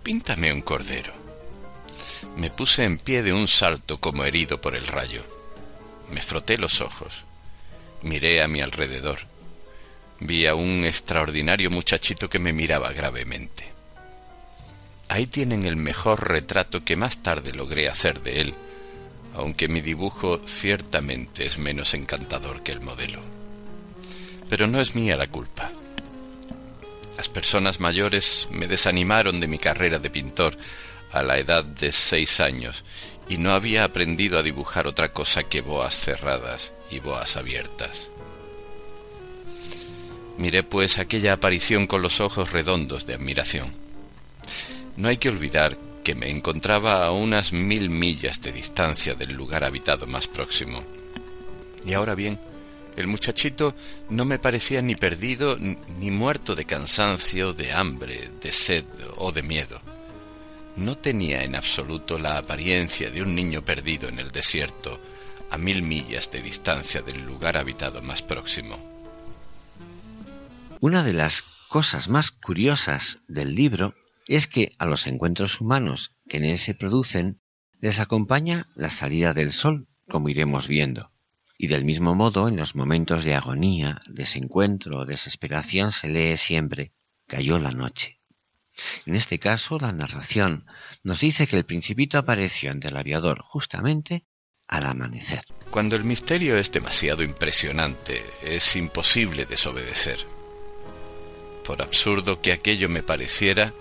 Píntame 0.03 0.51
un 0.51 0.63
cordero. 0.63 1.13
Me 2.35 2.49
puse 2.49 2.85
en 2.85 2.97
pie 2.97 3.23
de 3.23 3.35
un 3.35 3.47
salto 3.47 4.01
como 4.01 4.25
herido 4.25 4.59
por 4.59 4.75
el 4.75 4.87
rayo. 4.87 5.23
Me 6.11 6.23
froté 6.23 6.57
los 6.57 6.81
ojos. 6.81 7.25
Miré 8.01 8.43
a 8.43 8.49
mi 8.49 8.63
alrededor. 8.63 9.19
Vi 10.21 10.47
a 10.47 10.55
un 10.55 10.87
extraordinario 10.87 11.71
muchachito 11.71 12.31
que 12.31 12.39
me 12.39 12.55
miraba 12.55 12.91
gravemente. 12.95 13.76
Ahí 15.09 15.27
tienen 15.27 15.65
el 15.67 15.77
mejor 15.77 16.29
retrato 16.29 16.85
que 16.85 16.97
más 16.97 17.23
tarde 17.23 17.53
logré 17.53 17.89
hacer 17.89 18.23
de 18.23 18.41
él, 18.41 18.55
aunque 19.35 19.69
mi 19.69 19.81
dibujo 19.81 20.41
ciertamente 20.47 21.47
es 21.47 21.59
menos 21.59 21.95
encantador 21.95 22.63
que 22.63 22.73
el 22.73 22.81
modelo. 22.81 23.21
Pero 24.49 24.67
no 24.67 24.81
es 24.81 24.95
mía 24.95 25.17
la 25.17 25.29
culpa. 25.29 25.71
Las 27.17 27.29
personas 27.29 27.81
mayores 27.81 28.49
me 28.51 28.67
desanimaron 28.67 29.41
de 29.41 29.49
mi 29.49 29.59
carrera 29.59 29.99
de 29.99 30.11
pintor 30.11 30.57
a 31.13 31.23
la 31.23 31.39
edad 31.39 31.65
de 31.65 31.93
seis 31.93 32.41
años 32.41 32.85
y 33.29 33.39
no 33.39 33.53
había 33.53 33.85
aprendido 33.85 34.39
a 34.39 34.43
dibujar 34.43 34.87
otra 34.87 35.13
cosa 35.13 35.45
que 35.45 35.61
boas 35.61 35.95
cerradas 35.95 36.73
y 36.91 36.99
boas 36.99 37.37
abiertas. 37.37 38.11
Miré 40.37 40.63
pues 40.63 40.99
aquella 40.99 41.33
aparición 41.33 41.87
con 41.87 42.03
los 42.03 42.21
ojos 42.21 42.53
redondos 42.53 43.07
de 43.07 43.15
admiración. 43.15 43.86
No 44.97 45.09
hay 45.09 45.19
que 45.19 45.29
olvidar 45.29 45.77
que 46.03 46.15
me 46.15 46.31
encontraba 46.31 47.05
a 47.05 47.11
unas 47.11 47.53
mil 47.53 47.91
millas 47.91 48.41
de 48.41 48.53
distancia 48.53 49.15
del 49.15 49.33
lugar 49.33 49.65
habitado 49.65 50.07
más 50.07 50.27
próximo. 50.27 50.85
Y 51.85 51.93
ahora 51.93 52.15
bien, 52.15 52.39
el 52.97 53.07
muchachito 53.07 53.75
no 54.09 54.25
me 54.25 54.39
parecía 54.39 54.81
ni 54.81 54.95
perdido 54.95 55.59
ni 55.59 56.11
muerto 56.11 56.55
de 56.55 56.65
cansancio, 56.65 57.53
de 57.53 57.73
hambre, 57.73 58.31
de 58.41 58.53
sed 58.53 58.85
o 59.17 59.33
de 59.33 59.43
miedo. 59.43 59.81
No 60.77 60.97
tenía 60.97 61.43
en 61.43 61.57
absoluto 61.57 62.19
la 62.19 62.39
apariencia 62.39 63.11
de 63.11 63.23
un 63.23 63.35
niño 63.35 63.63
perdido 63.63 64.09
en 64.09 64.19
el 64.19 64.31
desierto, 64.31 64.99
a 65.51 65.59
mil 65.59 65.83
millas 65.83 66.31
de 66.31 66.43
distancia 66.43 67.03
del 67.03 67.25
lugar 67.25 67.59
habitado 67.59 68.01
más 68.01 68.23
próximo. 68.23 68.79
Una 70.81 71.03
de 71.03 71.13
las 71.13 71.43
cosas 71.69 72.09
más 72.09 72.31
curiosas 72.31 73.19
del 73.29 73.55
libro 73.55 73.95
es 74.27 74.47
que 74.47 74.73
a 74.79 74.87
los 74.87 75.07
encuentros 75.07 75.61
humanos 75.61 76.13
que 76.29 76.39
en 76.39 76.45
él 76.45 76.59
se 76.59 76.75
producen 76.75 77.41
les 77.81 78.01
acompaña 78.01 78.67
la 78.75 78.91
salida 78.91 79.33
del 79.33 79.53
sol, 79.53 79.87
como 80.09 80.29
iremos 80.29 80.69
viendo. 80.69 81.13
Y 81.59 81.69
del 81.69 81.85
mismo 81.85 82.15
modo, 82.15 82.49
en 82.49 82.57
los 82.57 82.75
momentos 82.75 83.25
de 83.25 83.35
agonía, 83.35 84.01
desencuentro 84.09 85.01
o 85.01 85.05
desesperación 85.05 85.93
se 85.93 86.09
lee 86.09 86.37
siempre 86.37 86.93
cayó 87.27 87.59
la 87.59 87.71
noche. 87.71 88.21
En 89.07 89.15
este 89.15 89.39
caso, 89.39 89.79
la 89.79 89.93
narración 89.93 90.67
nos 91.03 91.21
dice 91.21 91.47
que 91.47 91.57
el 91.57 91.65
principito 91.65 92.19
apareció 92.19 92.71
ante 92.71 92.89
el 92.89 92.97
aviador 92.97 93.41
justamente 93.43 94.27
al 94.69 94.85
amanecer. 94.85 95.43
Cuando 95.71 95.97
el 95.97 96.05
misterio 96.05 96.59
es 96.59 96.71
demasiado 96.73 97.23
impresionante, 97.23 98.23
es 98.43 98.77
imposible 98.77 99.47
desobedecer. 99.47 100.27
Por 101.65 101.83
absurdo 101.83 102.41
que 102.41 102.53
aquello 102.53 102.89
me 102.89 103.03
pareciera, 103.03 103.73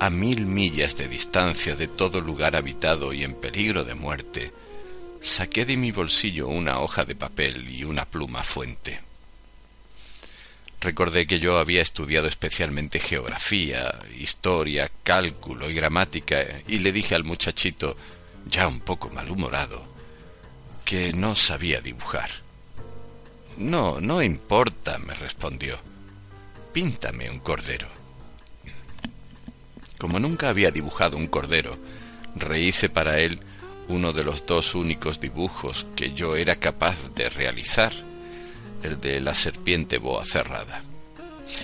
a 0.00 0.08
mil 0.08 0.46
millas 0.46 0.96
de 0.96 1.08
distancia 1.08 1.76
de 1.76 1.86
todo 1.86 2.22
lugar 2.22 2.56
habitado 2.56 3.12
y 3.12 3.22
en 3.22 3.34
peligro 3.34 3.84
de 3.84 3.94
muerte, 3.94 4.50
saqué 5.20 5.66
de 5.66 5.76
mi 5.76 5.92
bolsillo 5.92 6.48
una 6.48 6.80
hoja 6.80 7.04
de 7.04 7.14
papel 7.14 7.68
y 7.70 7.84
una 7.84 8.06
pluma 8.06 8.42
fuente. 8.42 9.00
Recordé 10.80 11.26
que 11.26 11.38
yo 11.38 11.58
había 11.58 11.82
estudiado 11.82 12.28
especialmente 12.28 12.98
geografía, 12.98 14.00
historia, 14.18 14.90
cálculo 15.02 15.68
y 15.68 15.74
gramática 15.74 16.62
y 16.66 16.78
le 16.78 16.92
dije 16.92 17.14
al 17.14 17.24
muchachito, 17.24 17.94
ya 18.46 18.66
un 18.68 18.80
poco 18.80 19.10
malhumorado, 19.10 19.84
que 20.86 21.12
no 21.12 21.36
sabía 21.36 21.82
dibujar. 21.82 22.30
No, 23.58 24.00
no 24.00 24.22
importa, 24.22 24.96
me 24.96 25.12
respondió. 25.12 25.78
Píntame 26.72 27.28
un 27.28 27.40
cordero. 27.40 27.99
Como 30.00 30.18
nunca 30.18 30.48
había 30.48 30.70
dibujado 30.70 31.18
un 31.18 31.26
cordero, 31.26 31.76
rehice 32.34 32.88
para 32.88 33.18
él 33.18 33.38
uno 33.88 34.14
de 34.14 34.24
los 34.24 34.46
dos 34.46 34.74
únicos 34.74 35.20
dibujos 35.20 35.86
que 35.94 36.14
yo 36.14 36.36
era 36.36 36.56
capaz 36.56 37.14
de 37.14 37.28
realizar 37.28 37.92
el 38.82 38.98
de 38.98 39.20
la 39.20 39.34
serpiente 39.34 39.98
boa 39.98 40.24
cerrada. 40.24 40.82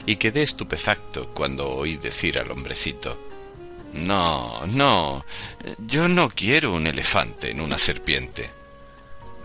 Y 0.04 0.16
quedé 0.16 0.42
estupefacto 0.42 1.32
cuando 1.32 1.66
oí 1.66 1.96
decir 1.96 2.38
al 2.38 2.50
hombrecito 2.50 3.16
No, 3.94 4.66
no, 4.66 5.24
yo 5.86 6.06
no 6.06 6.28
quiero 6.28 6.74
un 6.74 6.86
elefante 6.86 7.50
en 7.50 7.62
una 7.62 7.78
serpiente. 7.78 8.50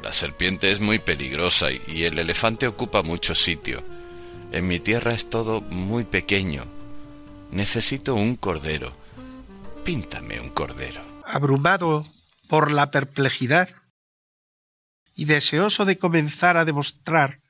La 0.03 0.11
serpiente 0.11 0.69
es 0.69 0.81
muy 0.81 0.99
peligrosa 0.99 1.67
y 1.71 2.03
el 2.03 2.19
elefante 2.19 2.67
ocupa 2.67 3.03
mucho 3.03 3.35
sitio. 3.35 3.83
En 4.51 4.67
mi 4.67 4.79
tierra 4.79 5.13
es 5.13 5.29
todo 5.29 5.61
muy 5.61 6.03
pequeño. 6.03 6.80
Necesito 7.51 8.15
un 8.15 8.35
cordero. 8.35 8.95
Píntame 9.83 10.39
un 10.39 10.49
cordero. 10.49 11.01
Abrumado 11.25 12.05
por 12.47 12.71
la 12.71 12.91
perplejidad 12.91 13.69
y 15.15 15.25
deseoso 15.25 15.85
de 15.85 15.97
comenzar 15.97 16.57
a 16.57 16.65
demostrar 16.65 17.41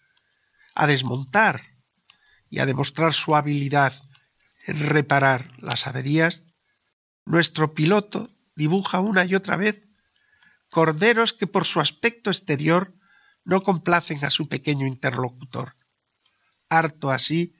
a 0.73 0.87
desmontar 0.87 1.61
y 2.49 2.59
a 2.59 2.65
demostrar 2.65 3.13
su 3.13 3.35
habilidad 3.35 3.93
en 4.65 4.89
reparar 4.89 5.51
las 5.59 5.87
averías, 5.87 6.43
nuestro 7.25 7.73
piloto 7.73 8.29
dibuja 8.55 8.99
una 8.99 9.25
y 9.25 9.35
otra 9.35 9.57
vez 9.57 9.81
corderos 10.69 11.33
que 11.33 11.47
por 11.47 11.65
su 11.65 11.79
aspecto 11.79 12.29
exterior 12.29 12.93
no 13.43 13.61
complacen 13.61 14.23
a 14.23 14.29
su 14.29 14.47
pequeño 14.47 14.87
interlocutor. 14.87 15.75
Harto 16.69 17.11
así, 17.11 17.55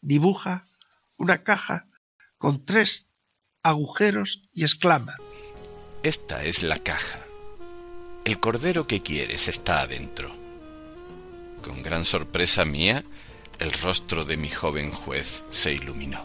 dibuja 0.00 0.67
una 1.18 1.42
caja 1.42 1.86
con 2.38 2.64
tres 2.64 3.08
agujeros 3.62 4.48
y 4.52 4.62
exclama 4.62 5.16
Esta 6.02 6.44
es 6.44 6.62
la 6.62 6.78
caja. 6.78 7.20
El 8.24 8.38
cordero 8.40 8.86
que 8.86 9.02
quieres 9.02 9.48
está 9.48 9.82
adentro. 9.82 10.34
Con 11.62 11.82
gran 11.82 12.04
sorpresa 12.04 12.64
mía, 12.64 13.04
el 13.58 13.72
rostro 13.72 14.24
de 14.24 14.36
mi 14.36 14.48
joven 14.48 14.92
juez 14.92 15.44
se 15.50 15.72
iluminó. 15.72 16.24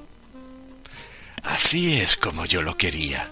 Así 1.41 1.99
es 1.99 2.15
como 2.15 2.45
yo 2.45 2.61
lo 2.61 2.77
quería. 2.77 3.29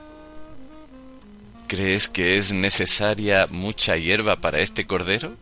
¿Crees 1.67 2.09
que 2.09 2.37
es 2.37 2.51
necesaria 2.51 3.47
mucha 3.49 3.95
hierba 3.95 4.37
para 4.37 4.59
este 4.59 4.85
cordero? 4.85 5.37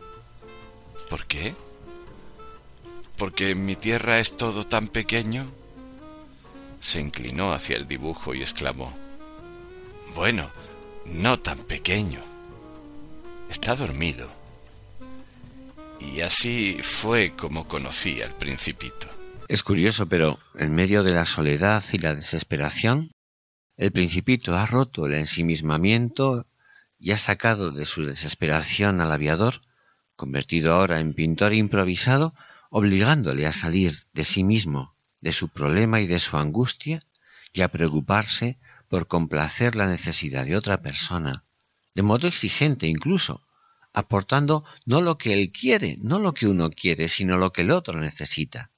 ¿Por 1.08 1.26
qué? 1.26 1.54
¿Porque 3.16 3.54
mi 3.54 3.74
tierra 3.74 4.20
es 4.20 4.36
todo 4.36 4.64
tan 4.64 4.86
pequeño? 4.86 5.50
Se 6.80 6.98
inclinó 6.98 7.52
hacia 7.52 7.76
el 7.76 7.86
dibujo 7.86 8.34
y 8.34 8.40
exclamó, 8.40 8.92
Bueno, 10.14 10.50
no 11.04 11.38
tan 11.38 11.58
pequeño. 11.58 12.22
Está 13.48 13.76
dormido. 13.76 14.30
Y 16.00 16.22
así 16.22 16.78
fue 16.82 17.34
como 17.36 17.68
conocí 17.68 18.22
al 18.22 18.34
principito. 18.34 19.08
Es 19.48 19.62
curioso, 19.62 20.08
pero 20.08 20.38
en 20.54 20.74
medio 20.74 21.02
de 21.02 21.12
la 21.12 21.26
soledad 21.26 21.84
y 21.92 21.98
la 21.98 22.14
desesperación, 22.14 23.12
el 23.76 23.92
principito 23.92 24.56
ha 24.56 24.64
roto 24.64 25.06
el 25.06 25.14
ensimismamiento 25.14 26.46
y 26.98 27.12
ha 27.12 27.16
sacado 27.16 27.70
de 27.70 27.84
su 27.84 28.04
desesperación 28.04 29.00
al 29.00 29.10
aviador, 29.10 29.62
convertido 30.16 30.74
ahora 30.74 31.00
en 31.00 31.14
pintor 31.14 31.52
improvisado, 31.52 32.34
obligándole 32.70 33.46
a 33.46 33.52
salir 33.52 33.94
de 34.12 34.24
sí 34.24 34.44
mismo, 34.44 34.94
de 35.20 35.32
su 35.32 35.48
problema 35.48 36.00
y 36.00 36.06
de 36.06 36.18
su 36.18 36.36
angustia, 36.36 37.02
y 37.52 37.62
a 37.62 37.68
preocuparse 37.68 38.58
por 38.88 39.06
complacer 39.06 39.76
la 39.76 39.86
necesidad 39.86 40.44
de 40.44 40.56
otra 40.56 40.82
persona, 40.82 41.44
de 41.94 42.02
modo 42.02 42.26
exigente 42.26 42.86
incluso, 42.86 43.46
aportando 43.92 44.64
no 44.84 45.00
lo 45.00 45.18
que 45.18 45.32
él 45.32 45.52
quiere, 45.52 45.96
no 46.00 46.18
lo 46.18 46.32
que 46.32 46.46
uno 46.46 46.70
quiere, 46.70 47.08
sino 47.08 47.36
lo 47.36 47.52
que 47.52 47.62
el 47.62 47.70
otro 47.70 48.00
necesita, 48.00 48.70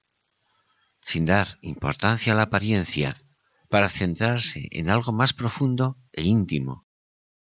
sin 1.02 1.26
dar 1.26 1.58
importancia 1.62 2.32
a 2.32 2.36
la 2.36 2.42
apariencia, 2.42 3.22
para 3.68 3.88
centrarse 3.88 4.68
en 4.70 4.90
algo 4.90 5.12
más 5.12 5.32
profundo 5.32 5.96
e 6.12 6.22
íntimo, 6.22 6.86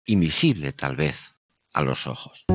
invisible 0.05 0.73
tal 0.73 0.97
vez 0.97 1.35
a 1.71 1.81
los 1.81 2.05
ojos. 2.05 2.45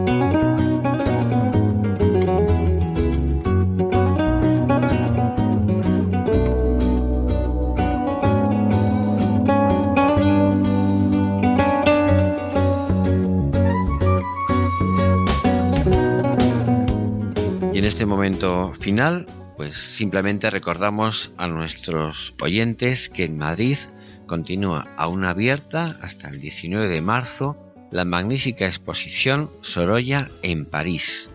Final, 18.80 19.26
pues 19.57 19.76
simplemente 19.76 20.51
recordamos 20.51 21.30
a 21.36 21.47
nuestros 21.47 22.34
oyentes 22.40 23.09
que 23.09 23.22
en 23.24 23.38
Madrid 23.38 23.78
continúa 24.26 24.93
aún 24.97 25.24
abierta 25.24 25.97
hasta 26.03 26.28
el 26.28 26.40
19 26.40 26.88
de 26.88 27.03
marzo 27.03 27.57
la 27.93 28.05
magnífica 28.05 28.66
exposición 28.66 29.49
Sorolla 29.61 30.28
en 30.43 30.66
París, 30.66 31.30